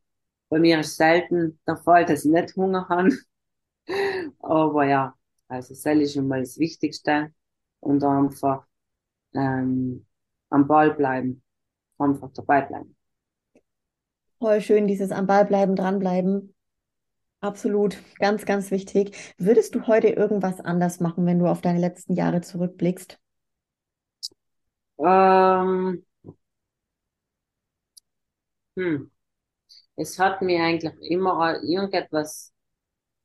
bei 0.50 0.60
mir 0.60 0.80
ist 0.82 0.98
selten 0.98 1.60
der 1.68 1.78
Fall, 1.78 2.06
dass 2.06 2.26
ich 2.26 2.32
nicht 2.32 2.56
Hunger 2.56 2.88
habe. 2.90 3.12
Aber 4.40 4.86
ja, 4.86 5.14
also 5.48 5.74
das 5.74 5.86
ist 5.86 6.14
schon 6.14 6.28
mal 6.28 6.42
das 6.42 6.58
Wichtigste. 6.58 7.34
Und 7.80 8.04
einfach 8.04 8.66
ähm, 9.34 10.06
am 10.50 10.68
Ball 10.68 10.94
bleiben, 10.94 11.42
einfach 11.98 12.32
dabei 12.34 12.62
bleiben. 12.62 12.96
Voll 14.40 14.62
schön, 14.62 14.88
dieses 14.88 15.12
am 15.12 15.28
Ball 15.28 15.46
bleiben, 15.46 15.76
dranbleiben. 15.76 16.54
Absolut, 17.42 17.98
ganz, 18.20 18.46
ganz 18.46 18.70
wichtig. 18.70 19.18
Würdest 19.38 19.74
du 19.74 19.88
heute 19.88 20.10
irgendwas 20.10 20.60
anders 20.60 21.00
machen, 21.00 21.26
wenn 21.26 21.40
du 21.40 21.48
auf 21.48 21.62
deine 21.62 21.80
letzten 21.80 22.14
Jahre 22.14 22.42
zurückblickst? 22.42 23.20
Ähm, 25.00 26.06
hm. 28.76 29.12
Es 29.96 30.20
hat 30.20 30.42
mir 30.42 30.64
eigentlich 30.64 30.94
immer 31.10 31.62
irgendetwas 31.64 32.54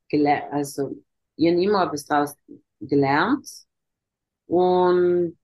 gelernt, 0.09 0.53
also 0.53 0.97
ich 1.37 1.49
habe 1.51 1.63
immer 1.63 1.85
etwas 1.85 2.05
daraus 2.07 2.37
gelernt 2.81 3.49
und 4.47 5.37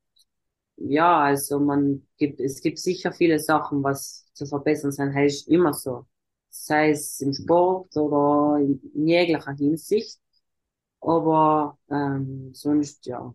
ja, 0.77 1.21
also 1.21 1.61
man 1.61 2.07
gibt, 2.17 2.41
es 2.41 2.61
gibt 2.61 2.79
sicher 2.79 3.13
viele 3.13 3.39
Sachen, 3.39 3.83
was 3.83 4.27
zu 4.35 4.47
verbessern 4.47 4.93
sein, 4.93 5.15
heißt 5.15 5.49
immer 5.49 5.75
so. 5.75 6.07
Sei 6.51 6.91
es 6.91 7.21
im 7.21 7.33
Sport 7.33 7.97
oder 7.97 8.59
in, 8.61 8.81
jeglicher 9.07 9.53
Hinsicht. 9.53 10.21
Aber 11.01 11.79
ähm, 11.91 12.51
sonst 12.55 13.07
ja. 13.07 13.35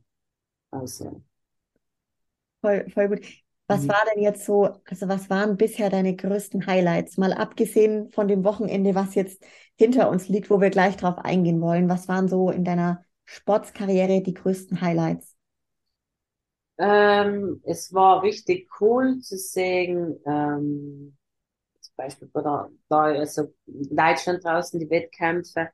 Also. 0.72 1.24
Voll, 2.62 2.90
voll 2.90 3.08
gut. 3.10 3.47
Was 3.68 3.84
mhm. 3.84 3.90
war 3.90 4.02
denn 4.14 4.24
jetzt 4.24 4.46
so, 4.46 4.70
also 4.86 5.08
was 5.10 5.30
waren 5.30 5.58
bisher 5.58 5.90
deine 5.90 6.16
größten 6.16 6.68
Highlights? 6.68 7.18
Mal 7.18 7.34
abgesehen 7.34 8.10
von 8.12 8.28
dem 8.28 8.44
Wochenende, 8.44 8.96
was 8.96 9.16
jetzt 9.16 9.44
hinter 9.76 10.10
uns 10.10 10.30
liegt, 10.30 10.50
wo 10.50 10.62
wir 10.62 10.70
gleich 10.70 10.98
drauf 10.98 11.18
eingehen 11.20 11.62
wollen. 11.62 11.90
Was 11.90 12.08
waren 12.08 12.28
so 12.28 12.50
in 12.50 12.64
deiner 12.64 13.04
Sportskarriere 13.26 14.22
die 14.22 14.34
größten 14.34 14.82
Highlights? 14.82 15.36
Ähm, 16.78 17.62
es 17.66 17.94
war 17.94 18.22
richtig 18.24 18.70
cool 18.80 19.20
zu 19.20 19.38
sehen, 19.38 20.16
ähm, 20.26 21.18
zum 21.80 21.94
Beispiel 21.98 22.28
bei 22.32 22.42
der, 22.42 22.70
da, 22.88 23.02
also 23.06 23.54
in 23.66 23.96
Deutschland 23.96 24.44
draußen 24.44 24.80
die 24.80 24.90
Wettkämpfe, 24.90 25.70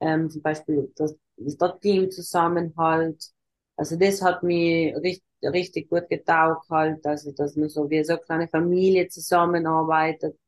ähm, 0.00 0.28
zum 0.30 0.42
Beispiel 0.42 0.92
das, 0.96 1.16
das 1.36 1.80
Teamzusammenhalt. 1.80 3.30
Also 3.76 3.96
das 3.96 4.20
hat 4.22 4.42
mir 4.42 4.96
richtig, 4.98 5.24
richtig 5.44 5.88
gut 5.90 6.08
getaugt 6.08 6.68
halt, 6.70 7.06
also 7.06 7.32
dass 7.32 7.56
man 7.56 7.68
so 7.68 7.88
wie 7.90 8.04
so 8.04 8.14
eine 8.14 8.22
kleine 8.22 8.48
Familie 8.48 9.08
zusammenarbeitet. 9.08 10.38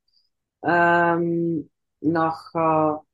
Ähm, 0.65 1.71
nachher 2.01 3.05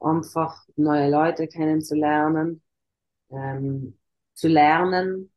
einfach 0.00 0.66
neue 0.76 1.10
Leute 1.10 1.48
kennenzulernen, 1.48 2.62
ähm, 3.30 3.98
zu 4.34 4.48
lernen, 4.48 5.32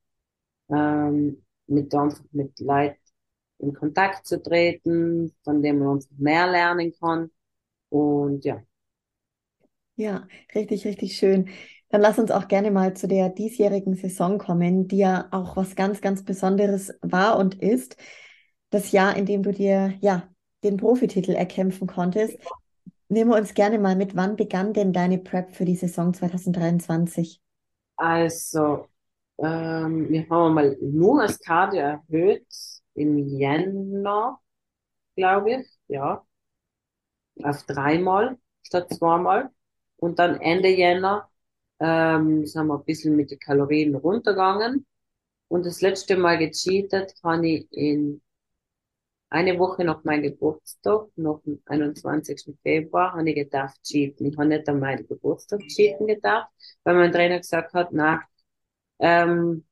ähm, 0.70 1.44
mit 1.68 1.94
einfach 1.96 2.24
mit 2.34 2.60
Leuten 2.62 2.98
in 3.60 3.74
Kontakt 3.74 4.26
zu 4.28 4.42
treten, 4.44 5.36
von 5.44 5.62
dem 5.64 5.80
man 5.80 5.98
einfach 5.98 6.12
mehr 6.18 6.48
lernen 6.52 6.94
kann. 7.00 7.32
Und 7.90 8.46
ja. 8.46 8.62
Ja, 9.96 10.28
richtig, 10.56 10.86
richtig 10.86 11.18
schön. 11.18 11.50
Dann 11.92 12.02
lass 12.02 12.20
uns 12.20 12.32
auch 12.32 12.48
gerne 12.48 12.72
mal 12.72 12.94
zu 12.94 13.08
der 13.08 13.30
diesjährigen 13.30 13.96
Saison 13.96 14.38
kommen, 14.38 14.88
die 14.88 14.98
ja 14.98 15.28
auch 15.32 15.58
was 15.58 15.76
ganz, 15.76 16.00
ganz 16.00 16.24
Besonderes 16.24 16.94
war 17.02 17.38
und 17.38 17.56
ist. 17.62 17.98
Das 18.70 18.94
Jahr, 18.94 19.18
in 19.18 19.26
dem 19.26 19.44
du 19.44 19.52
dir 19.52 19.94
ja 20.00 20.30
den 20.64 20.78
Profititel 20.78 21.32
erkämpfen 21.32 21.88
konntest. 21.88 22.38
Nehmen 23.10 23.32
wir 23.32 23.38
uns 23.38 23.54
gerne 23.54 23.78
mal 23.78 23.98
mit. 23.98 24.16
Wann 24.16 24.38
begann 24.38 24.72
denn 24.72 24.94
deine 24.94 25.18
Prep 25.18 25.54
für 25.54 25.66
die 25.66 25.76
Saison 25.76 26.14
2023? 26.14 27.42
Also, 27.98 28.88
ähm, 29.38 30.10
wir 30.10 30.30
haben 30.30 30.54
mal 30.54 30.78
nur 30.82 31.24
das 31.24 31.40
Cardio 31.40 31.82
erhöht 31.82 32.48
im 32.94 33.18
Jänner, 33.18 34.40
glaube 35.18 35.52
ich, 35.56 35.68
ja, 35.88 36.24
auf 37.44 37.64
dreimal 37.64 38.38
statt 38.64 38.94
zweimal. 38.94 39.50
Und 39.98 40.18
dann 40.18 40.40
Ende 40.40 40.70
Jänner 40.70 41.31
ähm, 41.82 42.46
sind 42.46 42.68
wir 42.68 42.76
ein 42.76 42.86
bisschen 42.86 43.16
mit 43.16 43.32
den 43.32 43.40
Kalorien 43.40 43.96
runtergegangen. 43.96 44.86
Und 45.48 45.66
das 45.66 45.82
letzte 45.82 46.16
Mal 46.18 46.38
gecheatet 46.38 47.14
habe 47.24 47.48
ich 47.48 47.68
in 47.72 48.22
eine 49.30 49.58
Woche 49.58 49.84
nach 49.84 50.04
meinem 50.04 50.24
Geburtstag, 50.24 51.08
noch 51.16 51.42
am 51.46 51.60
21. 51.66 52.58
Februar, 52.62 53.14
habe 53.14 53.30
ich 53.30 53.36
gedacht, 53.36 53.82
cheaten. 53.84 54.28
Ich 54.28 54.38
habe 54.38 54.48
nicht 54.50 54.68
an 54.70 54.80
meinen 54.80 55.08
Geburtstag 55.08 55.62
cheaten 55.62 56.06
gedacht, 56.08 56.50
weil 56.84 56.96
mein 56.96 57.12
Trainer 57.12 57.38
gesagt 57.40 57.74
hat, 57.74 57.90
na, 57.94 58.22
ähm, 59.00 59.66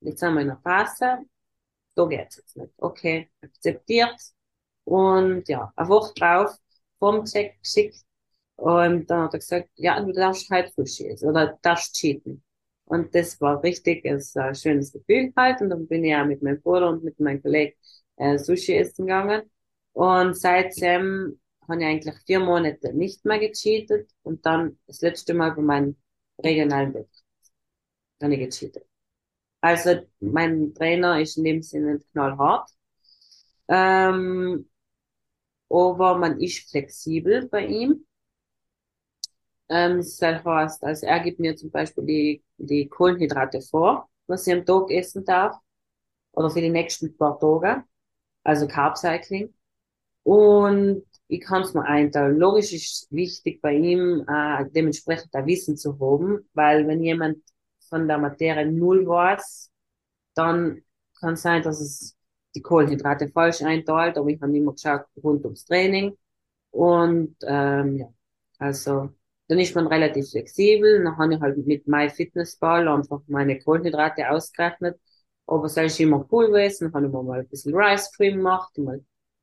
jetzt 0.00 0.22
haben 0.22 0.34
wir 0.34 0.42
in 0.42 0.48
der 0.48 0.60
Phase, 0.60 1.18
da 1.94 2.06
geht's 2.06 2.36
jetzt 2.36 2.56
nicht. 2.56 2.72
Okay, 2.78 3.30
akzeptiert. 3.42 4.16
Und 4.84 5.48
ja, 5.48 5.72
eine 5.76 5.88
Woche 5.88 6.14
drauf, 6.14 6.56
vom 6.98 7.24
Check 7.24 7.60
geschickt. 7.62 8.04
Und 8.58 9.08
dann 9.10 9.24
hat 9.24 9.34
er 9.34 9.40
gesagt, 9.40 9.70
ja, 9.76 10.00
du 10.00 10.12
darfst 10.12 10.50
halt 10.50 10.72
Sushi 10.74 11.08
essen 11.08 11.30
oder 11.30 11.58
darfst 11.62 11.94
cheaten. 11.96 12.42
Und 12.86 13.14
das 13.14 13.40
war 13.40 13.62
richtig, 13.62 14.04
es 14.04 14.36
ein 14.36 14.54
schönes 14.54 14.92
Gefühl 14.92 15.32
halt. 15.36 15.60
Und 15.62 15.70
dann 15.70 15.86
bin 15.88 16.04
ich 16.04 16.10
ja 16.12 16.24
mit 16.24 16.42
meinem 16.42 16.60
Bruder 16.62 16.90
und 16.90 17.04
mit 17.04 17.20
meinem 17.20 17.42
Kollegen 17.42 17.74
äh, 18.16 18.38
Sushi 18.38 18.74
essen 18.76 19.06
gegangen. 19.06 19.42
Und 19.92 20.36
seitdem 20.38 21.40
habe 21.68 21.80
ich 21.82 21.86
eigentlich 21.86 22.14
vier 22.26 22.40
Monate 22.40 22.94
nicht 22.94 23.24
mehr 23.24 23.38
gecheatet 23.40 24.10
und 24.22 24.44
dann 24.46 24.78
das 24.86 25.02
letzte 25.02 25.34
Mal 25.34 25.52
bei 25.52 25.62
meinem 25.62 25.96
regionalen 26.42 26.94
Wettkampf 26.94 27.22
habe 28.22 28.34
ich 28.34 28.40
gecheatet. 28.40 28.86
Also 29.62 30.02
mein 30.20 30.74
Trainer 30.74 31.20
ist 31.20 31.38
in 31.38 31.44
dem 31.44 31.62
Sinne 31.62 32.00
knallhart. 32.12 32.70
Ähm, 33.68 34.68
aber 35.70 36.18
man 36.18 36.40
ist 36.40 36.70
flexibel 36.70 37.48
bei 37.48 37.66
ihm. 37.66 38.06
Ähm, 39.68 39.98
das 39.98 40.20
heißt, 40.22 40.84
also 40.84 41.06
er 41.06 41.20
gibt 41.20 41.40
mir 41.40 41.56
zum 41.56 41.70
Beispiel 41.70 42.04
die, 42.04 42.44
die 42.58 42.88
Kohlenhydrate 42.88 43.60
vor, 43.60 44.08
was 44.26 44.46
ich 44.46 44.54
am 44.54 44.64
Tag 44.64 44.90
essen 44.90 45.24
darf. 45.24 45.56
Oder 46.32 46.50
für 46.50 46.60
die 46.60 46.70
nächsten 46.70 47.16
paar 47.16 47.38
Tage 47.40 47.84
also 48.44 48.66
Carb 48.68 48.96
Cycling. 48.98 49.54
Und 50.22 51.04
ich 51.28 51.40
kann 51.42 51.62
es 51.62 51.74
mir 51.74 51.84
einteilen. 51.84 52.38
Logisch 52.38 52.72
ist 52.72 53.08
wichtig 53.10 53.60
bei 53.62 53.74
ihm, 53.74 54.24
äh, 54.28 54.66
dementsprechend 54.70 55.34
ein 55.34 55.46
Wissen 55.46 55.76
zu 55.76 55.98
haben, 56.00 56.48
weil 56.54 56.86
wenn 56.88 57.02
jemand 57.02 57.38
von 57.88 58.08
der 58.08 58.18
Materie 58.18 58.66
null 58.70 59.06
weiß, 59.06 59.70
dann 60.34 60.82
kann 61.20 61.36
sein, 61.36 61.62
dass 61.62 61.80
es 61.80 62.16
die 62.54 62.62
Kohlenhydrate 62.62 63.28
falsch 63.30 63.62
einteilt, 63.62 64.18
aber 64.18 64.28
ich 64.28 64.40
habe 64.40 64.56
immer 64.56 64.72
geschaut 64.72 65.06
rund 65.22 65.44
ums 65.44 65.64
Training. 65.64 66.16
Und 66.70 67.36
ähm, 67.42 67.96
ja, 67.98 68.08
also 68.58 69.10
dann 69.48 69.58
ist 69.58 69.74
man 69.74 69.86
relativ 69.86 70.30
flexibel. 70.30 71.02
Dann 71.04 71.16
habe 71.16 71.34
ich 71.34 71.40
halt 71.40 71.66
mit 71.66 71.86
MyFitnessPal 71.88 72.88
einfach 72.88 73.20
meine 73.28 73.58
Kohlenhydrate 73.58 74.30
ausgerechnet 74.30 74.98
Aber 75.46 75.66
es 75.66 75.76
ist 75.76 76.00
immer 76.00 76.26
cool 76.32 76.48
gewesen. 76.48 76.92
Dann 76.92 76.94
habe 76.94 77.06
ich 77.06 77.12
mal 77.26 77.40
ein 77.40 77.48
bisschen 77.48 77.74
Rice 77.74 78.12
Cream 78.16 78.36
gemacht, 78.36 78.76
mal 78.78 79.02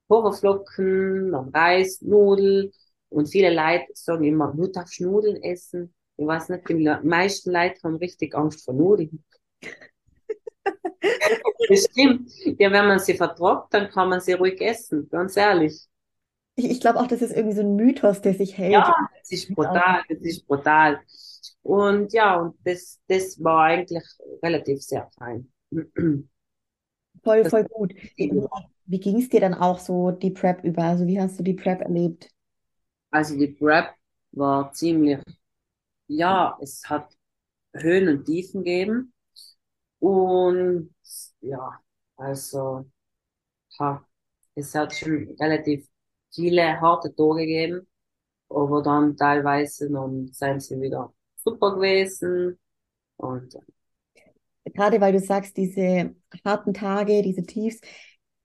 Haferflocken, 0.09 1.31
dann 1.31 1.49
Reis, 1.49 2.01
Nudeln. 2.01 2.71
Und 3.09 3.27
viele 3.27 3.53
Leute 3.53 3.85
sagen 3.93 4.23
immer, 4.25 4.53
du 4.55 4.67
darfst 4.67 5.01
Nudeln 5.01 5.41
essen. 5.43 5.93
Ich 6.17 6.25
weiß 6.25 6.49
nicht, 6.49 6.69
die 6.69 6.75
meisten 7.03 7.51
Leute 7.51 7.81
haben 7.83 7.95
richtig 7.95 8.35
Angst 8.35 8.63
vor 8.65 8.73
Nudeln. 8.73 9.23
das 11.69 11.85
stimmt. 11.91 12.31
Ja, 12.59 12.71
wenn 12.71 12.87
man 12.87 12.99
sie 12.99 13.15
vertrocknet, 13.15 13.73
dann 13.73 13.89
kann 13.89 14.09
man 14.09 14.21
sie 14.21 14.33
ruhig 14.33 14.61
essen, 14.61 15.09
ganz 15.09 15.37
ehrlich. 15.37 15.87
Ich, 16.55 16.65
ich 16.69 16.79
glaube 16.79 16.99
auch, 16.99 17.07
das 17.07 17.21
ist 17.21 17.35
irgendwie 17.35 17.55
so 17.55 17.61
ein 17.61 17.75
Mythos, 17.75 18.21
der 18.21 18.33
sich 18.33 18.57
hält. 18.57 18.73
Ja, 18.73 18.93
das 19.19 19.31
ist 19.31 19.53
brutal, 19.53 20.01
das 20.07 20.19
ist 20.19 20.47
brutal. 20.47 20.99
Und 21.63 22.13
ja, 22.13 22.35
und 22.37 22.55
das, 22.63 22.99
das 23.07 23.43
war 23.43 23.65
eigentlich 23.65 24.03
relativ 24.41 24.81
sehr 24.81 25.09
fein. 25.17 25.51
Voll, 27.23 27.43
voll 27.45 27.63
gut. 27.65 27.93
Wie, 28.17 28.31
wie 28.85 28.99
ging 28.99 29.19
es 29.19 29.29
dir 29.29 29.41
dann 29.41 29.53
auch 29.53 29.79
so 29.79 30.11
die 30.11 30.31
Prep 30.31 30.63
über? 30.63 30.83
Also 30.83 31.07
wie 31.07 31.19
hast 31.19 31.39
du 31.39 31.43
die 31.43 31.53
Prep 31.53 31.81
erlebt? 31.81 32.29
Also 33.11 33.37
die 33.37 33.47
Prep 33.47 33.95
war 34.31 34.71
ziemlich, 34.73 35.19
ja, 36.07 36.57
es 36.61 36.83
hat 36.89 37.15
Höhen 37.73 38.09
und 38.09 38.25
Tiefen 38.25 38.63
gegeben. 38.63 39.13
Und 39.99 40.93
ja, 41.41 41.79
also 42.17 42.85
ha, 43.79 44.05
es 44.55 44.75
hat 44.75 44.93
schon 44.95 45.35
relativ 45.39 45.87
viele 46.35 46.79
harte 46.81 47.15
Tage 47.15 47.41
gegeben, 47.41 47.87
aber 48.49 48.83
dann 48.83 49.17
teilweise 49.17 49.89
dann 49.91 50.27
sind 50.33 50.61
sie 50.63 50.81
wieder 50.81 51.13
super 51.37 51.75
gewesen. 51.75 52.59
Und 53.17 53.55
Gerade 54.73 54.99
weil 55.01 55.13
du 55.13 55.19
sagst, 55.19 55.57
diese 55.57 56.15
harten 56.45 56.73
Tage, 56.73 57.21
diese 57.21 57.43
Tiefs, 57.43 57.81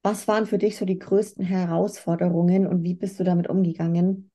was 0.02 0.28
waren 0.28 0.46
für 0.46 0.58
dich 0.58 0.76
so 0.76 0.84
die 0.86 0.98
größten 0.98 1.44
Herausforderungen 1.44 2.66
und 2.66 2.82
wie 2.84 2.94
bist 2.94 3.18
du 3.20 3.24
damit 3.24 3.48
umgegangen? 3.48 4.30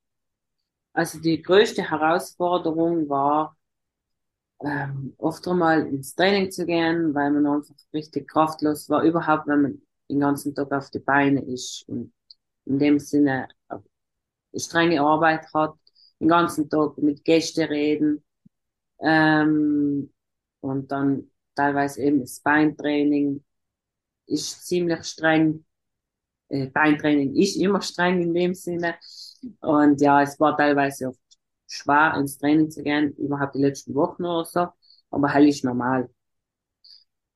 also 0.93 1.19
die 1.19 1.41
größte 1.43 1.91
Herausforderung 1.91 3.07
war, 3.07 3.55
ähm, 4.63 5.13
oft 5.17 5.47
einmal 5.47 5.85
ins 5.87 6.15
Training 6.15 6.51
zu 6.51 6.65
gehen, 6.65 7.13
weil 7.13 7.31
man 7.31 7.45
einfach 7.47 7.75
richtig 7.93 8.27
kraftlos 8.29 8.89
war, 8.89 9.03
überhaupt 9.03 9.47
wenn 9.47 9.61
man 9.61 9.81
den 10.09 10.19
ganzen 10.19 10.55
Tag 10.55 10.71
auf 10.71 10.89
die 10.91 10.99
Beine 10.99 11.41
ist 11.45 11.83
und 11.87 12.13
in 12.65 12.79
dem 12.79 12.99
Sinne 12.99 13.47
äh, 13.69 13.77
strenge 14.59 15.01
Arbeit 15.01 15.47
hat, 15.53 15.75
den 16.19 16.27
ganzen 16.29 16.69
Tag 16.69 16.97
mit 16.99 17.23
Gästen 17.25 17.65
reden 17.65 18.23
ähm, 18.99 20.11
und 20.61 20.91
dann 20.91 21.31
teilweise 21.55 22.01
eben 22.03 22.21
das 22.21 22.39
Beintraining 22.41 23.43
ist 24.27 24.65
ziemlich 24.67 25.03
streng. 25.05 25.65
Äh, 26.49 26.67
Beintraining 26.67 27.35
ist 27.35 27.55
immer 27.57 27.81
streng 27.81 28.21
in 28.21 28.33
dem 28.33 28.53
Sinne. 28.53 28.95
Und 29.61 30.01
ja, 30.01 30.21
es 30.23 30.39
war 30.39 30.57
teilweise 30.57 31.09
oft 31.09 31.19
schwer 31.67 32.15
ins 32.17 32.37
Training 32.37 32.71
zu 32.71 32.83
gehen, 32.83 33.13
überhaupt 33.17 33.55
die 33.55 33.59
letzten 33.61 33.95
Wochen 33.95 34.25
oder 34.25 34.45
so. 34.45 34.67
Aber 35.11 35.29
hell 35.33 35.47
ist 35.47 35.63
normal. 35.63 36.09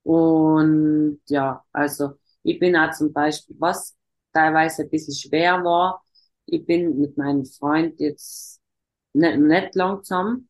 Und 0.03 1.21
ja, 1.27 1.63
also 1.71 2.13
ich 2.43 2.59
bin 2.59 2.75
auch 2.75 2.91
zum 2.91 3.13
Beispiel, 3.13 3.55
was 3.59 3.95
teilweise 4.39 4.83
ein 4.83 4.89
bisschen 4.89 5.15
schwer 5.15 5.63
war, 5.63 6.01
ich 6.45 6.65
bin 6.65 6.99
mit 6.99 7.17
meinem 7.17 7.45
Freund 7.45 7.99
jetzt 7.99 8.59
nicht, 9.13 9.37
nicht 9.37 9.75
langsam 9.75 10.47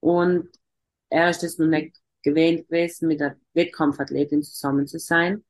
und 0.00 0.48
er 1.10 1.30
ist 1.30 1.44
es 1.44 1.58
noch 1.58 1.66
nicht 1.66 1.96
gewählt 2.22 2.68
gewesen, 2.68 3.08
mit 3.08 3.20
der 3.20 3.36
Wettkampfathletin 3.54 4.42
zusammen 4.42 4.86
zu 4.86 4.98
sein. 4.98 5.44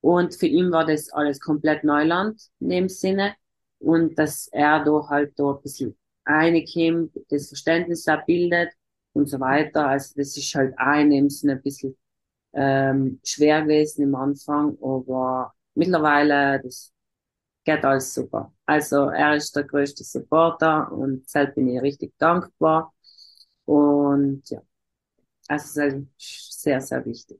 Und 0.00 0.34
für 0.34 0.46
ihn 0.46 0.70
war 0.72 0.86
das 0.86 1.10
alles 1.12 1.40
komplett 1.40 1.84
Neuland 1.84 2.40
in 2.60 2.70
dem 2.70 2.88
Sinne. 2.88 3.34
Und 3.78 4.18
dass 4.18 4.48
er 4.48 4.82
da 4.84 5.08
halt 5.08 5.38
da 5.38 5.52
ein 5.52 5.62
bisschen 5.62 5.96
reinkommt, 6.24 7.12
das 7.28 7.48
Verständnis 7.48 8.08
auch 8.08 8.24
bildet 8.24 8.70
und 9.12 9.28
so 9.28 9.38
weiter. 9.40 9.88
Also 9.88 10.14
das 10.16 10.36
ist 10.36 10.54
halt 10.54 10.74
auch 10.78 10.98
in 10.98 11.28
Sinne 11.28 11.54
ein 11.54 11.62
bisschen 11.62 11.96
ähm, 12.54 13.20
schwer 13.24 13.62
gewesen 13.62 14.02
im 14.02 14.14
Anfang, 14.14 14.78
aber 14.82 15.54
mittlerweile, 15.74 16.60
das 16.62 16.92
geht 17.66 17.84
alles 17.84 18.14
super. 18.14 18.52
Also 18.64 19.10
er 19.10 19.34
ist 19.34 19.54
der 19.54 19.64
größte 19.64 20.04
Supporter 20.04 20.90
und 20.90 21.28
selbst 21.28 21.56
bin 21.56 21.68
ich 21.68 21.82
richtig 21.82 22.14
dankbar. 22.16 22.94
Und 23.66 24.48
ja, 24.48 24.62
also 25.48 25.80
es 25.82 25.94
ist 25.94 26.62
sehr, 26.62 26.80
sehr 26.80 27.04
wichtig. 27.04 27.38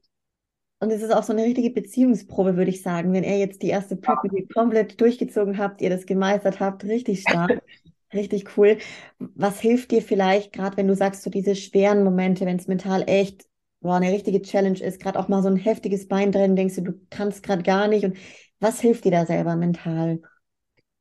Und 0.79 0.91
es 0.91 1.01
ist 1.01 1.11
auch 1.11 1.23
so 1.23 1.33
eine 1.33 1.43
richtige 1.43 1.71
Beziehungsprobe, 1.71 2.55
würde 2.55 2.69
ich 2.69 2.83
sagen. 2.83 3.13
Wenn 3.13 3.23
er 3.23 3.39
jetzt 3.39 3.63
die 3.63 3.69
erste 3.69 3.95
Prep 3.95 4.23
mit 4.23 4.33
dir 4.33 4.47
komplett 4.53 5.01
durchgezogen 5.01 5.57
habt, 5.57 5.81
ihr 5.81 5.89
das 5.89 6.05
gemeistert 6.05 6.59
habt, 6.59 6.83
richtig 6.83 7.21
stark, 7.21 7.63
richtig 8.13 8.57
cool. 8.57 8.77
Was 9.17 9.59
hilft 9.59 9.89
dir 9.91 10.03
vielleicht, 10.03 10.53
gerade 10.53 10.77
wenn 10.77 10.87
du 10.87 10.95
sagst, 10.95 11.23
so 11.23 11.31
diese 11.31 11.55
schweren 11.55 12.03
Momente, 12.03 12.45
wenn 12.45 12.57
es 12.57 12.67
mental 12.67 13.03
echt 13.07 13.47
boah, 13.79 13.95
eine 13.95 14.11
richtige 14.11 14.41
Challenge 14.41 14.79
ist, 14.79 14.99
gerade 14.99 15.19
auch 15.19 15.27
mal 15.27 15.41
so 15.41 15.49
ein 15.49 15.55
heftiges 15.55 16.07
Bein 16.07 16.31
drin, 16.31 16.55
denkst 16.55 16.75
du, 16.75 16.81
du 16.81 16.93
kannst 17.09 17.43
gerade 17.43 17.63
gar 17.63 17.87
nicht. 17.87 18.05
Und 18.05 18.17
was 18.59 18.79
hilft 18.81 19.05
dir 19.05 19.11
da 19.11 19.25
selber 19.25 19.55
mental? 19.55 20.21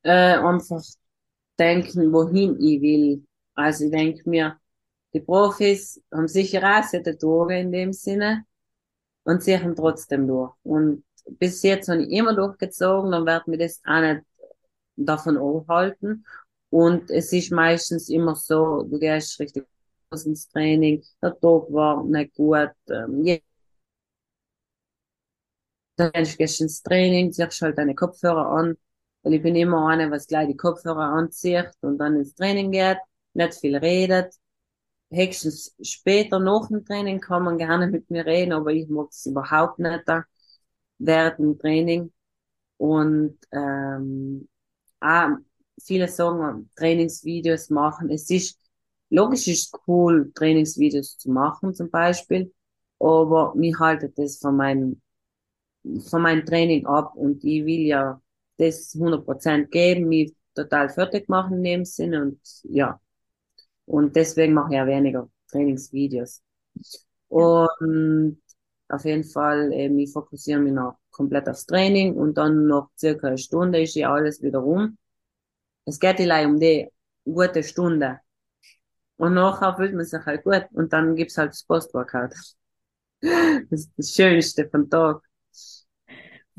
Äh, 0.03 0.39
einfach 0.39 0.83
denken, 1.59 2.13
wohin 2.13 2.61
ich 2.61 2.81
will. 2.81 3.27
Also 3.55 3.85
ich 3.87 3.91
denke 3.91 4.29
mir, 4.29 4.59
die 5.15 5.21
Profis 5.21 6.03
haben 6.13 6.29
sicher 6.29 6.63
auch 6.63 6.85
sehr 6.85 7.03
Tore 7.19 7.59
in 7.59 7.73
dem 7.73 7.93
Sinne 7.93 8.45
und 9.25 9.43
ziehen 9.43 9.75
trotzdem 9.75 10.27
durch. 10.29 10.53
Und 10.63 11.05
bis 11.39 11.63
jetzt 11.63 11.89
habe 11.89 12.03
ich 12.03 12.11
immer 12.11 12.35
durchgezogen, 12.35 13.11
dann 13.13 13.27
wird 13.27 13.49
mir 13.49 13.59
das 13.59 13.81
auch 13.85 14.01
nicht 14.01 14.23
davon 14.97 15.37
aufhalten. 15.37 16.25
Und 16.71 17.11
es 17.11 17.33
ist 17.33 17.53
meistens 17.53 18.09
immer 18.09 18.35
so, 18.37 18.83
du 18.83 18.99
gehst 18.99 19.39
richtig 19.41 19.65
ins 20.25 20.49
Training, 20.49 21.03
der 21.21 21.33
Tag 21.33 21.41
war 21.71 22.03
nicht 22.05 22.35
gut, 22.35 22.71
ähm, 22.89 23.23
dann 25.97 26.13
gehst 26.13 26.61
du 26.61 26.65
ins 26.65 26.83
Training, 26.83 27.33
ziehst 27.33 27.63
halt 27.63 27.79
deine 27.79 27.95
Kopfhörer 27.95 28.47
an, 28.51 28.77
weil 29.23 29.35
ich 29.35 29.43
bin 29.43 29.57
immer 29.57 29.89
eine, 29.89 30.11
was 30.11 30.27
gleich 30.27 30.49
die 30.49 30.57
Kopfhörer 30.57 31.01
anzieht 31.15 31.71
und 31.81 31.99
dann 31.99 32.17
ins 32.17 32.35
Training 32.35 32.71
geht, 32.73 32.99
nicht 33.35 33.55
viel 33.55 33.77
redet, 33.77 34.35
höchstens 35.11 35.75
später 35.83 36.39
nach 36.41 36.69
dem 36.69 36.85
Training 36.85 37.21
kann 37.21 37.45
man 37.45 37.59
gerne 37.59 37.87
mit 37.89 38.11
mir 38.11 38.27
reden, 38.27 38.53
aber 38.53 38.73
ich 38.73 38.89
mag 38.89 39.09
es 39.11 39.27
überhaupt 39.27 39.79
nicht 39.79 40.03
da 40.07 40.25
während 40.99 41.39
dem 41.39 41.59
Training. 41.59 42.13
Und 42.79 43.39
ähm, 43.53 44.49
auch 45.01 45.31
viele 45.83 46.09
sagen, 46.09 46.71
Trainingsvideos 46.77 47.71
machen. 47.71 48.11
Es 48.11 48.31
ist 48.31 48.61
logisch 49.11 49.49
ist 49.49 49.77
cool, 49.87 50.33
Trainingsvideos 50.35 51.19
zu 51.19 51.31
machen 51.31 51.75
zum 51.75 51.91
Beispiel, 51.91 52.53
aber 52.99 53.55
mir 53.55 53.79
haltet 53.79 54.19
das 54.19 54.39
von 54.39 54.57
meinem 54.57 55.01
von 56.09 56.23
meinem 56.23 56.45
Training 56.45 56.87
ab 56.87 57.15
und 57.17 57.45
ich 57.45 57.65
will 57.65 57.81
ja 57.87 58.21
das 58.59 58.95
100% 58.95 59.71
geben, 59.71 60.09
mich 60.09 60.35
total 60.55 60.89
fertig 60.89 61.29
machen 61.29 61.59
in 61.59 61.65
dem 61.65 61.85
Sinne 61.85 62.23
und 62.23 62.41
ja, 62.65 63.01
und 63.87 64.17
deswegen 64.17 64.55
mache 64.55 64.71
ich 64.73 64.77
ja 64.77 64.87
weniger 64.87 65.29
Trainingsvideos. 65.51 66.43
Und 67.29 68.41
auf 68.89 69.05
jeden 69.05 69.25
Fall, 69.25 69.73
eben, 69.73 69.99
ich 69.99 70.13
fokussiere 70.13 70.61
mich 70.61 70.73
noch 70.73 70.99
komplett 71.11 71.49
aufs 71.49 71.67
Training 71.67 72.15
und 72.15 72.35
dann 72.39 72.67
noch 72.67 72.91
circa 72.99 73.29
eine 73.29 73.39
Stunde 73.39 73.83
ist 73.83 73.95
ja 73.95 74.13
alles 74.13 74.43
wieder 74.43 74.61
rum. 74.61 74.99
Es 75.87 76.01
geht 76.01 76.21
ja 76.21 76.47
um 76.47 76.61
die 76.61 76.89
gute 77.25 77.63
Stunde. 77.65 78.21
Und 79.19 79.35
nachher 79.35 79.77
fühlt 79.77 79.95
man 79.95 80.05
sich 80.05 80.25
halt 80.25 80.45
gut 80.45 80.67
und 80.73 80.93
dann 80.93 81.17
gibt's 81.17 81.39
halt 81.39 81.51
das 81.51 81.65
Postworkout. 81.65 82.31
Das 83.23 83.81
ist 83.81 83.93
das 83.97 84.11
Schönste 84.15 84.69
vom 84.71 84.89
Tag. 84.91 85.23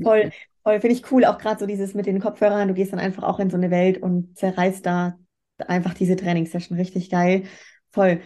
Voll, 0.00 0.30
voll, 0.62 0.80
finde 0.80 0.96
ich 0.96 1.10
cool, 1.10 1.24
auch 1.24 1.38
gerade 1.38 1.58
so 1.58 1.66
dieses 1.66 1.94
mit 1.94 2.06
den 2.06 2.20
Kopfhörern, 2.20 2.68
du 2.68 2.74
gehst 2.74 2.92
dann 2.92 3.00
einfach 3.00 3.24
auch 3.24 3.40
in 3.40 3.50
so 3.50 3.56
eine 3.56 3.70
Welt 3.70 4.00
und 4.00 4.38
zerreißt 4.38 4.84
da 4.86 5.18
einfach 5.58 5.94
diese 5.94 6.16
Trainingssession 6.16 6.78
richtig 6.78 7.10
geil. 7.10 7.44
Voll. 7.90 8.20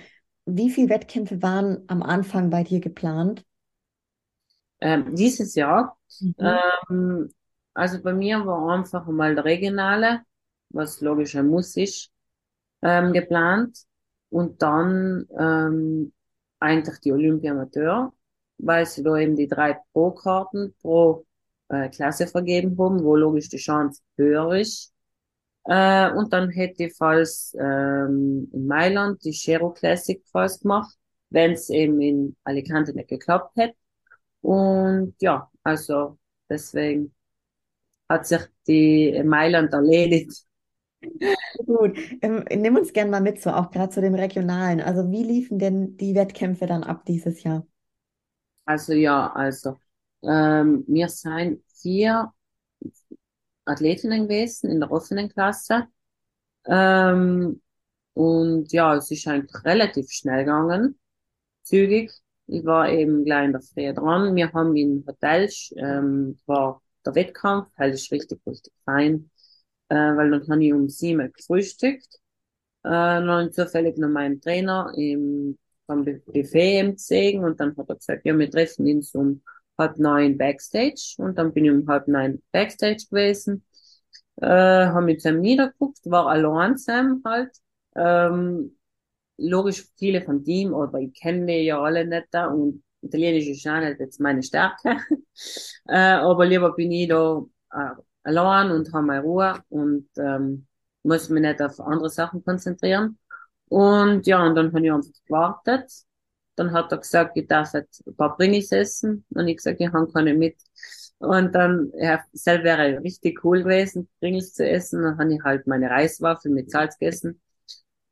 Wie 0.45 0.71
viele 0.71 0.89
Wettkämpfe 0.89 1.41
waren 1.41 1.85
am 1.87 2.03
Anfang 2.03 2.51
bei 2.51 2.65
dir 2.65 2.81
geplant? 2.81 3.45
Ähm, 4.81 5.15
dieses 5.15 5.55
Jahr, 5.55 5.97
mhm. 6.21 6.35
ähm, 6.91 7.33
also 7.73 8.03
bei 8.03 8.13
mir 8.13 8.45
war 8.45 8.75
einfach 8.75 9.07
mal 9.07 9.35
der 9.35 9.45
Regionale, 9.45 10.23
was 10.71 11.01
logisch 11.01 11.37
ein 11.37 11.47
Muss 11.47 11.77
ist, 11.77 12.11
ähm, 12.83 13.13
geplant. 13.13 13.79
Und 14.29 14.63
dann 14.63 15.27
ähm, 15.39 16.13
eigentlich 16.59 16.99
die 17.01 17.13
Olympia-Amateur, 17.13 18.13
weil 18.63 18.87
sie 18.87 19.03
da 19.03 19.17
eben 19.19 19.37
die 19.37 19.49
drei 19.49 19.79
Pro-Karten 19.93 20.75
pro 20.81 21.27
äh, 21.69 21.89
Klasse 21.89 22.27
vergeben 22.27 22.77
haben, 22.79 23.03
wo 23.05 23.17
logisch 23.17 23.49
die 23.49 23.59
Chance 23.59 24.01
höher 24.17 24.55
ist. 24.57 24.93
Äh, 25.65 26.11
und 26.13 26.33
dann 26.33 26.51
hätte 26.51 26.85
ich 26.85 26.97
falls 26.97 27.57
ähm, 27.59 28.49
in 28.53 28.67
Mailand 28.67 29.25
die 29.25 29.33
Shero 29.33 29.71
Classic 29.73 30.23
falls 30.33 30.61
gemacht, 30.61 30.97
wenn 31.31 31.53
es 31.53 31.71
eben 31.71 32.01
in 32.01 32.37
Alicante 32.45 32.93
nicht 32.95 33.09
geklappt 33.09 33.57
hätte. 33.57 33.77
Und 34.43 35.15
ja, 35.21 35.51
also 35.63 36.19
deswegen 36.49 37.15
hat 38.09 38.27
sich 38.27 38.43
die 38.67 39.23
Mailand 39.25 39.73
erledigt. 39.73 40.45
Gut, 41.67 41.99
ähm, 42.23 42.45
nimm 42.55 42.77
uns 42.77 42.93
gerne 42.93 43.11
mal 43.11 43.21
mit, 43.21 43.41
so 43.43 43.51
auch 43.51 43.71
gerade 43.71 43.91
zu 43.93 44.01
dem 44.01 44.15
Regionalen. 44.15 44.81
Also 44.81 45.11
wie 45.11 45.23
liefen 45.25 45.59
denn 45.59 45.97
die 45.97 46.15
Wettkämpfe 46.15 46.67
dann 46.67 46.85
ab 46.85 47.05
dieses 47.07 47.43
Jahr? 47.43 47.67
Also 48.65 48.93
ja, 48.93 49.33
also 49.33 49.79
ähm, 50.23 50.85
wir 50.87 51.09
sind 51.09 51.63
vier 51.75 52.33
Athletinnen 53.65 54.25
gewesen 54.25 54.71
in 54.71 54.81
der 54.81 54.91
offenen 54.91 55.29
Klasse. 55.29 55.87
Ähm, 56.67 57.63
und 58.15 58.73
ja, 58.73 58.97
es 58.97 59.11
ist 59.11 59.27
eigentlich 59.29 59.65
relativ 59.65 60.11
schnell 60.11 60.45
gegangen, 60.45 60.99
zügig. 61.65 62.13
Ich 62.49 62.65
war 62.65 62.91
eben 62.91 63.25
gleich 63.25 63.47
in 63.47 63.53
der 63.53 63.63
Früh 63.63 63.95
dran. 63.95 64.37
Wir 64.37 64.53
haben 64.53 64.77
in 64.77 65.05
Hotels, 65.07 65.73
ähm, 65.79 66.39
war 66.47 66.83
der 67.07 67.15
Wettkampf, 67.15 67.69
halt 67.79 67.95
ist 67.95 68.13
richtig, 68.13 68.41
richtig 68.47 68.73
fein, 68.85 69.31
äh, 69.89 69.97
weil 69.97 70.31
dann 70.31 70.49
habe 70.49 70.65
ich 70.65 70.73
um 70.75 70.89
sieben 70.89 71.33
gefrühstückt. 71.33 72.17
Äh, 72.85 72.91
dann 72.91 73.53
zufällig 73.53 73.99
noch 73.99 74.09
meinen 74.11 74.41
Trainer 74.41 74.93
im 74.97 75.59
vom 75.93 76.05
Buffet 76.05 76.81
im 76.81 76.93
gesehen 76.93 77.45
und 77.45 77.61
dann 77.61 77.77
hat 77.77 77.89
er 77.89 77.97
gesagt, 77.97 78.25
ja, 78.25 78.39
wir 78.39 78.51
treffen 78.51 78.87
uns 78.87 79.15
um 79.15 79.43
halb 79.79 79.99
neun 79.99 80.39
Backstage 80.39 81.15
und 81.19 81.37
dann 81.39 81.53
bin 81.53 81.65
ich 81.65 81.71
um 81.71 81.87
halb 81.89 82.09
neun 82.09 82.43
Backstage 82.53 83.05
gewesen, 83.11 83.65
äh, 84.41 84.47
haben 84.47 85.07
mit 85.07 85.21
Sam 85.21 85.41
niedergeguckt, 85.41 86.01
war 86.05 86.29
allein 86.29 86.77
Sam 86.77 87.23
halt, 87.25 87.51
ähm, 87.97 88.77
logisch 89.39 89.87
viele 89.99 90.23
vom 90.23 90.45
Team, 90.45 90.75
aber 90.75 91.01
ich 91.01 91.15
kenne 91.15 91.47
die 91.47 91.65
ja 91.65 91.81
alle 91.81 92.07
nicht 92.07 92.29
da 92.31 92.47
und 92.47 92.83
Italienisch 93.03 93.49
ist 93.49 93.67
auch 93.67 93.81
nicht 93.81 93.99
jetzt 93.99 94.21
meine 94.21 94.43
Stärke, 94.43 94.97
äh, 95.89 95.97
aber 95.97 96.47
lieber 96.47 96.73
bin 96.75 96.93
ich 96.93 97.09
da 97.09 97.45
äh, 97.73 97.95
allein 98.23 98.71
und 98.71 98.93
habe 98.93 99.07
meine 99.07 99.23
Ruhe 99.23 99.61
und 99.71 100.09
ähm, 100.17 100.67
muss 101.03 101.29
mich 101.29 101.43
nicht 101.43 101.61
auf 101.61 101.81
andere 101.81 102.11
Sachen 102.11 102.45
konzentrieren. 102.45 103.19
Und 103.73 104.27
ja, 104.27 104.45
und 104.47 104.55
dann 104.55 104.67
habe 104.73 104.85
ich 104.85 104.93
einfach 104.93 105.09
gewartet. 105.27 105.91
Dann 106.57 106.73
hat 106.73 106.93
er 106.93 106.99
gesagt, 106.99 107.37
ich 107.37 107.47
darf 107.47 107.73
jetzt 107.73 108.07
ein 108.07 108.15
paar 108.17 108.37
Pringis 108.37 108.71
essen. 108.71 109.25
Und 109.31 109.49
ich 109.49 109.57
gesagt, 109.57 109.81
ich 109.81 109.91
habe 109.93 110.13
keine 110.13 110.35
mit. 110.35 110.57
Und 111.19 111.55
dann, 111.55 111.91
ja, 111.97 112.23
selber 112.33 112.65
wäre 112.65 113.03
richtig 113.03 113.43
cool 113.45 113.63
gewesen, 113.63 114.09
Pringis 114.21 114.53
zu 114.55 114.69
essen. 114.69 115.03
Dann 115.03 115.19
habe 115.19 115.33
ich 115.35 115.43
halt 115.43 115.67
meine 115.67 115.89
Reiswaffel 115.89 116.51
mit 116.53 116.71
Salz 116.71 116.99
gegessen. 116.99 117.41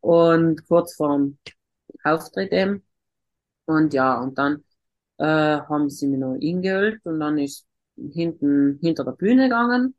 Und 0.01 0.67
kurz 0.67 0.95
vorm 0.95 1.39
Auftritt 2.05 2.53
eben. 2.53 2.85
Und 3.67 3.95
ja, 3.95 4.21
und 4.21 4.39
dann 4.39 4.65
äh, 5.19 5.25
haben 5.25 5.91
sie 5.91 6.07
mich 6.09 6.21
noch 6.21 6.35
ingehüllt 6.37 7.05
und 7.07 7.21
dann 7.21 7.39
ist 7.39 7.67
hinten 7.97 8.79
hinter 8.83 9.05
der 9.05 9.13
Bühne 9.13 9.45
gegangen 9.45 9.95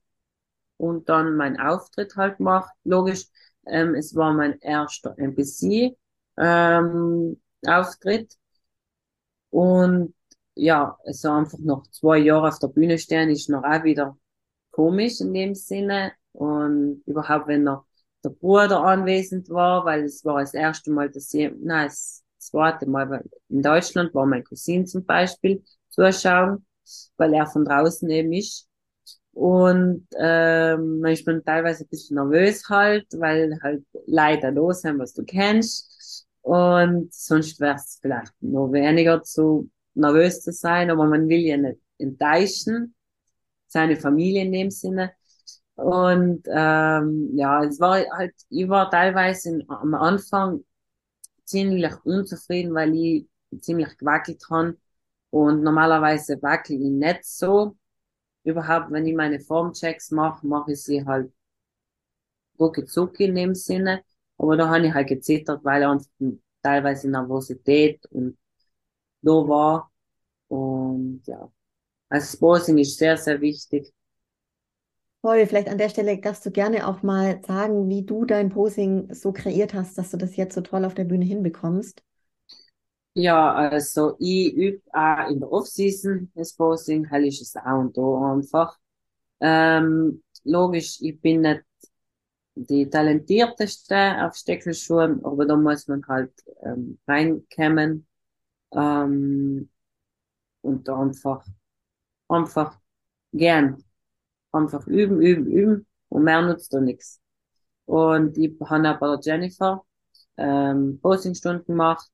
und 0.78 1.10
dann 1.10 1.36
mein 1.36 1.60
Auftritt 1.60 2.16
halt 2.16 2.38
gemacht. 2.38 2.72
Logisch, 2.84 3.28
ähm, 3.68 3.96
es 3.96 4.16
war 4.16 4.34
mein 4.34 4.60
erster 4.60 5.18
NPC 5.18 5.98
ähm, 6.38 7.42
und 9.50 10.14
ja, 10.56 10.98
es 11.06 11.24
war 11.24 11.38
einfach 11.40 11.58
noch 11.60 11.84
zwei 11.92 12.18
Jahre 12.20 12.50
auf 12.50 12.60
der 12.60 12.68
Bühne 12.68 12.98
stehen, 12.98 13.30
ist 13.30 13.50
noch 13.50 13.64
auch 13.64 13.84
wieder 13.84 14.18
komisch 14.72 15.22
in 15.22 15.34
dem 15.34 15.56
Sinne 15.56 16.14
und 16.34 17.04
überhaupt 17.06 17.48
wenn 17.48 17.64
noch 17.64 17.86
der 18.24 18.30
Bruder 18.30 18.82
anwesend 18.84 19.50
war, 19.50 19.86
weil 19.86 20.04
es 20.04 20.24
war 20.26 20.40
das 20.40 20.54
erste 20.54 20.92
Mal, 20.92 21.10
dass 21.10 21.34
ich, 21.34 21.52
nein, 21.60 21.88
das 21.88 22.24
zweite 22.38 22.86
Mal 22.88 23.24
in 23.50 23.62
Deutschland 23.62 24.14
war 24.14 24.26
mein 24.26 24.44
Cousin 24.44 24.86
zum 24.86 25.06
Beispiel 25.06 25.64
zuschauen, 25.90 26.66
weil 27.18 27.34
er 27.34 27.48
von 27.48 27.66
draußen 27.66 28.10
eben 28.10 28.34
ist. 28.34 28.68
Und 29.34 30.08
ähm, 30.20 31.04
ist 31.06 31.26
man 31.26 31.44
teilweise 31.44 31.86
ein 31.86 31.90
bisschen 31.90 32.16
nervös 32.16 32.68
halt, 32.70 33.08
weil 33.18 33.58
halt 33.64 33.84
leider 34.06 34.52
los 34.52 34.82
sind, 34.82 35.00
was 35.00 35.14
du 35.14 35.24
kennst. 35.24 36.28
Und 36.42 37.14
sonst 37.14 37.60
wäre 37.60 37.76
es 37.76 38.00
vielleicht 38.02 38.34
noch 38.42 38.72
weniger 38.72 39.24
zu 39.24 39.70
nervös 39.94 40.42
zu 40.42 40.52
sein, 40.52 40.90
aber 40.90 41.06
man 41.06 41.30
will 41.30 41.40
ja 41.42 41.58
nicht 41.58 41.80
enttäuschen, 41.98 42.96
seine 43.68 43.96
Familie 43.98 44.44
in 44.44 44.52
dem 44.52 44.72
Sinne. 44.72 45.14
Und 45.76 46.44
ähm, 46.52 47.32
ja, 47.36 47.64
es 47.64 47.80
war 47.80 48.00
halt, 48.18 48.34
ich 48.50 48.70
war 48.70 48.90
teilweise 48.92 49.50
in, 49.52 49.66
am 49.70 49.94
Anfang 49.96 50.64
ziemlich 51.46 51.94
unzufrieden, 52.06 52.74
weil 52.74 52.96
ich 52.96 53.28
ziemlich 53.62 53.98
gewackelt 53.98 54.44
habe. 54.50 54.78
Und 55.32 55.64
normalerweise 55.64 56.42
wackel 56.42 56.76
ich 56.78 56.92
nicht 56.92 57.26
so. 57.26 57.78
Überhaupt, 58.44 58.92
wenn 58.92 59.08
ich 59.08 59.16
meine 59.16 59.40
Formchecks 59.40 60.12
mache, 60.12 60.46
mache 60.46 60.74
ich 60.74 60.84
sie 60.84 61.06
halt 61.06 61.32
rucki 62.60 62.86
zucki 62.86 63.26
in 63.26 63.36
dem 63.36 63.56
Sinne. 63.56 64.04
Aber 64.38 64.58
da 64.58 64.70
habe 64.70 64.88
ich 64.88 64.94
halt 64.94 65.08
gezittert, 65.10 65.64
weil 65.64 65.84
einfach 65.84 66.10
teilweise 66.64 67.10
Nervosität 67.10 68.06
und 68.08 68.38
da 69.22 69.32
war. 69.32 69.92
Und 70.50 71.24
ja. 71.26 71.52
Also 72.10 72.40
Posing 72.40 72.80
ist 72.80 72.98
sehr, 72.98 73.18
sehr 73.18 73.42
wichtig. 73.42 73.94
Voll, 75.22 75.46
vielleicht 75.48 75.68
an 75.70 75.78
der 75.80 75.90
Stelle 75.90 76.18
darfst 76.20 76.46
du 76.46 76.52
gerne 76.52 76.88
auch 76.88 77.02
mal 77.04 77.42
sagen, 77.46 77.90
wie 77.90 78.04
du 78.06 78.26
dein 78.26 78.50
Posing 78.50 79.12
so 79.14 79.32
kreiert 79.32 79.74
hast, 79.74 79.98
dass 79.98 80.12
du 80.12 80.18
das 80.18 80.36
jetzt 80.36 80.54
so 80.56 80.62
toll 80.62 80.84
auf 80.86 80.94
der 80.96 81.04
Bühne 81.06 81.26
hinbekommst. 81.26 82.04
Ja, 83.14 83.54
also 83.54 84.16
ich 84.20 84.54
übe 84.54 84.82
auch 84.94 85.30
in 85.30 85.40
der 85.42 85.52
Off-Season 85.52 86.32
das 86.34 86.54
Posing, 86.54 87.06
hell 87.10 87.26
ist 87.28 87.42
es 87.42 87.56
auch 87.58 87.80
und 87.80 87.98
da 87.98 88.32
einfach. 88.34 88.78
Ähm, 89.42 90.24
logisch, 90.46 91.00
ich 91.02 91.20
bin 91.22 91.42
nicht 91.42 91.64
die 92.56 92.90
talentierteste 92.90 94.26
auf 94.26 94.36
Steckelschuhen, 94.36 95.26
aber 95.26 95.46
da 95.46 95.56
muss 95.58 95.88
man 95.88 96.04
halt 96.08 96.34
ähm, 96.64 97.00
reinkommen 97.08 98.08
ähm, 98.74 99.70
und 100.62 100.90
einfach, 100.90 101.46
einfach 102.30 102.80
gern. 103.34 103.84
Einfach 104.54 104.88
üben, 104.88 105.22
üben, 105.22 105.48
üben 105.48 105.88
und 106.10 106.24
mehr 106.26 106.42
nutzt 106.44 106.74
da 106.74 106.82
nichts. 106.82 107.22
Und 107.86 108.38
ich 108.38 108.56
habe 108.62 108.90
auch 108.92 109.00
bei 109.00 109.08
der 109.08 109.20
Jennifer 109.22 109.86
ähm, 110.38 111.00
Posingstunden 111.02 111.66
gemacht 111.66 112.10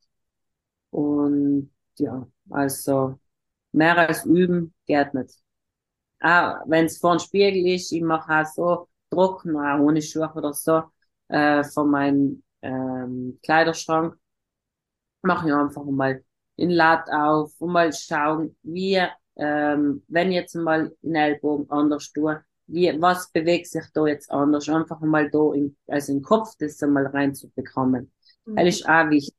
und 0.92 1.72
ja, 1.98 2.28
also 2.50 3.20
mehr 3.72 3.98
als 3.98 4.26
üben 4.26 4.74
geht 4.86 5.14
nicht. 5.14 5.40
Auch 6.20 6.62
wenn 6.66 6.86
es 6.86 6.98
vor 6.98 7.16
dem 7.16 7.20
Spiegel 7.20 7.74
ist, 7.74 7.92
ich 7.92 8.02
mache 8.02 8.42
auch 8.42 8.46
so 8.46 8.88
Druck, 9.10 9.46
auch 9.46 9.80
ohne 9.80 10.02
Schuhe 10.02 10.32
oder 10.36 10.54
so, 10.54 10.84
äh, 11.28 11.64
von 11.64 11.90
meinem 11.90 12.44
ähm, 12.62 13.40
Kleiderschrank. 13.44 14.18
Mache 15.22 15.48
ich 15.48 15.54
einfach 15.54 15.84
mal 15.84 16.24
in 16.56 16.72
Latt 16.72 17.10
auf 17.12 17.54
und 17.60 17.72
mal 17.72 17.94
schauen, 17.94 18.56
wie, 18.64 19.02
ähm, 19.36 20.04
wenn 20.08 20.32
jetzt 20.32 20.56
mal 20.56 20.92
den 21.02 21.16
Ellbogen 21.16 21.70
anders 21.70 22.12
tue, 22.12 22.44
wie, 22.68 23.02
was 23.02 23.32
bewegt 23.32 23.68
sich 23.68 23.86
da 23.94 24.06
jetzt 24.08 24.30
anders? 24.32 24.68
Einfach 24.68 25.00
mal 25.02 25.30
da 25.30 25.54
in, 25.54 25.78
also 25.88 26.12
im 26.12 26.22
Kopf 26.22 26.56
das 26.60 26.82
einmal 26.84 27.08
reinzubekommen. 27.08 28.12
Mhm. 28.46 28.56
Das 28.56 28.68
ist 28.68 28.90
auch 28.90 29.10
wichtig. 29.10 29.36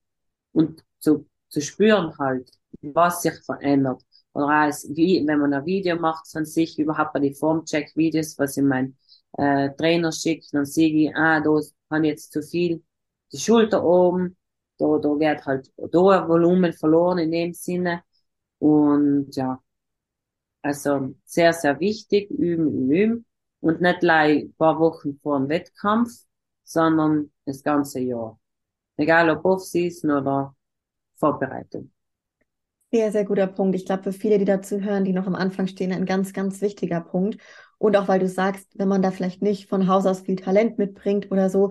Und 0.53 0.83
zu, 0.99 1.29
zu 1.49 1.61
spüren 1.61 2.17
halt, 2.19 2.51
was 2.83 3.23
sich 3.23 3.35
verändert. 3.45 4.03
Oder 4.33 4.49
als, 4.49 4.89
wie, 4.95 5.27
wenn 5.27 5.39
man 5.41 5.55
ein 5.55 5.67
Video 5.67 5.97
macht 5.97 6.29
von 6.31 6.45
sich, 6.45 6.79
überhaupt 6.79 7.13
bei 7.13 7.21
die 7.21 7.35
Formcheck-Videos, 7.35 8.39
was 8.39 8.57
ich 8.57 8.63
mein 8.65 8.97
äh, 9.37 9.71
Trainer 9.77 10.13
schickt, 10.13 10.53
dann 10.53 10.67
sehe 10.67 11.09
ich, 11.11 11.17
ah, 11.17 11.41
da 11.41 11.61
kann 11.89 12.05
jetzt 12.05 12.33
zu 12.33 12.43
viel 12.43 12.83
die 13.33 13.39
Schulter 13.39 13.85
oben, 13.85 14.37
da, 14.79 14.99
da 14.99 15.15
geht 15.17 15.45
halt 15.47 15.73
da 15.77 16.23
ein 16.23 16.29
Volumen 16.29 16.73
verloren 16.73 17.19
in 17.19 17.31
dem 17.33 17.53
Sinne. 17.55 18.03
Und 18.59 19.35
ja, 19.37 19.61
also 20.63 21.15
sehr, 21.25 21.53
sehr 21.53 21.79
wichtig, 21.81 22.31
üben, 22.31 22.91
üben. 22.91 23.27
Und 23.61 23.81
nicht 23.81 24.01
gleich 24.01 24.45
ein 24.45 24.55
paar 24.55 24.79
Wochen 24.79 25.19
vor 25.23 25.39
dem 25.39 25.49
Wettkampf, 25.49 26.11
sondern 26.65 27.33
das 27.45 27.63
ganze 27.63 28.01
Jahr. 28.01 28.39
Egal 28.97 29.31
ob 29.31 29.45
Off-Season 29.45 30.11
oder 30.11 30.55
Vorbereitung. 31.19 31.91
Sehr, 32.91 33.13
sehr 33.13 33.25
guter 33.27 33.47
Punkt. 33.47 33.77
Ich 33.77 33.85
glaube, 33.85 34.05
für 34.05 34.13
viele, 34.13 34.39
die 34.39 34.47
dazu 34.47 34.81
hören, 34.81 35.05
die 35.05 35.13
noch 35.13 35.27
am 35.27 35.35
Anfang 35.35 35.67
stehen, 35.67 35.93
ein 35.93 36.07
ganz, 36.07 36.33
ganz 36.33 36.63
wichtiger 36.63 37.01
Punkt. 37.03 37.39
Und 37.77 37.97
auch 37.97 38.09
weil 38.09 38.19
du 38.19 38.29
sagst, 38.29 38.67
wenn 38.79 38.89
man 38.89 39.03
da 39.03 39.11
vielleicht 39.11 39.43
nicht 39.43 39.69
von 39.69 39.89
Haus 39.89 40.07
aus 40.07 40.21
viel 40.23 40.37
Talent 40.37 40.79
mitbringt 40.79 41.31
oder 41.31 41.51
so, 41.51 41.71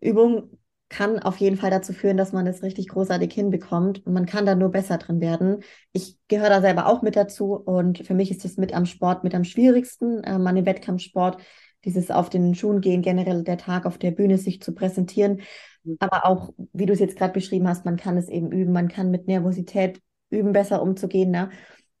Übung 0.00 0.58
kann 0.88 1.20
auf 1.20 1.36
jeden 1.36 1.56
Fall 1.56 1.70
dazu 1.70 1.92
führen, 1.92 2.16
dass 2.16 2.32
man 2.32 2.44
das 2.46 2.62
richtig 2.62 2.88
großartig 2.88 3.32
hinbekommt 3.32 4.04
und 4.06 4.12
man 4.12 4.26
kann 4.26 4.44
da 4.44 4.56
nur 4.56 4.70
besser 4.70 4.98
drin 4.98 5.20
werden. 5.20 5.62
Ich 5.92 6.18
gehöre 6.28 6.48
da 6.50 6.60
selber 6.60 6.86
auch 6.86 7.02
mit 7.02 7.14
dazu 7.16 7.54
und 7.54 8.04
für 8.06 8.14
mich 8.14 8.30
ist 8.30 8.44
das 8.44 8.56
mit 8.56 8.74
am 8.74 8.86
Sport 8.86 9.22
mit 9.22 9.34
am 9.34 9.44
schwierigsten, 9.44 10.24
äh, 10.24 10.38
man 10.38 10.56
im 10.56 10.66
Wettkampfsport, 10.66 11.40
dieses 11.84 12.10
auf 12.10 12.30
den 12.30 12.54
Schuhen 12.54 12.80
gehen, 12.80 13.02
generell 13.02 13.42
der 13.42 13.58
Tag 13.58 13.86
auf 13.86 13.98
der 13.98 14.10
Bühne 14.10 14.38
sich 14.38 14.60
zu 14.60 14.74
präsentieren. 14.74 15.40
Mhm. 15.84 15.96
Aber 16.00 16.26
auch, 16.26 16.52
wie 16.72 16.86
du 16.86 16.92
es 16.92 17.00
jetzt 17.00 17.16
gerade 17.16 17.32
beschrieben 17.32 17.68
hast, 17.68 17.84
man 17.84 17.96
kann 17.96 18.16
es 18.16 18.28
eben 18.28 18.52
üben, 18.52 18.72
man 18.72 18.88
kann 18.88 19.10
mit 19.10 19.26
Nervosität 19.26 20.00
üben, 20.30 20.52
besser 20.52 20.82
umzugehen. 20.82 21.30
Ne? 21.30 21.50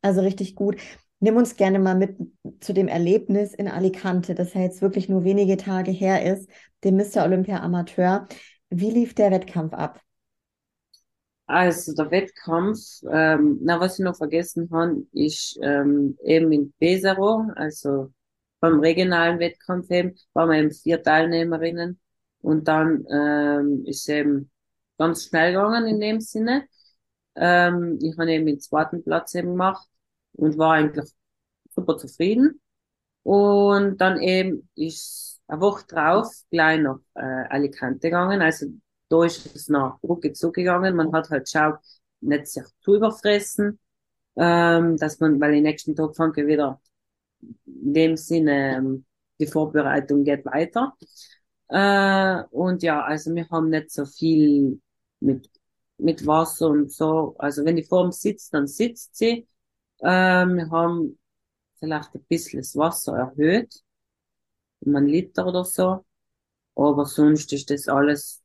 Also 0.02 0.20
richtig 0.20 0.54
gut. 0.54 0.76
Nimm 1.20 1.36
uns 1.36 1.56
gerne 1.56 1.78
mal 1.78 1.96
mit 1.96 2.16
zu 2.60 2.72
dem 2.72 2.88
Erlebnis 2.88 3.52
in 3.52 3.68
Alicante, 3.68 4.34
das 4.34 4.54
ja 4.54 4.62
jetzt 4.62 4.80
wirklich 4.80 5.08
nur 5.08 5.24
wenige 5.24 5.58
Tage 5.58 5.90
her 5.90 6.24
ist, 6.32 6.48
dem 6.82 6.96
Mr. 6.96 7.24
Olympia 7.24 7.60
Amateur. 7.60 8.26
Wie 8.70 8.90
lief 8.90 9.14
der 9.14 9.30
Wettkampf 9.30 9.74
ab? 9.74 10.00
Also 11.46 11.92
der 11.94 12.10
Wettkampf, 12.12 12.78
ähm, 13.10 13.58
na 13.60 13.80
was 13.80 13.98
ich 13.98 14.04
noch 14.04 14.16
vergessen 14.16 14.70
habe, 14.72 15.02
ist 15.12 15.58
ähm, 15.60 16.16
eben 16.22 16.52
in 16.52 16.72
Pesaro, 16.78 17.44
also 17.56 18.12
beim 18.60 18.80
regionalen 18.80 19.38
Wettkampf 19.38 19.90
eben, 19.90 20.16
waren 20.32 20.50
wir 20.50 20.58
eben 20.58 20.72
vier 20.72 21.02
Teilnehmerinnen 21.02 22.00
und 22.42 22.68
dann 22.68 23.06
ähm, 23.10 23.84
ist 23.86 24.08
eben 24.08 24.50
ganz 24.98 25.24
schnell 25.24 25.52
gegangen 25.52 25.86
in 25.86 26.00
dem 26.00 26.20
Sinne. 26.20 26.66
Ähm, 27.36 27.98
ich 28.02 28.16
habe 28.18 28.30
eben 28.32 28.46
den 28.46 28.60
zweiten 28.60 29.02
Platz 29.02 29.34
eben 29.34 29.50
gemacht 29.50 29.88
und 30.32 30.58
war 30.58 30.74
eigentlich 30.74 31.10
super 31.74 31.96
zufrieden. 31.96 32.60
Und 33.22 33.98
dann 34.00 34.20
eben 34.20 34.68
ist 34.74 35.40
eine 35.46 35.60
Woche 35.60 35.86
drauf 35.86 36.28
gleich 36.50 36.80
nach 36.80 36.98
äh, 37.14 37.20
Alicante 37.20 38.08
gegangen. 38.08 38.42
Also 38.42 38.66
da 39.08 39.24
ist 39.24 39.54
es 39.54 39.68
nach 39.68 40.02
rucki 40.02 40.32
zugegangen. 40.32 40.96
Man 40.96 41.12
hat 41.12 41.30
halt 41.30 41.44
geschaut, 41.44 41.78
nicht 42.20 42.46
sich 42.48 42.64
zu 42.80 42.96
überfressen, 42.96 43.78
ähm, 44.36 44.96
dass 44.96 45.20
man, 45.20 45.40
weil 45.40 45.52
den 45.52 45.64
nächsten 45.64 45.94
Tag 45.96 46.16
fangen 46.16 46.36
wir 46.36 46.46
wieder 46.46 46.80
in 47.66 47.94
dem 47.94 48.16
Sinne, 48.16 48.76
ähm, 48.76 49.04
die 49.38 49.46
Vorbereitung 49.46 50.24
geht 50.24 50.44
weiter. 50.44 50.96
Äh, 51.68 52.42
und 52.50 52.82
ja, 52.82 53.02
also 53.02 53.34
wir 53.34 53.48
haben 53.50 53.70
nicht 53.70 53.90
so 53.90 54.04
viel 54.06 54.80
mit, 55.20 55.48
mit 55.98 56.26
Wasser 56.26 56.68
und 56.70 56.92
so. 56.92 57.34
Also 57.38 57.64
wenn 57.64 57.76
die 57.76 57.84
Form 57.84 58.12
sitzt, 58.12 58.52
dann 58.54 58.66
sitzt 58.66 59.16
sie. 59.16 59.46
Äh, 60.00 60.06
wir 60.46 60.70
haben 60.70 61.18
vielleicht 61.78 62.14
ein 62.14 62.24
bisschen 62.28 62.60
das 62.60 62.76
Wasser 62.76 63.16
erhöht, 63.16 63.82
um 64.80 64.96
einen 64.96 65.06
Liter 65.06 65.46
oder 65.46 65.64
so. 65.64 66.04
Aber 66.74 67.06
sonst 67.06 67.52
ist 67.52 67.70
das 67.70 67.88
alles 67.88 68.42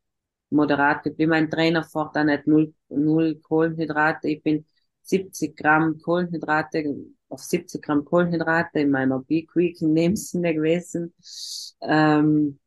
moderat 0.50 1.04
geblieben. 1.04 1.32
Mein 1.32 1.50
Trainer 1.50 1.84
fährt 1.84 2.18
auch 2.18 2.24
nicht 2.24 2.48
null, 2.48 2.74
null 2.90 3.36
Kohlenhydrate. 3.42 4.30
Ich 4.30 4.44
bin 4.44 4.66
70 5.04 5.56
Gramm 5.56 6.00
Kohlenhydrate, 6.02 6.96
auf 7.30 7.42
70 7.42 7.82
Gramm 7.82 8.06
Kohlenhydrate 8.06 8.80
in 8.80 8.92
meiner 8.92 9.24
in 9.30 9.96
dem 9.96 10.16
Sinne 10.16 10.54
gewesen. 10.54 11.14
Ähm, 11.82 12.60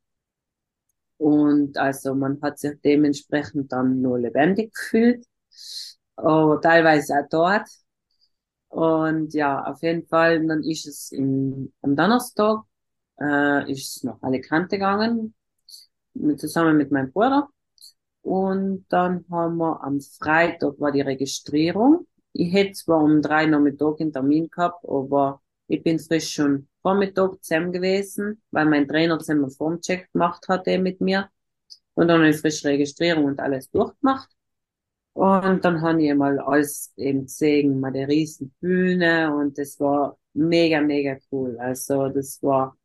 und 1.18 1.76
also 1.76 2.14
man 2.14 2.40
hat 2.42 2.58
sich 2.58 2.72
dementsprechend 2.84 3.72
dann 3.72 4.00
nur 4.00 4.18
lebendig 4.18 4.72
gefühlt. 4.74 5.24
Aber 6.16 6.60
teilweise 6.60 7.14
auch 7.14 7.28
dort. 7.30 7.68
Und 8.68 9.34
ja, 9.34 9.64
auf 9.64 9.82
jeden 9.82 10.06
Fall, 10.06 10.46
dann 10.46 10.62
ist 10.62 10.86
es 10.86 11.12
im, 11.12 11.72
am 11.82 11.96
Donnerstag, 11.96 12.62
äh, 13.20 13.70
ist 13.70 13.96
es 13.96 14.04
nach 14.04 14.22
Alicante 14.22 14.76
gegangen, 14.76 15.34
mit, 16.14 16.40
zusammen 16.40 16.76
mit 16.76 16.92
meinem 16.92 17.12
Bruder. 17.12 17.48
Und 18.22 18.86
dann 18.90 19.24
haben 19.30 19.56
wir 19.58 19.82
am 19.82 20.00
Freitag 20.00 20.78
war 20.80 20.92
die 20.92 21.00
Registrierung. 21.02 22.07
Ich 22.32 22.52
hätte 22.52 22.72
zwar 22.72 23.02
um 23.02 23.22
drei 23.22 23.46
Nachmittag 23.46 24.00
einen 24.00 24.12
Termin 24.12 24.48
gehabt, 24.48 24.84
aber 24.88 25.42
ich 25.66 25.82
bin 25.82 25.98
frisch 25.98 26.32
schon 26.32 26.68
Vormittag 26.82 27.42
zusammen 27.42 27.72
gewesen, 27.72 28.42
weil 28.50 28.66
mein 28.66 28.88
Trainer 28.88 29.18
zusammen 29.18 29.44
einen 29.44 29.50
Formcheck 29.52 30.10
gemacht 30.12 30.48
hatte 30.48 30.78
mit 30.78 31.00
mir. 31.00 31.30
Und 31.94 32.08
dann 32.08 32.22
eine 32.22 32.32
frische 32.32 32.68
Registrierung 32.68 33.24
und 33.24 33.40
alles 33.40 33.70
durchgemacht. 33.70 34.30
Und 35.14 35.64
dann 35.64 35.82
habe 35.82 36.02
ich 36.02 36.14
mal 36.14 36.38
alles 36.38 36.92
eben 36.96 37.22
gesehen, 37.24 37.80
mal 37.80 37.92
die 37.92 38.04
riesen 38.04 38.54
Bühne 38.60 39.34
und 39.34 39.58
das 39.58 39.80
war 39.80 40.16
mega, 40.32 40.80
mega 40.80 41.18
cool. 41.32 41.58
Also 41.58 42.08
das 42.08 42.40
war 42.42 42.76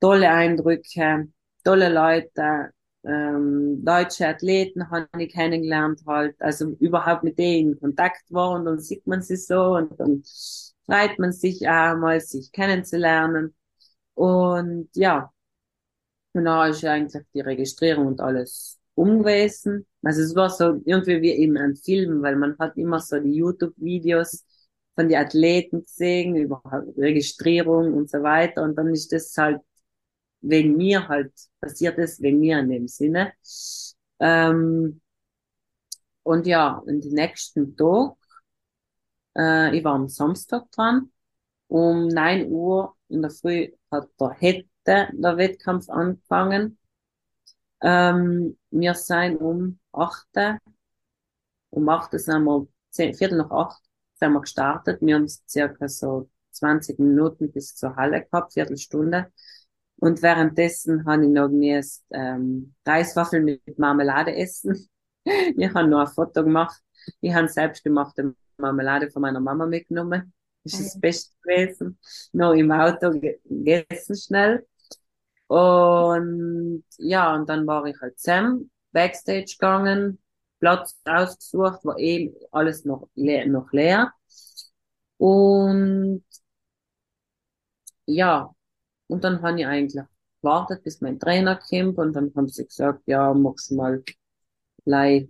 tolle 0.00 0.30
Eindrücke, 0.30 1.28
tolle 1.64 1.88
Leute, 1.92 2.70
ähm, 3.06 3.84
deutsche 3.84 4.26
Athleten 4.28 4.90
habe 4.90 5.08
ich 5.18 5.32
kennengelernt 5.32 6.02
halt, 6.06 6.40
also 6.40 6.70
überhaupt 6.80 7.24
mit 7.24 7.38
denen 7.38 7.72
in 7.72 7.80
Kontakt 7.80 8.22
war 8.30 8.52
und 8.52 8.64
dann 8.64 8.78
sieht 8.80 9.06
man 9.06 9.22
sie 9.22 9.36
so 9.36 9.76
und 9.76 9.98
dann 10.00 10.22
freut 10.86 11.18
man 11.18 11.32
sich 11.32 11.68
auch 11.68 11.96
mal, 11.96 12.20
sich 12.20 12.52
kennenzulernen. 12.52 13.54
Und 14.14 14.88
ja, 14.94 15.32
und 16.32 16.44
dann 16.44 16.70
ist 16.70 16.84
eigentlich 16.84 17.22
die 17.34 17.40
Registrierung 17.40 18.06
und 18.06 18.20
alles 18.20 18.78
umgewesen. 18.94 19.86
Also 20.02 20.22
es 20.22 20.34
war 20.34 20.50
so 20.50 20.80
irgendwie 20.84 21.22
wie 21.22 21.30
in 21.30 21.56
einem 21.56 21.76
Film, 21.76 22.22
weil 22.22 22.36
man 22.36 22.56
hat 22.58 22.76
immer 22.76 23.00
so 23.00 23.18
die 23.20 23.34
YouTube-Videos 23.34 24.44
von 24.94 25.08
den 25.08 25.18
Athleten 25.18 25.82
gesehen, 25.82 26.36
über 26.36 26.62
Registrierung 26.96 27.94
und 27.94 28.10
so 28.10 28.22
weiter. 28.22 28.62
Und 28.62 28.76
dann 28.76 28.88
ist 28.92 29.12
das 29.12 29.36
halt 29.36 29.60
wegen 30.48 30.76
mir 30.76 31.08
halt, 31.08 31.32
passiert 31.60 31.98
es 31.98 32.20
wegen 32.20 32.40
mir 32.40 32.58
in 32.60 32.70
dem 32.70 32.88
Sinne. 32.88 33.32
Ähm, 34.20 35.00
und 36.22 36.46
ja, 36.46 36.82
in 36.86 37.00
den 37.00 37.12
nächsten 37.14 37.76
Tag, 37.76 38.14
äh, 39.36 39.76
ich 39.76 39.84
war 39.84 39.94
am 39.94 40.08
Samstag 40.08 40.70
dran, 40.70 41.10
um 41.68 42.08
neun 42.08 42.50
Uhr 42.50 42.94
in 43.08 43.22
der 43.22 43.30
Früh 43.30 43.70
hat 43.90 44.08
der 44.20 44.30
hätte 44.30 44.66
der 44.86 45.36
Wettkampf 45.36 45.88
angefangen. 45.88 46.78
Ähm, 47.82 48.56
wir 48.70 48.94
sind 48.94 49.36
um 49.36 49.78
acht, 49.92 50.26
um 51.70 51.88
acht 51.88 52.18
sind 52.18 52.44
wir, 52.44 52.66
zehn, 52.90 53.14
Viertel 53.14 53.38
nach 53.38 53.50
acht 53.50 53.82
sind 54.14 54.32
wir 54.32 54.40
gestartet. 54.40 55.00
Wir 55.02 55.16
haben 55.16 55.28
circa 55.28 55.88
so 55.88 56.30
20 56.52 56.98
Minuten 56.98 57.52
bis 57.52 57.74
zur 57.74 57.96
Halle 57.96 58.24
gehabt, 58.24 58.54
Viertelstunde. 58.54 59.32
Und 59.96 60.22
währenddessen 60.22 61.04
habe 61.06 61.24
ich 61.24 61.30
noch 61.30 61.48
genießt, 61.48 62.04
ähm, 62.10 62.74
Reiswaffeln 62.84 63.44
mit 63.44 63.78
Marmelade 63.78 64.34
essen. 64.34 64.88
ich 65.24 65.74
habe 65.74 65.88
noch 65.88 66.00
ein 66.00 66.06
Foto 66.06 66.44
gemacht. 66.44 66.80
Ich 67.20 67.32
habe 67.34 67.48
selbst 67.48 67.84
gemachte 67.84 68.34
Marmelade 68.56 69.10
von 69.10 69.22
meiner 69.22 69.40
Mama 69.40 69.66
mitgenommen. 69.66 70.32
Das 70.64 70.74
ist 70.74 70.94
das 70.94 71.00
Beste 71.00 71.36
gewesen. 71.42 71.98
Noch 72.32 72.52
im 72.52 72.70
Auto 72.70 73.10
gegessen 73.10 74.16
schnell. 74.16 74.66
Und 75.46 76.84
ja, 76.98 77.34
und 77.34 77.48
dann 77.48 77.66
war 77.66 77.84
ich 77.86 78.00
halt 78.00 78.18
zusammen, 78.18 78.70
Backstage 78.92 79.56
gegangen, 79.58 80.18
Platz 80.58 80.98
ausgesucht, 81.04 81.84
war 81.84 81.98
eben 81.98 82.34
alles 82.52 82.84
noch, 82.84 83.08
leer, 83.14 83.46
noch 83.46 83.70
leer. 83.72 84.12
Und 85.18 86.24
ja, 88.06 88.54
und 89.08 89.24
dann 89.24 89.42
habe 89.42 89.60
ich 89.60 89.66
eigentlich 89.66 90.04
gewartet, 90.42 90.82
bis 90.84 91.00
mein 91.00 91.18
Trainer 91.18 91.56
kommt 91.56 91.98
und 91.98 92.12
dann 92.14 92.32
haben 92.36 92.48
sie 92.48 92.66
gesagt, 92.66 93.02
ja, 93.06 93.32
machst 93.34 93.70
du 93.70 93.76
mal 93.76 94.02
gleich 94.84 95.28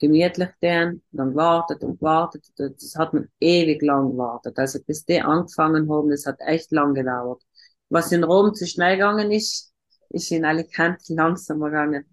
gemütlich 0.00 0.50
den, 0.62 1.02
dann 1.12 1.30
gewartet 1.30 1.84
und 1.84 1.98
gewartet. 1.98 2.44
Das 2.56 2.96
hat 2.96 3.12
man 3.14 3.28
ewig 3.40 3.82
lang 3.82 4.12
gewartet. 4.12 4.58
Also 4.58 4.80
bis 4.84 5.04
die 5.04 5.20
angefangen 5.20 5.90
haben, 5.90 6.10
das 6.10 6.26
hat 6.26 6.40
echt 6.40 6.72
lang 6.72 6.94
gedauert. 6.94 7.42
Was 7.90 8.12
in 8.12 8.24
Rom 8.24 8.54
zu 8.54 8.66
schnell 8.66 8.96
gegangen 8.96 9.30
ist, 9.30 9.72
ist 10.10 10.30
in 10.32 10.44
Alicante 10.44 11.14
langsamer 11.14 11.66
gegangen. 11.70 12.04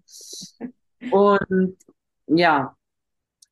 Und 1.10 1.76
ja, 2.26 2.76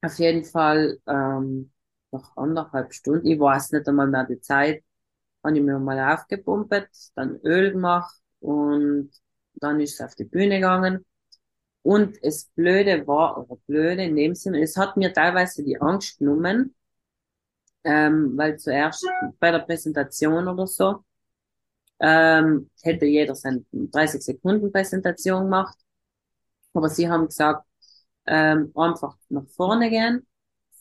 auf 0.03 0.19
jeden 0.19 0.45
Fall 0.45 0.99
ähm, 1.07 1.73
nach 2.13 2.37
anderthalb 2.37 2.93
Stunden, 2.95 3.27
ich 3.27 3.39
weiß 3.41 3.73
nicht 3.73 3.89
einmal 3.89 4.09
mehr 4.09 4.25
die 4.25 4.41
Zeit, 4.41 4.85
habe 5.47 5.57
ich 5.57 5.63
mir 5.63 5.79
mal 5.79 6.15
aufgepumpt, 6.15 6.89
dann 7.15 7.37
Öl 7.45 7.73
gemacht 7.73 8.15
und 8.41 9.11
dann 9.55 9.81
ist 9.81 9.95
es 9.95 10.01
auf 10.01 10.15
die 10.15 10.25
Bühne 10.25 10.57
gegangen. 10.57 11.05
Und 11.83 12.19
es 12.23 12.47
Blöde 12.57 13.07
war, 13.07 13.39
oder 13.39 13.61
Blöde 13.67 14.05
in 14.05 14.17
dem 14.17 14.35
Sinne, 14.35 14.63
es 14.63 14.77
hat 14.77 14.97
mir 14.97 15.13
teilweise 15.13 15.63
die 15.65 15.81
Angst 15.81 16.19
genommen, 16.19 16.75
ähm, 17.85 18.37
weil 18.37 18.59
zuerst 18.59 19.07
bei 19.39 19.53
der 19.53 19.61
Präsentation 19.61 20.49
oder 20.49 20.67
so, 20.67 21.05
ähm, 22.01 22.71
hätte 22.83 23.07
jeder 23.07 23.35
seine 23.37 23.65
30 23.73 24.23
Sekunden 24.23 24.73
Präsentation 24.73 25.45
gemacht. 25.45 25.79
Aber 26.75 26.89
sie 26.89 27.09
haben 27.09 27.27
gesagt, 27.27 27.65
ähm, 28.27 28.73
einfach 28.75 29.17
nach 29.29 29.47
vorne 29.49 29.91
gehen, 29.91 30.27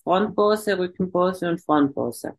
Frontpose, 0.03 0.78
Rückenpose 0.78 1.49
und 1.49 1.61
Frontpose. 1.61 2.38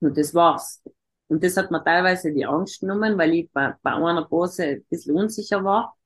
Und 0.00 0.16
das 0.18 0.34
war's. 0.34 0.82
Und 1.28 1.42
das 1.42 1.56
hat 1.56 1.70
mir 1.70 1.82
teilweise 1.84 2.32
die 2.32 2.46
Angst 2.46 2.80
genommen, 2.80 3.16
weil 3.18 3.34
ich 3.34 3.50
bei, 3.52 3.74
bei 3.82 3.92
einer 3.94 4.24
Pose 4.26 4.64
ein 4.64 4.84
bisschen 4.88 5.16
unsicher 5.16 5.64
war. 5.64 5.96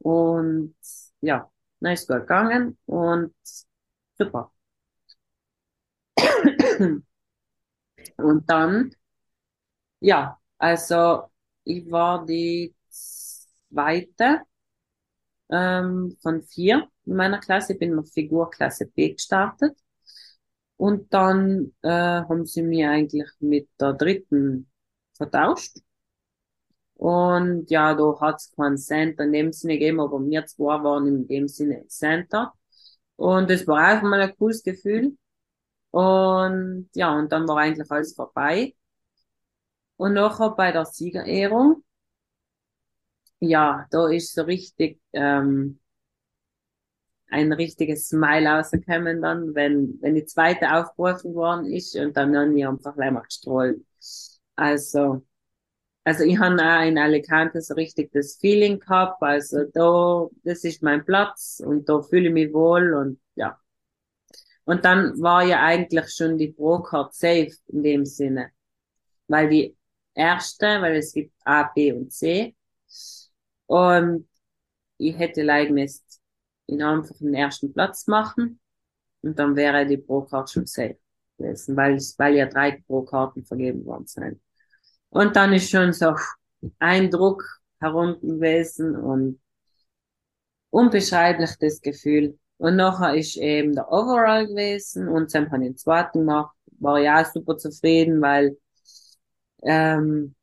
Und 0.00 0.74
ja, 1.20 1.50
dann 1.80 1.92
ist 1.92 2.08
gut 2.08 2.20
gegangen 2.20 2.78
und 2.86 3.34
super. 4.18 4.52
Und 8.18 8.48
dann, 8.50 8.90
ja, 10.00 10.38
also 10.58 11.30
ich 11.64 11.90
war 11.90 12.24
die 12.26 12.74
zweite 12.88 14.42
ähm, 15.50 16.16
von 16.22 16.42
vier 16.42 16.88
in 17.06 17.16
meiner 17.16 17.38
Klasse. 17.38 17.74
Ich 17.74 17.78
bin 17.78 17.94
noch 17.94 18.06
Figurklasse 18.06 18.86
B 18.86 19.12
gestartet. 19.12 19.76
Und 20.78 21.12
dann 21.12 21.74
äh, 21.82 21.90
haben 21.90 22.46
sie 22.46 22.62
mich 22.62 22.86
eigentlich 22.86 23.28
mit 23.40 23.68
der 23.80 23.94
dritten 23.94 24.70
vertauscht. 25.14 25.78
Und 26.94 27.70
ja, 27.70 27.94
da 27.94 28.20
hat's 28.20 28.52
keinen 28.56 28.78
Center 28.78 29.24
in 29.24 29.32
dem 29.32 29.52
Sinne 29.52 29.74
gegeben, 29.74 30.00
aber 30.00 30.20
wir 30.24 30.46
zwei 30.46 30.82
waren 30.82 31.06
in 31.06 31.28
dem 31.28 31.48
Sinne 31.48 31.86
Center. 31.88 32.52
Und 33.16 33.50
das 33.50 33.66
war 33.66 33.98
auch 33.98 34.02
mal 34.02 34.20
ein 34.20 34.36
cooles 34.36 34.62
Gefühl. 34.62 35.16
Und 35.90 36.90
ja, 36.94 37.16
und 37.18 37.32
dann 37.32 37.48
war 37.48 37.58
eigentlich 37.58 37.90
alles 37.90 38.14
vorbei. 38.14 38.74
Und 39.96 40.14
nachher 40.14 40.50
bei 40.50 40.72
der 40.72 40.86
Siegerehrung, 40.86 41.84
ja, 43.40 43.86
da 43.90 44.08
ist 44.08 44.34
so 44.34 44.42
richtig 44.42 45.00
ähm, 45.12 45.80
ein 47.30 47.52
richtiges 47.52 48.08
Smile 48.08 48.48
rausgekommen 48.48 49.20
dann, 49.22 49.54
wenn, 49.54 49.98
wenn 50.00 50.14
die 50.14 50.24
zweite 50.24 50.72
aufgerufen 50.74 51.34
worden 51.34 51.66
ist 51.66 51.96
und 51.96 52.16
dann 52.16 52.36
haben 52.36 52.54
wir 52.54 52.68
einfach 52.68 52.94
gleich 52.94 53.10
mal 53.10 53.20
gestrahlt. 53.20 53.78
Also, 54.56 55.24
also 56.04 56.24
ich 56.24 56.38
habe 56.38 56.54
auch 56.56 56.86
in 56.86 56.98
Alicante 56.98 57.60
so 57.60 57.74
richtig 57.74 58.12
das 58.12 58.36
Feeling 58.40 58.80
gehabt, 58.80 59.22
also 59.22 59.64
da, 59.74 60.26
das 60.42 60.64
ist 60.64 60.82
mein 60.82 61.04
Platz 61.04 61.62
und 61.64 61.88
da 61.88 62.02
fühle 62.02 62.28
ich 62.28 62.34
mich 62.34 62.52
wohl 62.52 62.94
und 62.94 63.20
ja. 63.34 63.58
Und 64.64 64.84
dann 64.84 65.20
war 65.22 65.44
ja 65.44 65.62
eigentlich 65.64 66.10
schon 66.14 66.36
die 66.36 66.48
Pro-Card 66.52 67.14
safe 67.14 67.52
in 67.68 67.82
dem 67.82 68.04
Sinne. 68.04 68.50
Weil 69.26 69.48
die 69.48 69.76
erste, 70.14 70.66
weil 70.82 70.96
es 70.96 71.12
gibt 71.14 71.32
A, 71.44 71.64
B 71.74 71.92
und 71.92 72.12
C. 72.12 72.54
Und 73.66 74.28
ich 74.98 75.16
hätte 75.18 75.42
leid 75.42 75.70
ihn 76.68 76.82
einfach 76.82 77.16
den 77.16 77.34
ersten 77.34 77.72
Platz 77.72 78.06
machen 78.06 78.60
und 79.22 79.38
dann 79.38 79.56
wäre 79.56 79.86
die 79.86 79.96
Pro-Card 79.96 80.50
schon 80.50 80.66
safe 80.66 80.98
gewesen, 81.38 81.76
weil, 81.76 81.96
weil 82.18 82.34
ja 82.36 82.46
drei 82.46 82.82
Pro-Karten 82.86 83.44
vergeben 83.44 83.84
worden 83.84 84.06
sind. 84.06 84.40
Und 85.10 85.36
dann 85.36 85.52
ist 85.52 85.70
schon 85.70 85.92
so 85.92 86.14
ein 86.78 87.10
Druck 87.10 87.44
herunten 87.80 88.40
gewesen 88.40 88.96
und 88.96 89.40
unbeschreiblich 90.70 91.56
das 91.60 91.80
Gefühl. 91.80 92.38
Und 92.58 92.76
nachher 92.76 93.14
ist 93.14 93.36
eben 93.36 93.74
der 93.74 93.90
Overall 93.90 94.46
gewesen 94.46 95.08
und 95.08 95.34
dann 95.34 95.50
habe 95.50 95.64
den 95.64 95.76
zweiten 95.76 96.20
gemacht. 96.20 96.54
War 96.80 96.98
ja 97.00 97.24
super 97.24 97.56
zufrieden, 97.56 98.20
weil 98.20 98.56
ähm, 99.62 100.34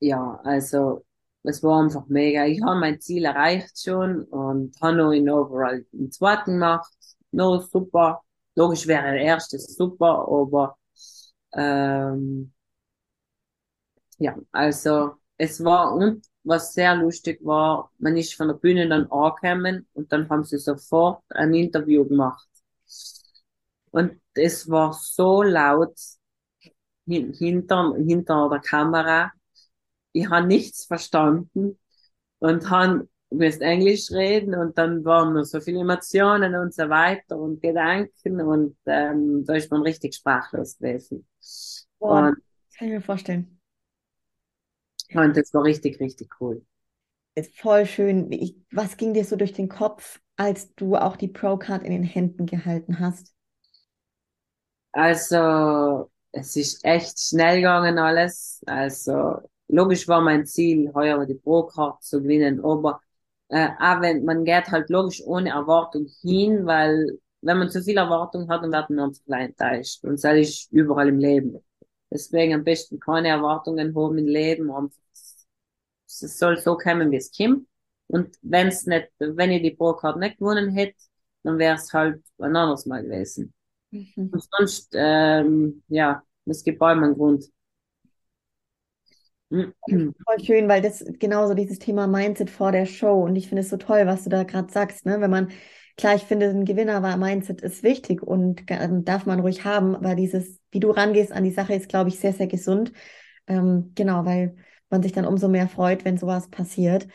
ja, 0.00 0.40
also 0.44 1.04
es 1.44 1.62
war 1.62 1.82
einfach 1.82 2.06
mega. 2.08 2.46
Ich 2.46 2.62
habe 2.62 2.78
mein 2.80 3.00
Ziel 3.00 3.24
erreicht 3.24 3.82
schon 3.82 4.24
und 4.24 4.74
habe 4.80 4.96
noch 4.96 5.12
in 5.12 5.28
Overall 5.30 5.84
den 5.92 6.10
zweiten 6.12 6.52
gemacht. 6.52 6.88
Noch 7.32 7.62
super. 7.70 8.22
Logisch 8.54 8.86
wäre 8.86 9.12
der 9.12 9.22
erste 9.22 9.58
super, 9.58 10.26
aber 10.28 10.76
ähm, 11.54 12.52
ja, 14.18 14.36
also 14.52 15.14
es 15.36 15.62
war 15.64 15.94
und 15.94 16.24
was 16.44 16.74
sehr 16.74 16.94
lustig 16.96 17.40
war, 17.44 17.90
man 17.98 18.16
ist 18.16 18.34
von 18.34 18.48
der 18.48 18.54
Bühne 18.54 18.88
dann 18.88 19.06
angekommen 19.10 19.86
und 19.94 20.12
dann 20.12 20.28
haben 20.28 20.44
sie 20.44 20.58
sofort 20.58 21.22
ein 21.30 21.54
Interview 21.54 22.04
gemacht. 22.06 22.48
Und 23.90 24.20
es 24.34 24.68
war 24.70 24.92
so 24.92 25.42
laut 25.42 25.94
hin, 27.06 27.32
hinter, 27.32 27.94
hinter 27.96 28.48
der 28.50 28.60
Kamera. 28.60 29.32
Ich 30.12 30.28
habe 30.28 30.46
nichts 30.46 30.84
verstanden 30.84 31.78
und 32.38 32.70
habe 32.70 33.08
müsst 33.30 33.62
Englisch 33.62 34.10
reden 34.10 34.54
und 34.54 34.76
dann 34.78 35.04
waren 35.04 35.34
noch 35.34 35.44
so 35.44 35.60
viele 35.60 35.80
Emotionen 35.80 36.54
und 36.54 36.74
so 36.74 36.88
weiter 36.88 37.38
und 37.38 37.62
Gedanken 37.62 38.40
und 38.40 38.76
ähm, 38.86 39.44
da 39.46 39.54
ist 39.54 39.70
man 39.70 39.82
richtig 39.82 40.14
sprachlos 40.14 40.78
gewesen. 40.78 41.26
Boah, 41.98 42.28
und, 42.28 42.36
kann 42.76 42.88
ich 42.88 42.94
mir 42.94 43.00
vorstellen. 43.00 43.58
Und 45.14 45.36
das 45.36 45.52
war 45.54 45.64
richtig, 45.64 46.00
richtig 46.00 46.40
cool. 46.40 46.64
Ist 47.34 47.58
voll 47.58 47.86
schön. 47.86 48.30
Ich, 48.32 48.56
was 48.70 48.96
ging 48.96 49.14
dir 49.14 49.24
so 49.24 49.36
durch 49.36 49.52
den 49.52 49.68
Kopf, 49.68 50.20
als 50.36 50.74
du 50.74 50.96
auch 50.96 51.16
die 51.16 51.28
Pro-Card 51.28 51.82
in 51.82 51.92
den 51.92 52.02
Händen 52.02 52.46
gehalten 52.46 52.98
hast? 52.98 53.34
Also, 54.92 56.10
es 56.32 56.56
ist 56.56 56.84
echt 56.84 57.18
schnell 57.18 57.56
gegangen 57.56 57.98
alles. 57.98 58.62
Also, 58.66 59.40
logisch 59.72 60.06
war 60.08 60.20
mein 60.20 60.46
Ziel, 60.46 60.92
heuer 60.94 61.24
die 61.26 61.34
Pro-Card 61.34 62.02
zu 62.02 62.22
gewinnen, 62.22 62.64
aber 62.64 63.00
äh, 63.48 63.68
auch 63.78 64.00
wenn 64.00 64.24
man 64.24 64.44
geht 64.44 64.68
halt 64.68 64.90
logisch 64.90 65.22
ohne 65.24 65.50
Erwartung 65.50 66.06
hin, 66.22 66.66
weil 66.66 67.18
wenn 67.40 67.58
man 67.58 67.70
zu 67.70 67.82
viel 67.82 67.96
Erwartung 67.96 68.48
hat, 68.48 68.62
dann 68.62 68.72
wird 68.72 68.90
man 68.90 69.10
einfach 69.10 69.38
enttäuscht. 69.38 70.04
Und 70.04 70.22
das 70.22 70.36
ist 70.36 70.72
überall 70.72 71.08
im 71.08 71.18
Leben. 71.18 71.58
Deswegen 72.10 72.54
am 72.54 72.64
besten 72.64 73.00
keine 73.00 73.28
Erwartungen 73.28 73.94
haben 73.96 74.18
im 74.18 74.26
Leben. 74.26 74.70
Es 76.06 76.38
soll 76.38 76.58
so 76.58 76.76
kommen, 76.76 77.10
wie 77.10 77.16
es 77.16 77.32
kommt. 77.36 77.66
Und 78.08 78.36
wenn 78.42 78.68
es 78.68 78.86
nicht, 78.86 79.08
wenn 79.18 79.50
ich 79.50 79.62
die 79.62 79.70
Pro-Card 79.72 80.18
nicht 80.18 80.38
gewonnen 80.38 80.70
hätte, 80.70 80.96
dann 81.42 81.58
wäre 81.58 81.76
es 81.76 81.92
halt 81.92 82.22
ein 82.38 82.54
anderes 82.54 82.86
Mal 82.86 83.02
gewesen. 83.02 83.52
Mhm. 83.90 84.30
Und 84.32 84.48
sonst, 84.50 84.92
ähm, 84.94 85.82
ja, 85.88 86.22
es 86.44 86.62
gibt 86.62 86.80
allem 86.82 87.04
einen 87.04 87.14
Grund. 87.14 87.46
Voll 90.24 90.40
schön, 90.44 90.68
weil 90.68 90.80
das 90.82 91.04
genauso 91.18 91.54
dieses 91.54 91.78
Thema 91.78 92.06
Mindset 92.06 92.50
vor 92.50 92.72
der 92.72 92.86
Show 92.86 93.22
und 93.24 93.36
ich 93.36 93.48
finde 93.48 93.62
es 93.62 93.68
so 93.70 93.76
toll, 93.76 94.06
was 94.06 94.24
du 94.24 94.30
da 94.30 94.44
gerade 94.44 94.72
sagst, 94.72 95.04
ne? 95.06 95.20
Wenn 95.20 95.30
man 95.30 95.50
klar, 95.96 96.14
ich 96.14 96.22
finde, 96.22 96.48
ein 96.50 96.64
Gewinner 96.64 97.02
war 97.02 97.16
Mindset 97.16 97.60
ist 97.60 97.82
wichtig 97.82 98.22
und 98.22 98.64
darf 99.04 99.26
man 99.26 99.40
ruhig 99.40 99.64
haben, 99.64 99.94
aber 99.96 100.14
dieses, 100.14 100.60
wie 100.70 100.80
du 100.80 100.90
rangehst 100.90 101.32
an 101.32 101.44
die 101.44 101.50
Sache, 101.50 101.74
ist, 101.74 101.88
glaube 101.88 102.08
ich, 102.08 102.18
sehr, 102.18 102.32
sehr 102.32 102.46
gesund. 102.46 102.92
Ähm, 103.46 103.92
genau, 103.94 104.24
weil 104.24 104.56
man 104.90 105.02
sich 105.02 105.12
dann 105.12 105.26
umso 105.26 105.48
mehr 105.48 105.68
freut, 105.68 106.04
wenn 106.04 106.16
sowas 106.18 106.48
passiert. 106.48 107.08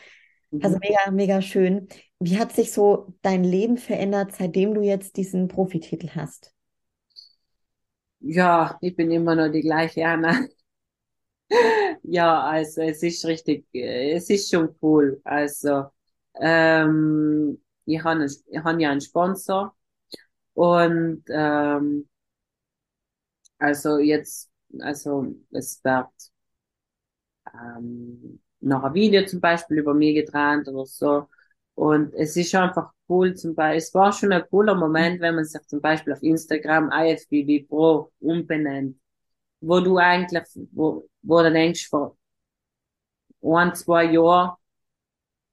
Mhm. 0.50 0.60
Also 0.62 0.78
mega, 0.80 1.10
mega 1.10 1.42
schön. 1.42 1.88
Wie 2.20 2.38
hat 2.38 2.52
sich 2.52 2.72
so 2.72 3.14
dein 3.22 3.44
Leben 3.44 3.78
verändert, 3.78 4.32
seitdem 4.36 4.74
du 4.74 4.82
jetzt 4.82 5.16
diesen 5.16 5.48
Profititel 5.48 6.10
hast? 6.14 6.52
Ja, 8.20 8.78
ich 8.80 8.94
bin 8.96 9.10
immer 9.10 9.34
noch 9.34 9.48
die 9.50 9.60
gleiche 9.62 10.06
Anna. 10.06 10.46
Ja, 12.02 12.42
also 12.42 12.82
es 12.82 13.02
ist 13.02 13.24
richtig, 13.26 13.66
es 13.72 14.30
ist 14.30 14.50
schon 14.50 14.74
cool. 14.82 15.20
Also 15.24 15.86
ähm, 16.40 17.60
ich 17.84 18.02
habe 18.02 18.26
hab 18.26 18.78
ja 18.80 18.90
einen 18.90 19.00
Sponsor 19.00 19.74
und 20.54 21.24
ähm, 21.30 22.08
also 23.58 23.98
jetzt, 23.98 24.50
also 24.80 25.34
es 25.50 25.82
wird 25.84 26.08
ähm, 27.54 28.40
noch 28.60 28.84
ein 28.84 28.94
Video 28.94 29.24
zum 29.26 29.40
Beispiel 29.40 29.78
über 29.78 29.94
mich 29.94 30.14
getrennt 30.14 30.68
oder 30.68 30.84
so. 30.86 31.28
Und 31.74 32.12
es 32.14 32.36
ist 32.36 32.54
einfach 32.54 32.90
cool, 33.08 33.34
zum 33.34 33.54
Beispiel, 33.54 33.78
es 33.78 33.94
war 33.94 34.12
schon 34.12 34.32
ein 34.32 34.42
cooler 34.50 34.74
Moment, 34.74 35.20
wenn 35.20 35.36
man 35.36 35.44
sich 35.44 35.62
zum 35.68 35.80
Beispiel 35.80 36.12
auf 36.12 36.22
Instagram 36.22 36.90
IFBB 36.92 37.68
Pro 37.68 38.10
umbenennt, 38.20 38.96
wo 39.60 39.80
du 39.80 39.98
eigentlich, 39.98 40.44
wo, 40.72 41.08
wo 41.22 41.42
du 41.42 41.52
denkst, 41.52 41.88
vor 41.88 42.16
ein, 43.42 43.74
zwei 43.74 44.04
Jahren, 44.12 44.56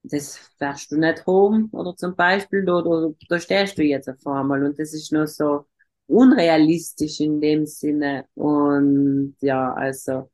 das 0.04 0.52
wärst 0.60 0.92
du 0.92 0.98
nicht 0.98 1.26
home, 1.26 1.70
oder 1.72 1.96
zum 1.96 2.16
Beispiel, 2.16 2.64
da, 2.66 2.82
da, 2.82 3.10
da 3.30 3.40
stehst 3.40 3.78
du 3.78 3.84
jetzt 3.84 4.10
auf 4.10 4.26
einmal. 4.28 4.64
Und 4.64 4.78
das 4.80 4.94
ist 4.94 5.12
nur 5.12 5.28
so 5.28 5.68
unrealistisch 6.08 7.20
in 7.20 7.42
dem 7.42 7.66
Sinne. 7.66 8.28
Und 8.36 9.36
ja, 9.42 9.74
also, 9.74 10.30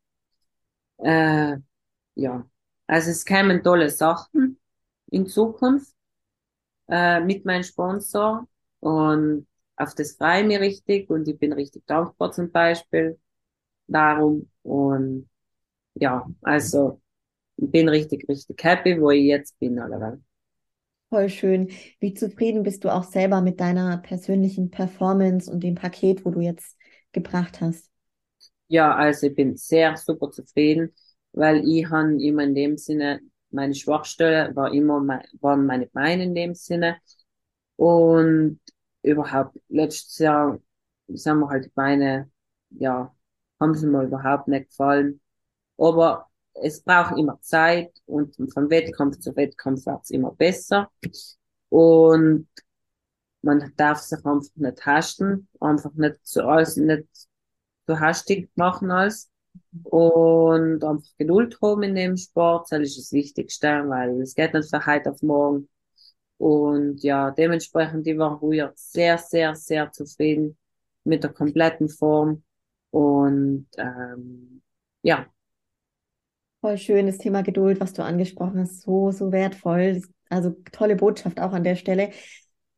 äh, 0.98 1.58
ja, 2.16 2.46
also 2.88 3.12
es 3.12 3.26
kämen 3.26 3.64
tolle 3.64 3.90
Sachen 3.90 4.60
in 5.08 5.28
Zukunft 5.28 5.96
äh, 6.90 7.22
mit 7.22 7.46
meinem 7.46 7.64
Sponsor. 7.64 8.48
Und 8.80 9.48
auf 9.78 9.96
das 9.96 10.14
freue 10.18 10.42
ich 10.42 10.48
mich 10.48 10.60
richtig. 10.60 11.10
Und 11.10 11.28
ich 11.28 11.40
bin 11.40 11.54
richtig 11.54 11.86
dankbar 11.88 12.32
zum 12.32 12.52
Beispiel 12.52 13.20
darum 13.88 14.50
und 14.64 15.30
ja, 15.96 16.28
also 16.42 17.02
ich 17.58 17.72
bin 17.72 17.90
richtig, 17.90 18.28
richtig 18.30 18.64
happy, 18.64 19.02
wo 19.02 19.12
ich 19.12 19.26
jetzt 19.26 19.60
bin. 19.60 19.80
Oder? 19.80 20.20
Voll 21.10 21.30
schön. 21.30 21.70
Wie 22.00 22.14
zufrieden 22.14 22.64
bist 22.64 22.84
du 22.84 22.90
auch 22.90 23.04
selber 23.04 23.42
mit 23.42 23.60
deiner 23.60 23.98
persönlichen 23.98 24.72
Performance 24.72 25.52
und 25.52 25.62
dem 25.62 25.76
Paket, 25.76 26.26
wo 26.26 26.32
du 26.32 26.40
jetzt 26.40 26.78
gebracht 27.12 27.60
hast? 27.62 27.90
Ja, 28.68 28.96
also 28.96 29.28
ich 29.28 29.36
bin 29.36 29.58
sehr 29.58 29.98
super 29.98 30.32
zufrieden, 30.32 30.94
weil 31.34 31.68
ich 31.68 31.90
habe 31.90 32.22
immer 32.24 32.44
in 32.44 32.56
dem 32.56 32.78
Sinne 32.78 33.20
meine 33.50 33.76
Schwachstelle 33.76 34.56
war 34.56 34.74
immer 34.74 35.02
mein, 35.02 35.22
waren 35.42 35.66
meine 35.66 35.88
Beine 35.88 36.24
in 36.24 36.36
dem 36.36 36.56
Sinne. 36.56 36.98
Und 37.76 38.60
überhaupt, 39.04 39.58
letztes 39.70 40.20
Jahr 40.20 40.60
sind 41.08 41.40
mir 41.40 41.50
halt 41.50 41.66
die 41.66 41.70
Beine, 41.70 42.32
ja, 42.72 43.14
haben 43.62 43.76
sie 43.76 43.88
mir 43.88 44.04
überhaupt 44.04 44.48
nicht 44.50 44.70
gefallen. 44.70 45.22
Aber 45.78 46.28
es 46.54 46.82
braucht 46.84 47.18
immer 47.18 47.40
Zeit 47.42 47.92
und 48.06 48.36
von 48.54 48.70
Wettkampf 48.70 49.20
zu 49.20 49.36
Wettkampf 49.36 49.86
wird 49.86 50.04
es 50.04 50.10
immer 50.10 50.32
besser. 50.32 50.92
Und 51.70 52.48
man 53.42 53.74
darf 53.78 54.00
sich 54.00 54.24
einfach 54.26 54.56
nicht 54.56 54.86
hasten, 54.86 55.48
einfach 55.60 55.94
nicht 55.94 56.26
zu 56.26 56.46
alles, 56.46 56.76
nicht 56.78 57.08
zu 57.88 58.00
hastig 58.00 58.50
machen 58.56 58.92
alles. 58.92 59.30
Und 59.84 60.84
einfach 60.84 61.12
Geduld 61.18 61.58
haben 61.62 61.84
in 61.84 61.96
dem 61.96 62.18
Sport, 62.18 62.68
das 62.72 62.82
ist 62.82 62.98
das 62.98 63.12
Wichtigste, 63.12 63.68
weil 63.88 64.22
es 64.22 64.36
geht 64.36 64.54
nicht 64.54 64.70
von 64.70 64.86
heute 64.86 65.12
auf 65.12 65.22
morgen. 65.22 65.70
Und 66.38 67.04
ja, 67.04 67.32
dementsprechend, 67.32 68.08
ich 68.08 68.18
war 68.18 68.40
früher 68.40 68.74
sehr, 68.76 69.18
sehr, 69.18 69.56
sehr 69.56 69.92
zufrieden 69.92 70.58
mit 71.04 71.24
der 71.24 71.34
kompletten 71.34 71.90
Form. 71.90 72.44
Und 72.92 73.68
ähm, 73.78 74.62
ja. 75.02 75.26
Voll 76.62 76.78
schön, 76.78 77.08
das 77.08 77.18
Thema 77.18 77.42
Geduld, 77.42 77.80
was 77.80 77.94
du 77.94 78.04
angesprochen 78.04 78.60
hast, 78.60 78.82
so, 78.82 79.12
so 79.12 79.32
wertvoll. 79.32 80.02
Also 80.30 80.56
tolle 80.72 80.96
Botschaft 80.96 81.40
auch 81.40 81.54
an 81.54 81.64
der 81.64 81.76
Stelle. 81.76 82.12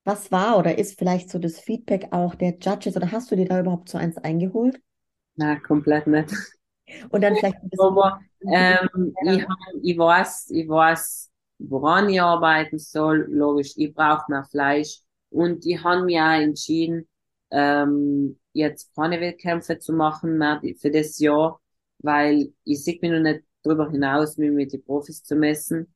Was 0.05 0.32
war 0.32 0.57
oder 0.57 0.78
ist 0.78 0.97
vielleicht 0.97 1.30
so 1.30 1.39
das 1.39 1.59
Feedback 1.59 2.07
auch 2.11 2.36
der 2.36 2.57
Judges 2.59 2.95
oder 2.95 3.11
hast 3.11 3.32
du 3.32 3.36
dir 3.36 3.45
da 3.45 3.59
überhaupt 3.59 3.89
so 3.89 3.97
eins 3.97 4.18
eingeholt? 4.18 4.80
Na, 5.36 5.59
komplett 5.59 6.07
nicht. 6.07 6.32
Und 7.09 7.22
dann 7.22 7.36
vielleicht 7.36 7.57
ein 7.57 7.70
bisschen. 7.70 7.86
Aber 7.86 8.20
ähm, 8.45 9.14
ich, 9.26 9.45
ich 9.82 9.97
weiß, 9.97 10.49
ich 10.51 10.68
weiß, 10.68 11.32
woran 11.59 12.09
ich 12.09 12.22
arbeiten 12.22 12.78
soll. 12.78 13.28
Logisch, 13.30 13.74
ich 13.78 13.93
brauche 13.93 14.30
mehr 14.30 14.45
Fleisch. 14.45 14.99
Und 15.30 15.66
ich 15.66 15.84
habe 15.84 16.03
mir 16.03 16.24
auch 16.24 16.41
entschieden, 16.41 17.07
ähm, 17.51 18.38
jetzt 18.54 18.93
keine 18.95 19.20
Wettkämpfe 19.22 19.80
zu 19.80 19.93
machen 19.93 20.38
mehr 20.38 20.62
für 20.80 20.91
das 20.91 21.20
Jahr, 21.20 21.62
weil 21.99 22.54
ich 22.64 22.84
sehe 22.84 22.99
mich 23.01 23.12
noch 23.12 23.20
nicht 23.20 23.43
darüber 23.64 23.89
hinaus, 23.91 24.38
mich 24.38 24.51
mit 24.51 24.74
den 24.74 24.84
Profis 24.84 25.24
zu 25.24 25.36
messen. 25.36 25.93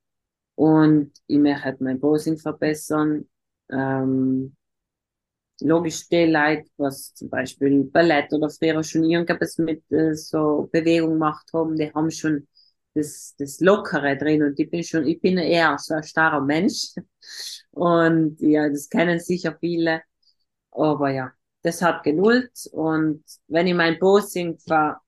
Und 0.55 1.13
ich 1.27 1.37
möchte 1.39 1.63
halt 1.65 1.81
mein 1.81 1.99
Posing 1.99 2.37
verbessern. 2.37 3.29
Ähm, 3.71 4.55
logisch 5.61 6.07
die 6.09 6.25
Leute, 6.25 6.69
was 6.77 7.13
zum 7.13 7.29
Beispiel 7.29 7.83
Ballett 7.85 8.31
oder 8.33 8.49
früher 8.49 8.83
schon 8.83 9.03
irgendwas 9.03 9.57
mit 9.57 9.83
äh, 9.91 10.13
so 10.15 10.69
Bewegung 10.71 11.11
gemacht 11.13 11.47
haben, 11.53 11.75
die 11.75 11.91
haben 11.93 12.11
schon 12.11 12.47
das, 12.93 13.35
das 13.37 13.59
Lockere 13.59 14.17
drin 14.17 14.43
und 14.43 14.59
ich 14.59 14.69
bin 14.69 14.83
schon, 14.83 15.05
ich 15.07 15.19
bin 15.21 15.37
eher 15.37 15.77
so 15.79 15.93
ein 15.95 16.03
starrer 16.03 16.41
Mensch 16.41 16.93
und 17.71 18.39
ja, 18.41 18.69
das 18.69 18.89
kennen 18.89 19.19
sicher 19.19 19.57
viele, 19.59 20.01
aber 20.71 21.11
ja, 21.11 21.31
das 21.67 21.81
hat 21.81 22.03
genullt 22.03 22.51
und 22.71 23.23
wenn 23.47 23.67
ich 23.67 23.73
mein 23.73 23.99
Posing 23.99 24.57
vor 24.57 25.01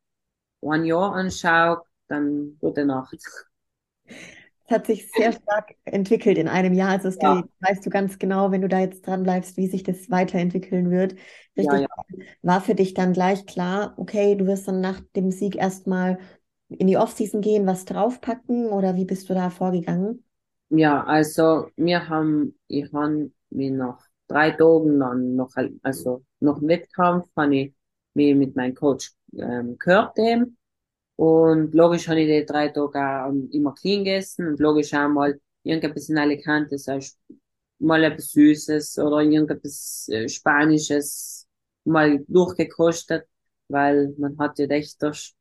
ein 0.62 0.84
Jahr 0.84 1.14
anschaue, 1.14 1.84
dann 2.10 2.58
gute 2.60 2.86
Nacht. 2.86 3.18
Es 4.06 4.76
hat 4.76 4.86
sich 4.86 5.10
sehr 5.12 5.32
stark 5.32 5.76
entwickelt 5.86 6.38
in 6.38 6.48
einem 6.48 6.74
Jahr. 6.74 6.90
Also 6.90 7.10
ja. 7.22 7.44
weißt 7.62 7.86
du 7.86 7.90
ganz 7.90 8.20
genau, 8.20 8.52
wenn 8.52 8.62
du 8.62 8.68
da 8.68 8.80
jetzt 8.80 9.08
dran 9.08 9.24
bleibst, 9.24 9.58
wie 9.58 9.68
sich 9.68 9.84
das 9.84 10.12
weiterentwickeln 10.12 10.92
wird. 10.92 11.14
Richtig. 11.58 11.66
Ja, 11.66 11.78
ja. 11.78 11.88
War 12.42 12.62
für 12.62 12.76
dich 12.76 12.94
dann 12.94 13.14
gleich 13.14 13.46
klar, 13.46 13.94
okay, 13.98 14.36
du 14.36 14.46
wirst 14.46 14.68
dann 14.68 14.82
nach 14.82 15.00
dem 15.16 15.32
Sieg 15.32 15.56
erstmal 15.56 16.20
in 16.68 16.88
die 16.88 16.98
Offseason 16.98 17.42
gehen, 17.42 17.66
was 17.66 17.86
draufpacken 17.86 18.68
oder 18.68 18.96
wie 18.96 19.06
bist 19.06 19.30
du 19.30 19.34
da 19.34 19.50
vorgegangen? 19.50 20.24
Ja, 20.70 21.04
also 21.04 21.68
wir 21.78 22.10
haben, 22.10 22.60
ich 22.68 22.94
habe 22.94 23.32
mir 23.50 23.72
noch 23.72 24.04
drei 24.28 24.52
Tagen 24.52 25.00
dann 25.00 25.36
noch, 25.36 25.52
also 25.82 26.24
noch 26.40 26.58
einen 26.58 26.68
Wettkampf, 26.68 27.28
habe 27.36 27.56
ich 27.56 27.74
mich 28.14 28.36
mit 28.36 28.56
meinem 28.56 28.76
Coach 28.76 29.14
ähm, 29.38 29.78
gehört 29.78 30.18
dem. 30.18 30.58
Und 31.16 31.74
logisch 31.76 32.08
habe 32.08 32.22
ich 32.22 32.28
die 32.28 32.46
drei 32.46 32.70
Tage 32.70 33.00
auch 33.00 33.34
immer 33.52 33.74
clean 33.74 34.04
gegessen 34.04 34.48
und 34.48 34.60
logisch 34.60 34.94
auch 34.94 35.10
mal 35.10 35.40
irgendetwas 35.64 36.10
in 36.10 36.18
Alicante, 36.18 36.78
heißt 36.78 37.20
mal 37.80 38.04
etwas 38.04 38.32
Süßes 38.32 38.98
oder 39.00 39.22
irgendetwas 39.22 40.08
äh, 40.12 40.28
Spanisches 40.30 41.48
mal 41.84 42.24
durchgekostet, 42.28 43.26
weil 43.68 44.14
man 44.18 44.38
hat 44.38 44.60
ja 44.60 44.66
echt 44.68 45.02
durch 45.02 45.34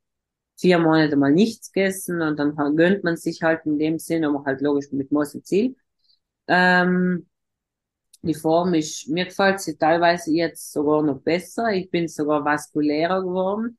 vier 0.57 0.79
Monate 0.79 1.15
mal 1.15 1.31
nichts 1.31 1.71
gegessen 1.71 2.21
und 2.21 2.37
dann 2.37 2.55
gönnt 2.75 3.03
man 3.03 3.15
sich 3.17 3.41
halt 3.41 3.65
in 3.65 3.79
dem 3.79 3.99
Sinne, 3.99 4.27
aber 4.27 4.43
halt 4.45 4.61
logisch 4.61 4.91
mit 4.91 5.11
Masse 5.11 5.41
Ziel. 5.43 5.75
Ähm, 6.47 7.27
die 8.21 8.33
Form 8.33 8.73
ist, 8.73 9.07
mir 9.09 9.25
gefällt 9.25 9.59
sie 9.61 9.77
teilweise 9.77 10.31
jetzt 10.31 10.71
sogar 10.73 11.01
noch 11.03 11.21
besser. 11.21 11.71
Ich 11.71 11.89
bin 11.89 12.07
sogar 12.07 12.43
vaskulärer 12.43 13.21
geworden. 13.21 13.77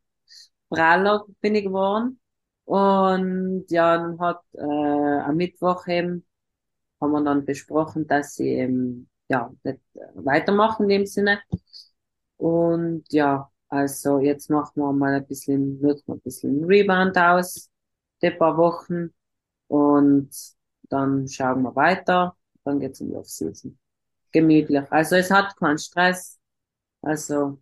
Praller 0.68 1.26
bin 1.41 1.55
ich 1.55 1.64
geworden. 1.64 2.20
Und 2.64 3.66
ja, 3.70 3.99
dann 3.99 4.18
hat 4.20 4.43
äh, 4.55 4.61
am 4.62 5.36
Mittwoch 5.36 5.86
eben 5.88 6.24
haben 7.01 7.12
wir 7.12 7.24
dann 7.24 7.45
besprochen, 7.45 8.07
dass 8.07 8.36
sie 8.36 8.49
eben 8.51 9.09
ja 9.28 9.53
nicht 9.64 9.80
weitermachen 10.14 10.84
in 10.84 10.88
dem 10.91 11.07
Sinne. 11.07 11.41
Und 12.36 13.05
ja, 13.12 13.51
also 13.68 14.18
jetzt 14.20 14.51
machen 14.51 14.82
wir 14.82 14.93
mal 14.93 15.14
ein 15.14 15.26
bisschen, 15.26 15.80
nutzen 15.80 16.05
wir 16.09 16.14
ein 16.14 16.20
bisschen 16.20 16.64
Rebound 16.64 17.16
aus, 17.18 17.70
die 18.22 18.30
paar 18.30 18.57
Wochen. 18.57 19.14
Und 19.68 20.30
dann 20.91 21.28
schauen 21.28 21.62
wir 21.62 21.74
weiter. 21.76 22.36
Dann 22.64 22.80
geht's 22.80 23.01
in 23.01 23.11
die 23.11 23.16
Offseason 23.16 23.78
gemütlich. 24.33 24.91
Also 24.91 25.16
es 25.16 25.31
hat 25.31 25.57
keinen 25.57 25.78
Stress, 25.78 26.39
also 27.03 27.61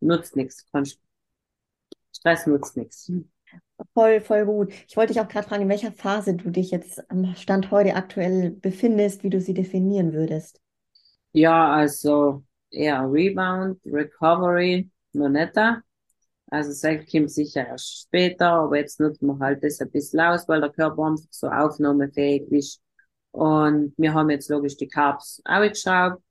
nutzt 0.00 0.36
nichts. 0.36 0.66
Stress 2.12 2.46
nutzt 2.46 2.76
nichts. 2.76 3.10
Voll, 3.94 4.20
voll 4.20 4.44
gut. 4.44 4.72
Ich 4.88 4.96
wollte 4.96 5.12
dich 5.12 5.22
auch 5.22 5.28
gerade 5.28 5.48
fragen, 5.48 5.62
in 5.62 5.68
welcher 5.68 5.92
Phase 5.92 6.34
du 6.34 6.50
dich 6.50 6.70
jetzt 6.70 7.10
am 7.10 7.34
Stand 7.34 7.70
heute 7.70 7.94
aktuell 7.94 8.50
befindest, 8.50 9.24
wie 9.24 9.30
du 9.30 9.40
sie 9.40 9.54
definieren 9.54 10.12
würdest. 10.12 10.60
Ja, 11.32 11.72
also 11.72 12.44
eher 12.70 13.02
Rebound, 13.10 13.80
Recovery, 13.86 14.90
noch 15.12 15.28
nicht 15.28 15.56
da. 15.56 15.80
Also 16.50 16.70
es 16.70 17.10
kommt 17.10 17.30
sicher 17.30 17.66
erst 17.66 18.02
später, 18.02 18.48
aber 18.50 18.78
jetzt 18.78 18.98
nutzt 18.98 19.22
man 19.22 19.38
halt 19.38 19.62
das 19.62 19.80
ein 19.80 19.90
bisschen 19.90 20.20
aus, 20.20 20.48
weil 20.48 20.60
der 20.60 20.70
Körper 20.70 21.06
einfach 21.06 21.28
so 21.30 21.48
aufnahmefähig 21.48 22.50
ist. 22.50 22.82
Und 23.32 23.94
wir 23.96 24.14
haben 24.14 24.30
jetzt 24.30 24.48
logisch 24.50 24.76
die 24.76 24.88
Carbs 24.88 25.40
ausgeschraubt. 25.44 26.22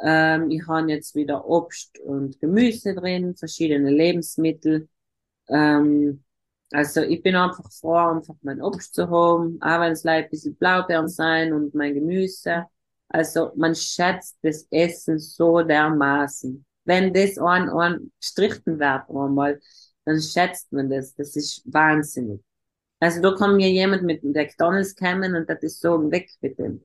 Ähm, 0.00 0.50
ich 0.50 0.66
habe 0.66 0.90
jetzt 0.90 1.14
wieder 1.14 1.46
Obst 1.46 1.98
und 2.00 2.40
Gemüse 2.40 2.94
drin, 2.94 3.36
verschiedene 3.36 3.90
Lebensmittel. 3.90 4.88
Ähm, 5.48 6.24
also 6.72 7.02
ich 7.02 7.22
bin 7.22 7.36
einfach 7.36 7.70
froh, 7.72 7.96
einfach 7.96 8.34
mein 8.42 8.62
Obst 8.62 8.94
zu 8.94 9.10
haben, 9.10 9.60
wenn 9.60 9.92
es 9.92 10.04
leider 10.04 10.26
ein 10.26 10.30
bisschen 10.30 10.56
Blaubeeren 10.56 11.08
sein 11.08 11.52
und 11.52 11.74
mein 11.74 11.94
Gemüse. 11.94 12.66
Also 13.08 13.50
man 13.56 13.74
schätzt 13.74 14.38
das 14.42 14.66
Essen 14.70 15.18
so 15.18 15.62
dermaßen. 15.62 16.64
Wenn 16.84 17.12
das 17.12 17.38
ein, 17.38 17.68
ein 17.68 18.12
gestrichen 18.20 18.78
wird 18.78 19.10
einmal, 19.10 19.60
dann 20.04 20.20
schätzt 20.20 20.72
man 20.72 20.88
das. 20.88 21.14
Das 21.14 21.36
ist 21.36 21.62
wahnsinnig. 21.66 22.40
Also 23.00 23.20
da 23.22 23.34
kann 23.34 23.56
mir 23.56 23.70
jemand 23.70 24.02
mit 24.02 24.22
McDonalds 24.22 24.94
kommen 24.94 25.34
und 25.34 25.48
das 25.48 25.62
ist 25.62 25.80
so 25.80 26.10
weg 26.10 26.30
mit 26.40 26.58
dem. 26.58 26.84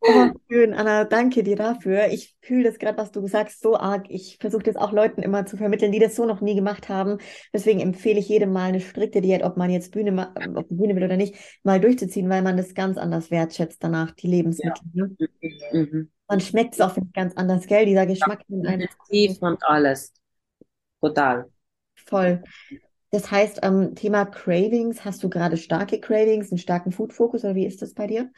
Oh, 0.00 0.30
schön, 0.48 0.72
Anna, 0.72 1.04
danke 1.04 1.42
dir 1.42 1.56
dafür. 1.56 2.08
Ich 2.08 2.36
fühle 2.40 2.64
das 2.64 2.78
gerade, 2.78 2.96
was 2.96 3.10
du 3.10 3.26
sagst, 3.26 3.60
so 3.60 3.76
arg. 3.76 4.06
Ich 4.08 4.38
versuche 4.40 4.62
das 4.62 4.76
auch 4.76 4.92
Leuten 4.92 5.22
immer 5.22 5.46
zu 5.46 5.56
vermitteln, 5.56 5.90
die 5.90 5.98
das 5.98 6.14
so 6.14 6.26
noch 6.26 6.40
nie 6.40 6.54
gemacht 6.54 6.88
haben. 6.88 7.18
Deswegen 7.52 7.80
empfehle 7.80 8.20
ich 8.20 8.28
jedem 8.28 8.52
mal 8.52 8.68
eine 8.68 8.80
strikte 8.80 9.20
Diät, 9.20 9.42
ob 9.42 9.56
man 9.56 9.70
jetzt 9.70 9.90
Bühne, 9.90 10.32
auf 10.54 10.68
die 10.68 10.74
Bühne 10.74 10.94
will 10.94 11.04
oder 11.04 11.16
nicht, 11.16 11.34
mal 11.64 11.80
durchzuziehen, 11.80 12.28
weil 12.28 12.42
man 12.42 12.56
das 12.56 12.74
ganz 12.74 12.98
anders 12.98 13.32
wertschätzt 13.32 13.82
danach, 13.82 14.12
die 14.12 14.28
Lebensmittel. 14.28 14.82
Ja. 14.92 15.06
Ne? 15.06 15.16
Mhm. 15.72 16.10
Man 16.28 16.40
schmeckt 16.40 16.74
es 16.74 16.80
auch 16.80 16.96
ganz 17.12 17.34
anders, 17.34 17.66
gell? 17.66 17.86
Dieser 17.86 18.06
Geschmack. 18.06 18.42
Ja, 18.48 18.78
tief 19.10 19.38
und 19.40 19.60
alles. 19.64 20.12
Total. 21.00 21.46
Voll. 21.94 22.44
Das 23.10 23.30
heißt, 23.30 23.60
ähm, 23.62 23.94
Thema 23.94 24.26
Cravings, 24.26 25.04
hast 25.04 25.22
du 25.22 25.28
gerade 25.30 25.56
starke 25.56 26.00
Cravings, 26.00 26.50
einen 26.50 26.58
starken 26.58 26.92
Food-Fokus 26.92 27.44
oder 27.44 27.54
wie 27.54 27.66
ist 27.66 27.82
das 27.82 27.94
bei 27.94 28.06
dir? 28.06 28.30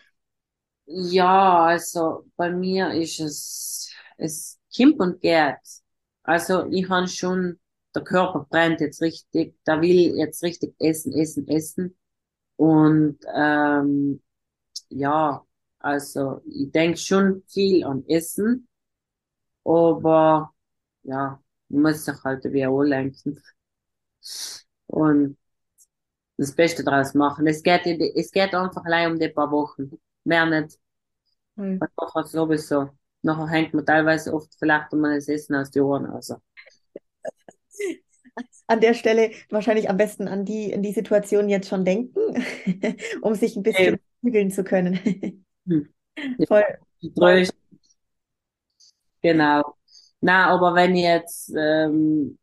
Ja, 0.86 1.66
also 1.66 2.24
bei 2.36 2.50
mir 2.50 2.92
ist 2.92 3.20
es, 3.20 3.92
es 4.16 4.58
Kimp 4.74 5.00
und 5.00 5.20
Gerd. 5.20 5.58
Also 6.22 6.66
ich 6.70 6.88
habe 6.88 7.08
schon, 7.08 7.58
der 7.94 8.04
Körper 8.04 8.46
brennt 8.48 8.80
jetzt 8.80 9.02
richtig, 9.02 9.54
der 9.66 9.80
will 9.82 10.16
jetzt 10.16 10.42
richtig 10.42 10.74
essen, 10.80 11.12
essen, 11.12 11.46
essen. 11.48 11.96
Und 12.56 13.18
ähm, 13.34 14.22
ja, 14.90 15.44
also 15.80 16.42
ich 16.46 16.72
denke 16.72 16.98
schon 16.98 17.44
viel 17.48 17.84
an 17.84 18.04
Essen, 18.08 18.68
aber 19.64 20.54
ja, 21.04 21.42
muss 21.68 22.04
sich 22.06 22.24
halt 22.24 22.44
wie 22.52 22.64
lenken 22.88 23.42
und 24.86 25.36
das 26.36 26.54
Beste 26.54 26.84
daraus 26.84 27.14
machen. 27.14 27.46
Es 27.46 27.62
geht, 27.62 27.86
es 27.86 28.30
geht 28.30 28.54
einfach 28.54 28.84
allein 28.84 29.12
um 29.12 29.18
die 29.18 29.28
paar 29.28 29.50
Wochen. 29.50 29.90
Mehr 30.24 30.46
nicht. 30.46 30.78
Mhm. 31.56 31.80
Nachher 31.96 32.24
sowieso. 32.26 32.90
Nachher 33.22 33.48
hängt 33.48 33.74
man 33.74 33.84
teilweise 33.84 34.32
oft 34.32 34.54
vielleicht 34.58 34.92
um 34.92 35.02
das 35.02 35.28
Essen 35.28 35.56
aus 35.56 35.70
die 35.70 35.80
Ohren. 35.80 36.06
Also. 36.06 36.36
An 38.68 38.80
der 38.80 38.94
Stelle 38.94 39.32
wahrscheinlich 39.50 39.90
am 39.90 39.96
besten 39.96 40.28
an 40.28 40.44
die, 40.44 40.70
in 40.70 40.82
die 40.82 40.92
Situation 40.92 41.48
jetzt 41.48 41.68
schon 41.68 41.84
denken, 41.84 42.20
um 43.22 43.34
sich 43.34 43.56
ein 43.56 43.62
bisschen 43.64 43.98
zügeln 44.22 44.50
zu 44.50 44.62
können. 44.62 45.44
Hm. 45.66 45.88
Voll. 46.46 46.64
Ja, 47.00 47.42
Genau. 49.22 49.74
Na, 50.20 50.48
aber 50.48 50.74
wenn 50.74 50.94
ich 50.96 51.02
jetzt, 51.02 51.52
ähm, 51.56 52.38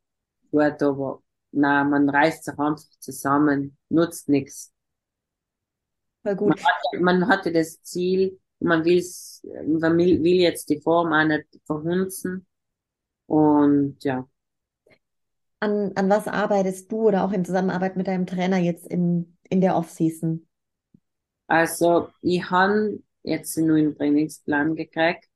gut, 0.51 0.81
aber, 0.81 1.21
na, 1.55 1.83
man 1.83 2.09
reißt 2.09 2.45
sich 2.45 2.57
einfach 2.59 2.83
zusammen, 2.99 3.77
nutzt 3.89 4.29
nichts. 4.29 4.73
Voll 6.23 6.35
Man 6.43 6.57
gut. 6.57 6.63
hat, 6.63 7.01
man 7.01 7.27
hatte 7.27 7.51
das 7.51 7.81
Ziel, 7.83 8.39
man 8.59 8.85
will's, 8.85 9.41
man 9.65 9.97
will, 9.97 10.23
will 10.23 10.35
jetzt 10.35 10.69
die 10.69 10.79
Form 10.81 11.13
auch 11.13 11.25
nicht 11.25 11.45
verhunzen 11.65 12.45
und 13.27 14.03
ja. 14.03 14.27
An, 15.59 15.91
an 15.95 16.09
was 16.09 16.27
arbeitest 16.27 16.91
du 16.91 17.07
oder 17.07 17.23
auch 17.25 17.31
in 17.33 17.43
Zusammenarbeit 17.45 17.97
mit 17.97 18.07
deinem 18.07 18.25
Trainer 18.25 18.57
jetzt 18.57 18.87
in, 18.87 19.37
in 19.49 19.59
der 19.61 19.75
Off-Season? 19.75 20.47
Also, 21.47 22.09
ich 22.21 22.49
han 22.49 23.03
jetzt 23.23 23.57
einen 23.57 23.67
neuen 23.67 23.95
Trainingsplan 23.97 24.75
gekriegt 24.75 25.27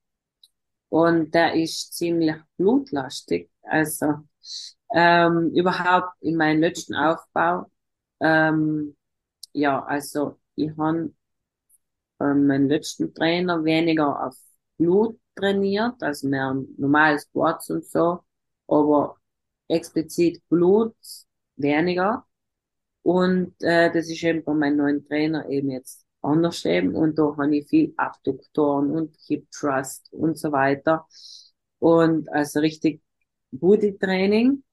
und 0.89 1.33
der 1.33 1.53
ist 1.55 1.93
ziemlich 1.95 2.35
blutlastig. 2.57 3.49
Also, 3.63 4.15
ähm, 4.93 5.51
überhaupt 5.55 6.15
in 6.21 6.35
meinem 6.37 6.61
letzten 6.61 6.95
Aufbau, 6.95 7.69
ähm, 8.21 8.95
ja, 9.53 9.83
also, 9.85 10.39
ich 10.55 10.71
han 10.77 11.15
ähm, 12.19 12.47
meinen 12.47 12.69
letzten 12.69 13.13
Trainer 13.13 13.63
weniger 13.63 14.25
auf 14.27 14.35
Blut 14.77 15.19
trainiert, 15.35 16.01
also 16.03 16.27
mehr 16.27 16.55
normales 16.77 17.23
Squats 17.23 17.69
und 17.69 17.85
so, 17.85 18.19
aber 18.67 19.17
explizit 19.67 20.41
Blut 20.49 20.95
weniger. 21.55 22.25
Und 23.03 23.55
äh, 23.63 23.91
das 23.91 24.09
ist 24.09 24.23
eben 24.23 24.43
bei 24.43 24.53
meinem 24.53 24.77
neuen 24.77 25.05
Trainer 25.07 25.47
eben 25.49 25.71
jetzt 25.71 26.05
anders 26.21 26.65
eben. 26.65 26.95
Und 26.95 27.17
da 27.17 27.35
habe 27.37 27.57
ich 27.57 27.67
viel 27.67 27.93
Abduktoren 27.97 28.91
und 28.91 29.15
Hip 29.27 29.49
Thrust 29.51 30.11
und 30.13 30.37
so 30.37 30.51
weiter. 30.51 31.07
Und 31.79 32.29
also 32.31 32.59
richtig 32.59 33.01
Booty 33.51 33.97
Training, 33.97 34.63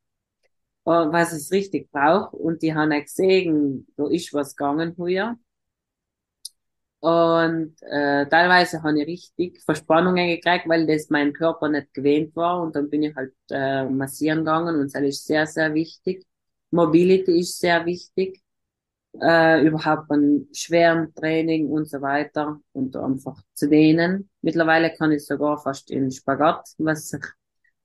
was 0.87 1.33
es 1.33 1.51
richtig 1.51 1.91
braucht. 1.91 2.33
Und 2.35 2.63
die 2.63 2.75
haben 2.75 2.93
auch 2.93 3.03
gesehen, 3.03 3.87
da 3.97 4.09
ist 4.09 4.33
was 4.33 4.55
gegangen 4.57 4.95
hier. 4.97 5.37
Und 7.01 7.77
äh, 7.83 8.27
teilweise 8.29 8.83
habe 8.83 9.01
ich 9.01 9.07
richtig 9.07 9.63
Verspannungen 9.63 10.29
gekriegt, 10.29 10.69
weil 10.69 10.87
das 10.87 11.11
mein 11.11 11.33
Körper 11.33 11.69
nicht 11.69 11.93
gewöhnt 11.95 12.35
war. 12.35 12.63
Und 12.63 12.75
dann 12.75 12.89
bin 12.91 13.03
ich 13.05 13.15
halt 13.15 13.35
äh, 13.51 13.85
massieren 13.85 14.39
gegangen 14.41 14.77
und 14.81 14.95
das 14.95 15.03
ist 15.03 15.27
sehr, 15.27 15.47
sehr 15.47 15.73
wichtig. 15.75 16.25
Mobility 16.71 17.41
ist 17.41 17.59
sehr 17.61 17.85
wichtig. 17.87 18.41
Äh, 19.21 19.67
überhaupt 19.67 20.09
beim 20.09 20.47
schweren 20.53 21.15
Training 21.15 21.69
und 21.69 21.89
so 21.89 22.01
weiter 22.03 22.61
und 22.73 22.97
einfach 22.97 23.41
zu 23.55 23.69
dehnen. 23.69 24.29
Mittlerweile 24.43 24.93
kann 24.95 25.13
ich 25.13 25.25
sogar 25.25 25.59
fast 25.59 25.91
in 25.91 26.11
Spagat, 26.11 26.69
was 26.79 27.17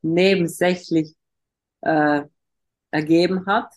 nebensächlich 0.01 1.15
äh, 1.81 2.23
ergeben 2.91 3.45
hat. 3.45 3.73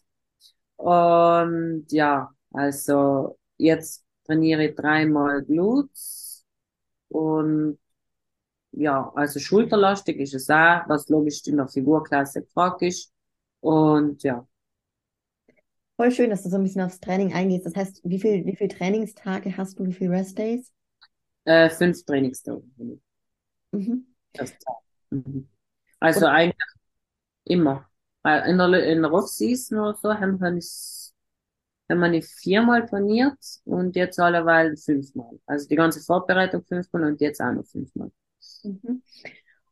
Und 0.76 1.86
ja, 1.90 2.30
also 2.52 3.38
jetzt 3.58 4.04
trainiere 4.26 4.66
ich 4.66 4.76
dreimal 4.76 5.42
Glutes 5.44 6.46
und 7.08 7.78
ja, 8.72 9.12
also 9.14 9.40
schulterlastig 9.40 10.18
ist 10.18 10.34
es 10.34 10.50
auch, 10.50 10.82
was 10.88 11.08
logisch 11.08 11.46
in 11.46 11.56
der 11.58 11.68
Figurklasse 11.68 12.42
gefragt 12.42 12.82
ist. 12.82 13.12
Und 13.60 14.22
ja, 14.24 14.46
Voll 15.96 16.10
schön, 16.12 16.30
dass 16.30 16.42
du 16.44 16.50
so 16.50 16.56
ein 16.56 16.62
bisschen 16.62 16.82
aufs 16.82 17.00
Training 17.00 17.32
eingehst. 17.32 17.66
Das 17.66 17.74
heißt, 17.76 18.00
wie 18.04 18.18
viel, 18.20 18.44
wie 18.46 18.54
viel 18.56 18.68
Trainingstage 18.68 19.56
hast 19.56 19.78
du, 19.78 19.86
wie 19.86 19.92
viel 19.92 20.08
Restdays? 20.10 20.72
äh, 21.44 21.70
fünf 21.70 22.04
Trainingstage. 22.04 22.62
Mhm. 23.72 24.14
Das 24.32 24.54
mhm. 25.10 25.48
Also 26.00 26.26
Und 26.26 26.32
eigentlich 26.32 26.56
immer. 27.44 27.88
Weil 28.24 28.48
In 28.48 28.58
der, 28.58 28.72
in 28.84 29.02
der 29.02 29.12
Off-Season 29.12 29.78
oder 29.78 29.94
so 29.94 30.12
haben 30.12 30.40
wir 30.40 30.50
nicht, 30.50 31.12
haben 31.90 32.00
wir 32.00 32.08
nicht 32.08 32.26
viermal 32.26 32.86
trainiert 32.86 33.38
und 33.64 33.94
jetzt 33.96 34.18
alleweil 34.18 34.76
fünfmal. 34.76 35.38
Also 35.46 35.68
die 35.68 35.76
ganze 35.76 36.00
Vorbereitung 36.00 36.64
fünfmal 36.64 37.04
und 37.04 37.20
jetzt 37.20 37.40
auch 37.40 37.52
noch 37.52 37.66
fünfmal. 37.66 38.10
Mhm. 38.62 39.02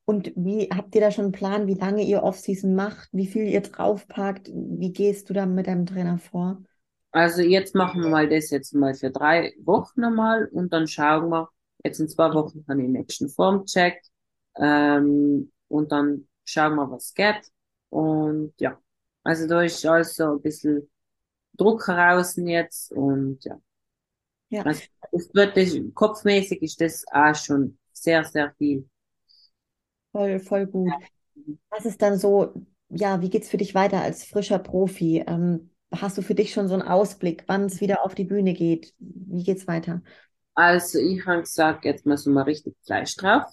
Und 0.04 0.32
wie 0.36 0.68
habt 0.68 0.94
ihr 0.94 1.00
da 1.00 1.10
schon 1.10 1.26
einen 1.26 1.32
Plan, 1.32 1.66
wie 1.66 1.74
lange 1.74 2.04
ihr 2.04 2.22
Off-Season 2.22 2.74
macht, 2.74 3.08
wie 3.12 3.26
viel 3.26 3.48
ihr 3.48 3.62
draufpackt? 3.62 4.50
Wie 4.52 4.92
gehst 4.92 5.30
du 5.30 5.34
da 5.34 5.46
mit 5.46 5.66
deinem 5.66 5.86
Trainer 5.86 6.18
vor? 6.18 6.62
Also 7.10 7.40
jetzt 7.40 7.74
machen 7.74 8.02
wir 8.02 8.10
mal 8.10 8.28
das 8.28 8.50
jetzt 8.50 8.74
mal 8.74 8.94
für 8.94 9.10
drei 9.10 9.54
Wochen 9.64 10.04
einmal 10.04 10.46
und 10.48 10.72
dann 10.72 10.86
schauen 10.88 11.30
wir, 11.30 11.48
jetzt 11.84 12.00
in 12.00 12.08
zwei 12.08 12.32
Wochen 12.34 12.58
ich 12.58 12.66
den 12.66 12.92
nächsten 12.92 13.28
Formcheck 13.30 14.02
ähm, 14.56 15.50
und 15.68 15.92
dann 15.92 16.28
schauen 16.44 16.74
wir, 16.76 16.90
was 16.90 17.14
geht. 17.14 17.50
Und 17.92 18.54
ja, 18.60 18.80
also 19.24 19.46
da 19.48 19.62
ist 19.62 19.84
also 19.86 20.34
ein 20.36 20.42
bisschen 20.42 20.90
Druck 21.58 21.86
heraus 21.88 22.36
jetzt 22.36 22.92
und 22.92 23.44
ja, 23.44 23.60
Ja, 24.50 24.64
also 24.64 24.82
es 25.12 25.32
wird 25.34 25.56
das, 25.56 25.76
kopfmäßig 25.94 26.62
ist 26.62 26.80
das 26.80 27.04
auch 27.12 27.34
schon 27.34 27.78
sehr, 27.92 28.24
sehr 28.24 28.52
viel. 28.58 28.88
voll, 30.12 30.38
voll 30.40 30.66
gut. 30.66 31.02
Was 31.70 31.86
ist 31.86 32.02
dann 32.02 32.18
so, 32.18 32.54
ja, 32.90 33.20
wie 33.22 33.30
geht's 33.30 33.48
für 33.50 33.56
dich 33.56 33.74
weiter 33.74 34.02
als 34.02 34.24
frischer 34.24 34.58
Profi? 34.58 35.24
Ähm, 35.26 35.70
hast 35.94 36.18
du 36.18 36.22
für 36.22 36.34
dich 36.34 36.52
schon 36.52 36.68
so 36.68 36.74
einen 36.74 36.82
Ausblick, 36.82 37.44
wann 37.48 37.64
es 37.66 37.80
wieder 37.80 38.04
auf 38.04 38.14
die 38.14 38.24
Bühne 38.24 38.54
geht? 38.54 38.94
Wie 38.98 39.44
geht's 39.44 39.66
weiter? 39.68 40.02
Also 40.54 40.98
ich 40.98 41.26
habe 41.26 41.42
gesagt, 41.42 41.84
jetzt 41.84 42.06
müssen 42.06 42.32
wir 42.32 42.46
richtig 42.46 42.74
Fleisch 42.86 43.16
drauf. 43.16 43.52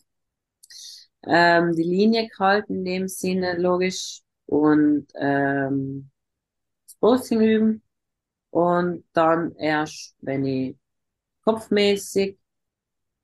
Ähm, 1.25 1.75
die 1.75 1.83
Linie 1.83 2.27
gehalten 2.29 2.75
in 2.79 2.85
dem 2.85 3.07
Sinne, 3.07 3.57
logisch. 3.57 4.21
Und 4.49 5.07
ähm, 5.15 6.09
das 6.87 6.95
Posting 6.95 7.41
üben. 7.41 7.83
Und 8.49 9.05
dann 9.13 9.55
erst, 9.57 10.15
wenn 10.21 10.43
ich 10.43 10.75
kopfmäßig 11.43 12.39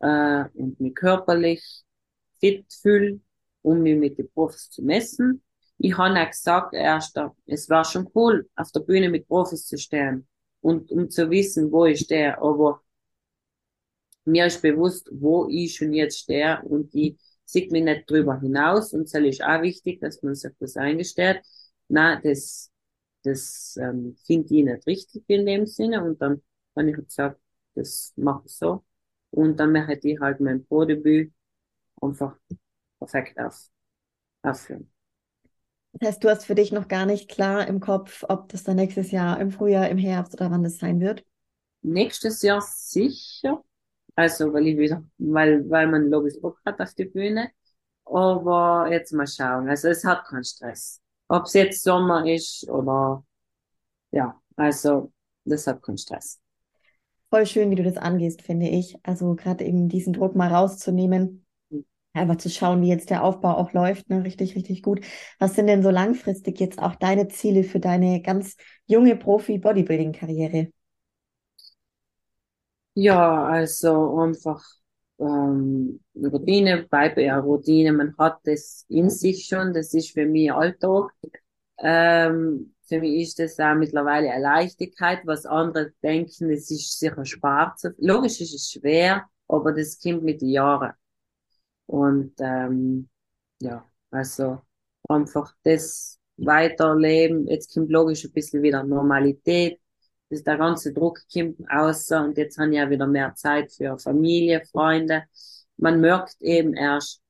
äh, 0.01 0.45
und 0.53 0.79
mich 0.79 0.93
körperlich 0.93 1.83
fit 2.39 2.71
fühle, 2.71 3.19
um 3.63 3.81
mich 3.81 3.97
mit 3.97 4.19
den 4.19 4.29
Profis 4.31 4.69
zu 4.69 4.83
messen. 4.83 5.41
Ich 5.79 5.97
habe 5.97 6.21
auch 6.21 6.29
gesagt, 6.29 6.75
erst, 6.75 7.19
es 7.47 7.69
war 7.69 7.83
schon 7.83 8.07
cool, 8.13 8.47
auf 8.55 8.71
der 8.71 8.81
Bühne 8.81 9.09
mit 9.09 9.27
Profis 9.27 9.65
zu 9.65 9.77
stehen 9.79 10.27
und 10.61 10.91
um 10.91 11.09
zu 11.09 11.31
wissen, 11.31 11.71
wo 11.71 11.85
ich 11.85 12.01
stehe. 12.01 12.37
Aber 12.37 12.81
mir 14.25 14.45
ist 14.45 14.61
bewusst, 14.61 15.09
wo 15.11 15.47
ich 15.49 15.75
schon 15.75 15.91
jetzt 15.91 16.19
stehe 16.19 16.61
und 16.63 16.93
ich 16.93 17.17
sehe 17.45 17.69
mich 17.71 17.83
nicht 17.83 18.09
drüber 18.09 18.39
hinaus. 18.39 18.93
Und 18.93 19.13
das 19.13 19.21
ist 19.21 19.43
auch 19.43 19.61
wichtig, 19.61 20.01
dass 20.01 20.21
man 20.23 20.35
sich 20.35 20.51
das 20.59 20.77
eingesteht. 20.77 21.41
Na, 21.87 22.19
das, 22.21 22.71
das 23.23 23.77
ähm, 23.81 24.15
finde 24.25 24.55
ich 24.55 24.63
nicht 24.65 24.87
richtig 24.87 25.23
in 25.27 25.45
dem 25.45 25.65
Sinne. 25.65 26.03
Und 26.03 26.21
dann 26.21 26.41
habe 26.75 26.89
ich 26.89 26.95
gesagt, 26.95 27.39
das 27.75 28.13
mache 28.15 28.43
ich 28.45 28.53
so. 28.53 28.83
Und 29.31 29.59
dann 29.59 29.71
mache 29.71 29.99
ich 30.01 30.19
halt 30.19 30.39
mein 30.39 30.65
Pro-Debüt 30.65 31.33
einfach 32.01 32.35
perfekt 32.99 33.39
auf, 33.39 33.69
aufführen. 34.41 34.91
Das 35.93 36.09
heißt, 36.09 36.23
du 36.23 36.29
hast 36.29 36.45
für 36.45 36.55
dich 36.55 36.71
noch 36.71 36.87
gar 36.87 37.05
nicht 37.05 37.29
klar 37.29 37.67
im 37.67 37.79
Kopf, 37.79 38.25
ob 38.27 38.49
das 38.49 38.63
dann 38.63 38.75
nächstes 38.75 39.11
Jahr 39.11 39.39
im 39.39 39.51
Frühjahr, 39.51 39.89
im 39.89 39.97
Herbst 39.97 40.33
oder 40.33 40.51
wann 40.51 40.63
das 40.63 40.77
sein 40.77 40.99
wird? 40.99 41.23
Nächstes 41.81 42.41
Jahr 42.41 42.61
sicher. 42.61 43.63
Also, 44.15 44.53
weil 44.53 44.67
ich 44.67 44.77
wieder, 44.77 45.03
weil, 45.17 45.69
weil 45.69 45.87
man 45.87 46.09
logisch 46.09 46.39
Bock 46.41 46.59
hat 46.65 46.79
auf 46.79 46.93
die 46.93 47.05
Bühne. 47.05 47.51
Aber 48.05 48.87
jetzt 48.91 49.13
mal 49.13 49.27
schauen. 49.27 49.69
Also, 49.69 49.89
es 49.89 50.03
hat 50.05 50.25
keinen 50.27 50.43
Stress. 50.43 51.01
Ob 51.27 51.45
es 51.45 51.53
jetzt 51.53 51.83
Sommer 51.83 52.25
ist 52.27 52.69
oder, 52.69 53.25
ja, 54.11 54.39
also, 54.57 55.13
das 55.45 55.67
hat 55.67 55.83
keinen 55.83 55.97
Stress. 55.97 56.41
Voll 57.29 57.45
schön, 57.45 57.71
wie 57.71 57.75
du 57.75 57.83
das 57.83 57.97
angehst, 57.97 58.41
finde 58.41 58.67
ich. 58.69 58.95
Also 59.03 59.35
gerade 59.35 59.65
eben 59.65 59.89
diesen 59.89 60.13
Druck 60.13 60.35
mal 60.35 60.53
rauszunehmen, 60.53 61.45
einfach 62.13 62.37
zu 62.37 62.49
schauen, 62.49 62.81
wie 62.81 62.89
jetzt 62.89 63.09
der 63.09 63.23
Aufbau 63.23 63.57
auch 63.57 63.73
läuft, 63.73 64.09
ne? 64.09 64.23
Richtig, 64.23 64.55
richtig 64.55 64.83
gut. 64.83 65.01
Was 65.39 65.55
sind 65.55 65.67
denn 65.67 65.83
so 65.83 65.89
langfristig 65.91 66.59
jetzt 66.59 66.79
auch 66.79 66.95
deine 66.95 67.27
Ziele 67.29 67.63
für 67.63 67.79
deine 67.79 68.21
ganz 68.21 68.55
junge 68.87 69.15
Profi-Bodybuilding-Karriere? 69.17 70.71
Ja, 72.97 73.45
also 73.45 74.17
einfach 74.19 74.63
ähm, 75.19 76.01
Routine, 76.15 76.83
bleibe 76.89 77.23
ja 77.23 77.39
Routine, 77.39 77.91
man 77.93 78.15
hat 78.17 78.39
das 78.45 78.85
in 78.89 79.09
sich 79.09 79.45
schon, 79.47 79.73
das 79.73 79.93
ist 79.93 80.11
für 80.13 80.25
mich 80.25 80.51
Alltag. 80.51 81.11
Ähm, 81.79 82.73
für 82.87 82.99
mich 83.01 83.21
ist 83.23 83.39
das 83.39 83.59
auch 83.59 83.75
mittlerweile 83.75 84.31
eine 84.31 84.43
Leichtigkeit, 84.43 85.21
was 85.25 85.45
andere 85.45 85.91
denken, 86.03 86.49
es 86.51 86.71
ist 86.71 86.99
sicher 86.99 87.25
schwer 87.25 87.73
zu, 87.77 87.93
logisch 87.97 88.39
ist 88.41 88.53
es 88.55 88.71
schwer, 88.71 89.25
aber 89.47 89.73
das 89.73 89.99
kommt 90.01 90.23
mit 90.23 90.41
den 90.41 90.49
Jahren. 90.49 90.93
Und 91.87 92.33
ähm, 92.39 93.09
ja, 93.61 93.89
also 94.11 94.61
einfach 95.09 95.53
das 95.63 96.19
weiterleben. 96.37 97.47
Jetzt 97.47 97.73
kommt 97.73 97.91
logisch 97.91 98.25
ein 98.25 98.33
bisschen 98.33 98.63
wieder 98.63 98.83
Normalität. 98.83 99.79
Das, 100.35 100.43
der 100.43 100.57
ganze 100.57 100.93
Druck 100.93 101.21
kommt 101.31 101.57
außer 101.69 102.23
und 102.25 102.37
jetzt 102.37 102.57
haben 102.57 102.73
ja 102.73 102.89
wieder 102.89 103.07
mehr 103.07 103.33
Zeit 103.35 103.71
für 103.71 103.97
Familie, 103.97 104.61
Freunde. 104.65 105.23
Man 105.77 106.01
merkt 106.01 106.41
eben 106.41 106.73
erst, 106.73 107.21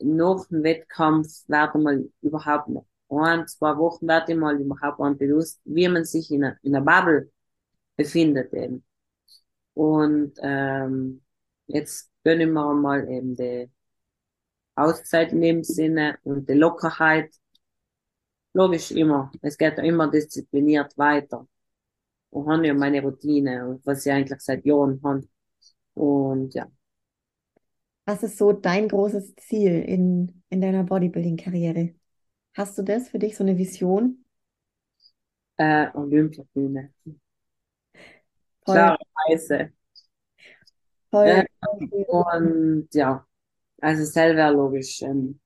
nach 0.00 0.46
dem 0.48 0.62
Wettkampf 0.64 1.28
werde 1.46 1.78
mal 1.78 2.04
überhaupt 2.20 2.68
noch 2.68 2.86
ein, 3.08 3.46
zwei 3.46 3.76
Wochen 3.76 4.08
werde 4.08 4.32
ich 4.32 4.38
mal 4.38 4.60
überhaupt 4.60 4.98
mal 4.98 5.14
bewusst, 5.14 5.60
wie 5.64 5.88
man 5.88 6.04
sich 6.04 6.30
in 6.32 6.44
einer, 6.44 6.56
in 6.62 6.72
Bubble 6.72 7.30
befindet 7.96 8.52
eben. 8.52 8.84
Und 9.74 10.32
ähm, 10.42 11.22
jetzt 11.66 12.10
gönnen 12.24 12.52
wir 12.52 12.74
mal 12.74 13.08
eben 13.08 13.36
die 13.36 13.70
Auszeit 14.74 15.32
in 15.32 15.40
dem 15.40 15.62
Sinne 15.62 16.18
und 16.24 16.48
die 16.48 16.54
Lockerheit. 16.54 17.32
Logisch 18.52 18.90
immer. 18.90 19.30
Es 19.42 19.56
geht 19.56 19.78
immer 19.78 20.10
diszipliniert 20.10 20.96
weiter. 20.98 21.46
Und 22.34 22.50
habe 22.50 22.66
ja 22.66 22.74
meine 22.74 23.00
Routine, 23.00 23.80
was 23.84 24.04
ich 24.04 24.12
eigentlich 24.12 24.40
seit 24.40 24.64
Jahren 24.66 25.00
habe. 25.04 25.22
Und 25.94 26.52
ja. 26.52 26.66
Was 28.06 28.24
ist 28.24 28.38
so 28.38 28.52
dein 28.52 28.88
großes 28.88 29.36
Ziel 29.36 29.80
in, 29.82 30.42
in 30.50 30.60
deiner 30.60 30.82
Bodybuilding-Karriere? 30.82 31.94
Hast 32.54 32.76
du 32.76 32.82
das 32.82 33.08
für 33.08 33.20
dich, 33.20 33.36
so 33.36 33.44
eine 33.44 33.56
Vision? 33.56 34.24
Äh, 35.56 35.86
Olympiabühne. 35.94 36.92
Klare 38.64 38.98
Weise. 39.28 39.72
Voll. 41.12 41.28
Äh, 41.28 41.46
und 42.08 42.88
ja, 42.92 43.24
also 43.80 44.04
selber 44.04 44.50
logisch 44.50 45.02
ähm, 45.02 45.38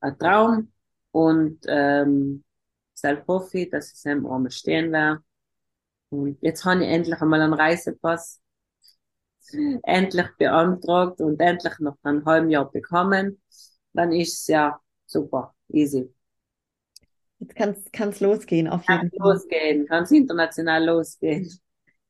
ein 0.00 0.18
Traum 0.18 0.72
und 1.10 1.58
ähm, 1.68 2.42
selber 2.94 3.24
hoffe 3.28 3.58
ich, 3.58 3.70
dass 3.70 3.88
ich 3.88 3.98
es 3.98 4.06
einmal 4.06 4.50
stehen 4.50 4.90
werde. 4.92 5.25
Und 6.10 6.38
jetzt 6.40 6.64
habe 6.64 6.84
ich 6.84 6.90
endlich 6.90 7.20
einmal 7.20 7.40
einen 7.40 7.54
Reisepass 7.54 8.40
endlich 9.84 10.26
beantragt 10.38 11.20
und 11.20 11.40
endlich 11.40 11.78
nach 11.78 11.96
einem 12.02 12.24
halben 12.24 12.50
Jahr 12.50 12.70
bekommen. 12.70 13.40
Dann 13.92 14.12
ist 14.12 14.40
es 14.40 14.46
ja 14.48 14.78
super, 15.06 15.54
easy. 15.68 16.12
Jetzt 17.38 17.54
kann 17.92 18.08
es 18.10 18.20
losgehen, 18.20 18.66
auf 18.68 18.88
jeden 18.88 19.10
kann 19.10 19.10
Fall. 19.10 19.32
losgehen, 19.34 19.86
kann 19.86 20.04
es 20.04 20.10
international 20.10 20.84
losgehen. 20.86 21.50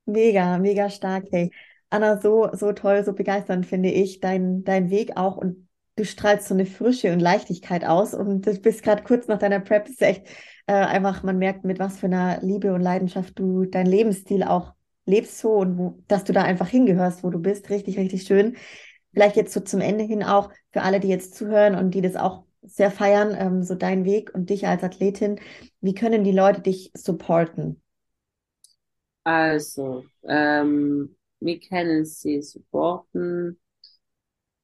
Mega, 0.07 0.59
mega 0.59 0.89
stark, 0.89 1.27
hey. 1.33 1.51
Anna, 1.91 2.21
so, 2.21 2.51
so 2.53 2.73
toll, 2.73 3.05
so 3.05 3.13
begeisternd 3.13 3.67
finde 3.67 3.91
ich 3.91 4.21
dein, 4.21 4.65
dein 4.65 4.91
Weg 4.91 5.17
auch 5.17 5.37
und 5.37 5.66
du 5.97 6.05
strahlst 6.05 6.49
so 6.49 6.55
eine 6.55 6.67
Frische 6.67 7.13
und 7.13 7.21
Leichtigkeit 7.21 7.85
aus 7.85 8.15
und 8.15 8.47
du 8.47 8.59
bist 8.61 8.83
gerade 8.83 9.03
kurz 9.03 9.27
nach 9.29 9.39
deiner 9.39 9.61
Prep, 9.61 9.89
ist 9.89 10.03
echt 10.03 10.27
äh, 10.67 10.73
einfach, 10.73 11.23
man 11.23 11.39
merkt, 11.39 11.65
mit 11.65 11.79
was 11.79 11.99
für 11.99 12.07
einer 12.07 12.41
Liebe 12.43 12.73
und 12.75 12.81
Leidenschaft 12.83 13.39
du 13.39 13.65
deinen 13.65 13.87
Lebensstil 13.87 14.43
auch 14.43 14.75
lebst 15.07 15.39
so 15.39 15.53
und 15.53 15.79
wo, 15.79 16.03
dass 16.09 16.25
du 16.25 16.33
da 16.33 16.43
einfach 16.43 16.69
hingehörst, 16.69 17.23
wo 17.25 17.31
du 17.31 17.39
bist. 17.39 17.71
Richtig, 17.71 17.99
richtig 17.99 18.25
schön. 18.25 18.57
Vielleicht 19.13 19.37
jetzt 19.37 19.53
so 19.55 19.61
zum 19.61 19.81
Ende 19.81 20.05
hin 20.05 20.23
auch 20.23 20.51
für 20.73 20.83
alle, 20.83 21.01
die 21.01 21.09
jetzt 21.09 21.35
zuhören 21.37 21.75
und 21.75 21.93
die 21.93 22.03
das 22.03 22.17
auch 22.17 22.45
sehr 22.63 22.91
feiern, 22.91 23.35
ähm, 23.39 23.63
so 23.63 23.75
dein 23.75 24.05
Weg 24.05 24.35
und 24.35 24.51
dich 24.51 24.67
als 24.67 24.83
Athletin. 24.83 25.41
Wie 25.81 25.95
können 25.95 26.25
die 26.25 26.33
Leute 26.33 26.61
dich 26.61 26.91
supporten? 26.95 27.81
Also, 29.25 30.05
ähm, 30.25 31.17
wir 31.41 31.61
können 31.61 32.05
sie 32.05 32.43
supporten 32.43 33.59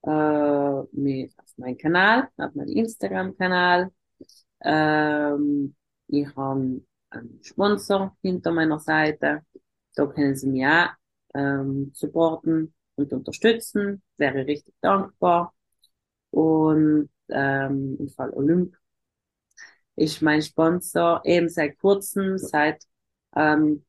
äh, 0.03 0.83
mit, 0.93 1.33
auf 1.39 1.59
meinem 1.59 1.79
Kanal, 1.79 2.29
auf 2.37 2.55
meinem 2.55 2.69
Instagram-Kanal. 2.69 3.91
Ähm, 4.63 5.75
ich 6.09 6.27
habe 6.37 6.83
einen 7.11 7.43
Sponsor 7.43 8.17
hinter 8.23 8.53
meiner 8.53 8.79
Seite. 8.79 9.43
Da 9.95 10.07
können 10.07 10.37
Sie 10.37 10.49
mich 10.49 10.67
auch 10.67 10.91
ähm, 11.35 11.93
supporten 11.95 12.75
und 12.97 13.13
unterstützen. 13.13 14.03
Wäre 14.17 14.47
richtig 14.47 14.75
dankbar. 14.81 15.55
Und 16.31 17.11
ähm, 17.29 17.97
im 17.99 18.09
Fall 18.09 18.31
Olymp 18.31 18.75
ist 19.97 20.23
mein 20.23 20.43
Sponsor 20.43 21.21
eben 21.25 21.49
seit 21.49 21.79
kurzem, 21.79 22.39
seit 22.39 22.83
ähm, 23.37 23.85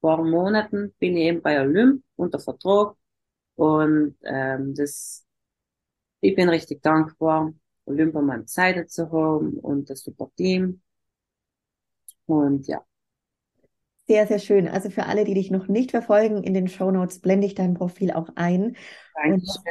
paar 0.00 0.24
Monaten 0.24 0.94
bin 0.98 1.16
ich 1.16 1.24
eben 1.24 1.42
bei 1.42 1.60
Olymp 1.60 2.02
unter 2.16 2.38
Vertrag 2.38 2.96
und 3.56 4.16
ähm, 4.24 4.74
das 4.74 5.26
ich 6.20 6.34
bin 6.36 6.48
richtig 6.48 6.82
dankbar, 6.82 7.52
Olymp 7.86 8.14
an 8.16 8.26
meiner 8.26 8.46
Seite 8.46 8.86
zu 8.86 9.10
haben 9.10 9.58
und 9.58 9.90
das 9.90 10.02
super 10.02 10.30
Team 10.36 10.80
und 12.26 12.66
ja. 12.68 12.84
Sehr, 14.06 14.26
sehr 14.26 14.38
schön. 14.38 14.68
Also 14.68 14.88
für 14.90 15.04
alle, 15.06 15.24
die 15.24 15.34
dich 15.34 15.50
noch 15.50 15.68
nicht 15.68 15.90
verfolgen, 15.90 16.42
in 16.42 16.54
den 16.54 16.68
Show 16.68 16.90
Notes 16.90 17.20
blende 17.20 17.46
ich 17.46 17.54
dein 17.54 17.74
Profil 17.74 18.10
auch 18.10 18.30
ein. 18.36 18.74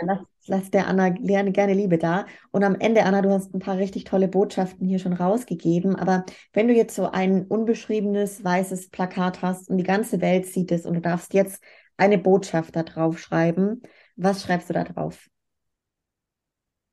Lass, 0.02 0.20
lass 0.46 0.70
der 0.72 0.88
Anna 0.88 1.10
gerne, 1.10 1.52
gerne 1.52 1.74
Liebe 1.74 1.98
da. 1.98 2.26
Und 2.52 2.64
am 2.64 2.76
Ende, 2.76 3.04
Anna, 3.04 3.22
du 3.24 3.32
hast 3.32 3.54
ein 3.56 3.60
paar 3.60 3.78
richtig 3.78 4.04
tolle 4.04 4.28
Botschaften 4.28 4.88
hier 4.88 5.00
schon 5.00 5.14
rausgegeben. 5.14 5.96
Aber 5.96 6.24
wenn 6.54 6.68
du 6.68 6.74
jetzt 6.76 6.96
so 6.96 7.10
ein 7.10 7.46
unbeschriebenes 7.46 8.44
weißes 8.44 8.90
Plakat 8.92 9.42
hast 9.42 9.70
und 9.70 9.78
die 9.78 9.84
ganze 9.84 10.22
Welt 10.22 10.46
sieht 10.46 10.72
es 10.72 10.86
und 10.86 10.94
du 10.94 11.02
darfst 11.02 11.34
jetzt 11.34 11.64
eine 11.98 12.20
Botschaft 12.20 12.76
da 12.76 12.84
drauf 12.84 13.18
schreiben, 13.20 13.82
was 14.16 14.44
schreibst 14.44 14.70
du 14.70 14.74
da 14.74 14.84
drauf? 14.84 15.28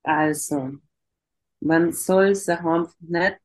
Also, 0.04 0.72
man 1.60 1.92
soll 1.92 2.34
sich 2.36 2.58
einfach 2.58 2.94
nicht 3.00 3.38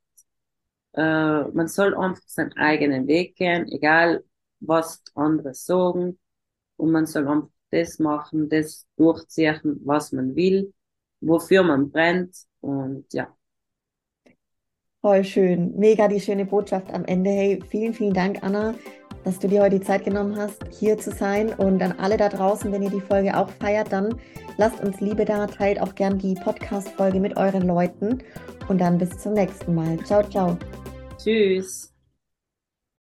äh, 0.94 1.44
man 1.52 1.68
soll 1.68 1.96
einfach 1.96 2.24
seinen 2.28 2.54
eigenen 2.54 3.08
Weg 3.08 3.36
gehen, 3.36 3.68
egal 3.72 4.24
was 4.60 5.04
andere 5.16 5.54
sagen. 5.54 6.20
Und 6.78 6.92
man 6.92 7.06
soll 7.06 7.28
einfach 7.28 7.50
das 7.72 8.00
machen, 8.00 8.50
das 8.50 8.88
durchziehen, 8.98 9.82
was 9.86 10.12
man 10.12 10.36
will, 10.36 10.74
wofür 11.22 11.64
man 11.64 11.92
brennt. 11.92 12.36
Und 12.62 13.14
ja. 13.14 13.36
Voll 15.02 15.24
schön. 15.24 15.74
Mega 15.78 16.10
die 16.10 16.20
schöne 16.20 16.46
Botschaft 16.46 16.94
am 16.94 17.06
Ende. 17.06 17.30
Hey, 17.30 17.60
vielen, 17.70 17.94
vielen 17.94 18.14
Dank, 18.14 18.44
Anna, 18.44 18.76
dass 19.24 19.40
du 19.40 19.48
dir 19.48 19.62
heute 19.62 19.80
die 19.80 19.86
Zeit 19.86 20.04
genommen 20.04 20.36
hast, 20.36 20.62
hier 20.78 20.98
zu 20.98 21.12
sein. 21.12 21.54
Und 21.54 21.82
an 21.82 21.94
alle 21.98 22.18
da 22.18 22.28
draußen, 22.28 22.70
wenn 22.72 22.84
ihr 22.84 22.90
die 22.90 23.00
Folge 23.00 23.38
auch 23.38 23.50
feiert, 23.50 23.94
dann 23.94 24.20
lasst 24.58 24.84
uns 24.84 25.00
Liebe 25.00 25.24
da, 25.24 25.48
teilt 25.48 25.82
auch 25.82 25.96
gern 25.96 26.18
die 26.18 26.36
Podcast-Folge 26.36 27.22
mit 27.22 27.38
euren 27.38 27.66
Leuten. 27.66 28.20
Und 28.68 28.82
dann 28.82 28.98
bis 28.98 29.18
zum 29.18 29.34
nächsten 29.34 29.74
Mal. 29.74 29.98
Ciao, 30.04 30.22
ciao. 30.24 30.58
Tschüss. 31.18 31.94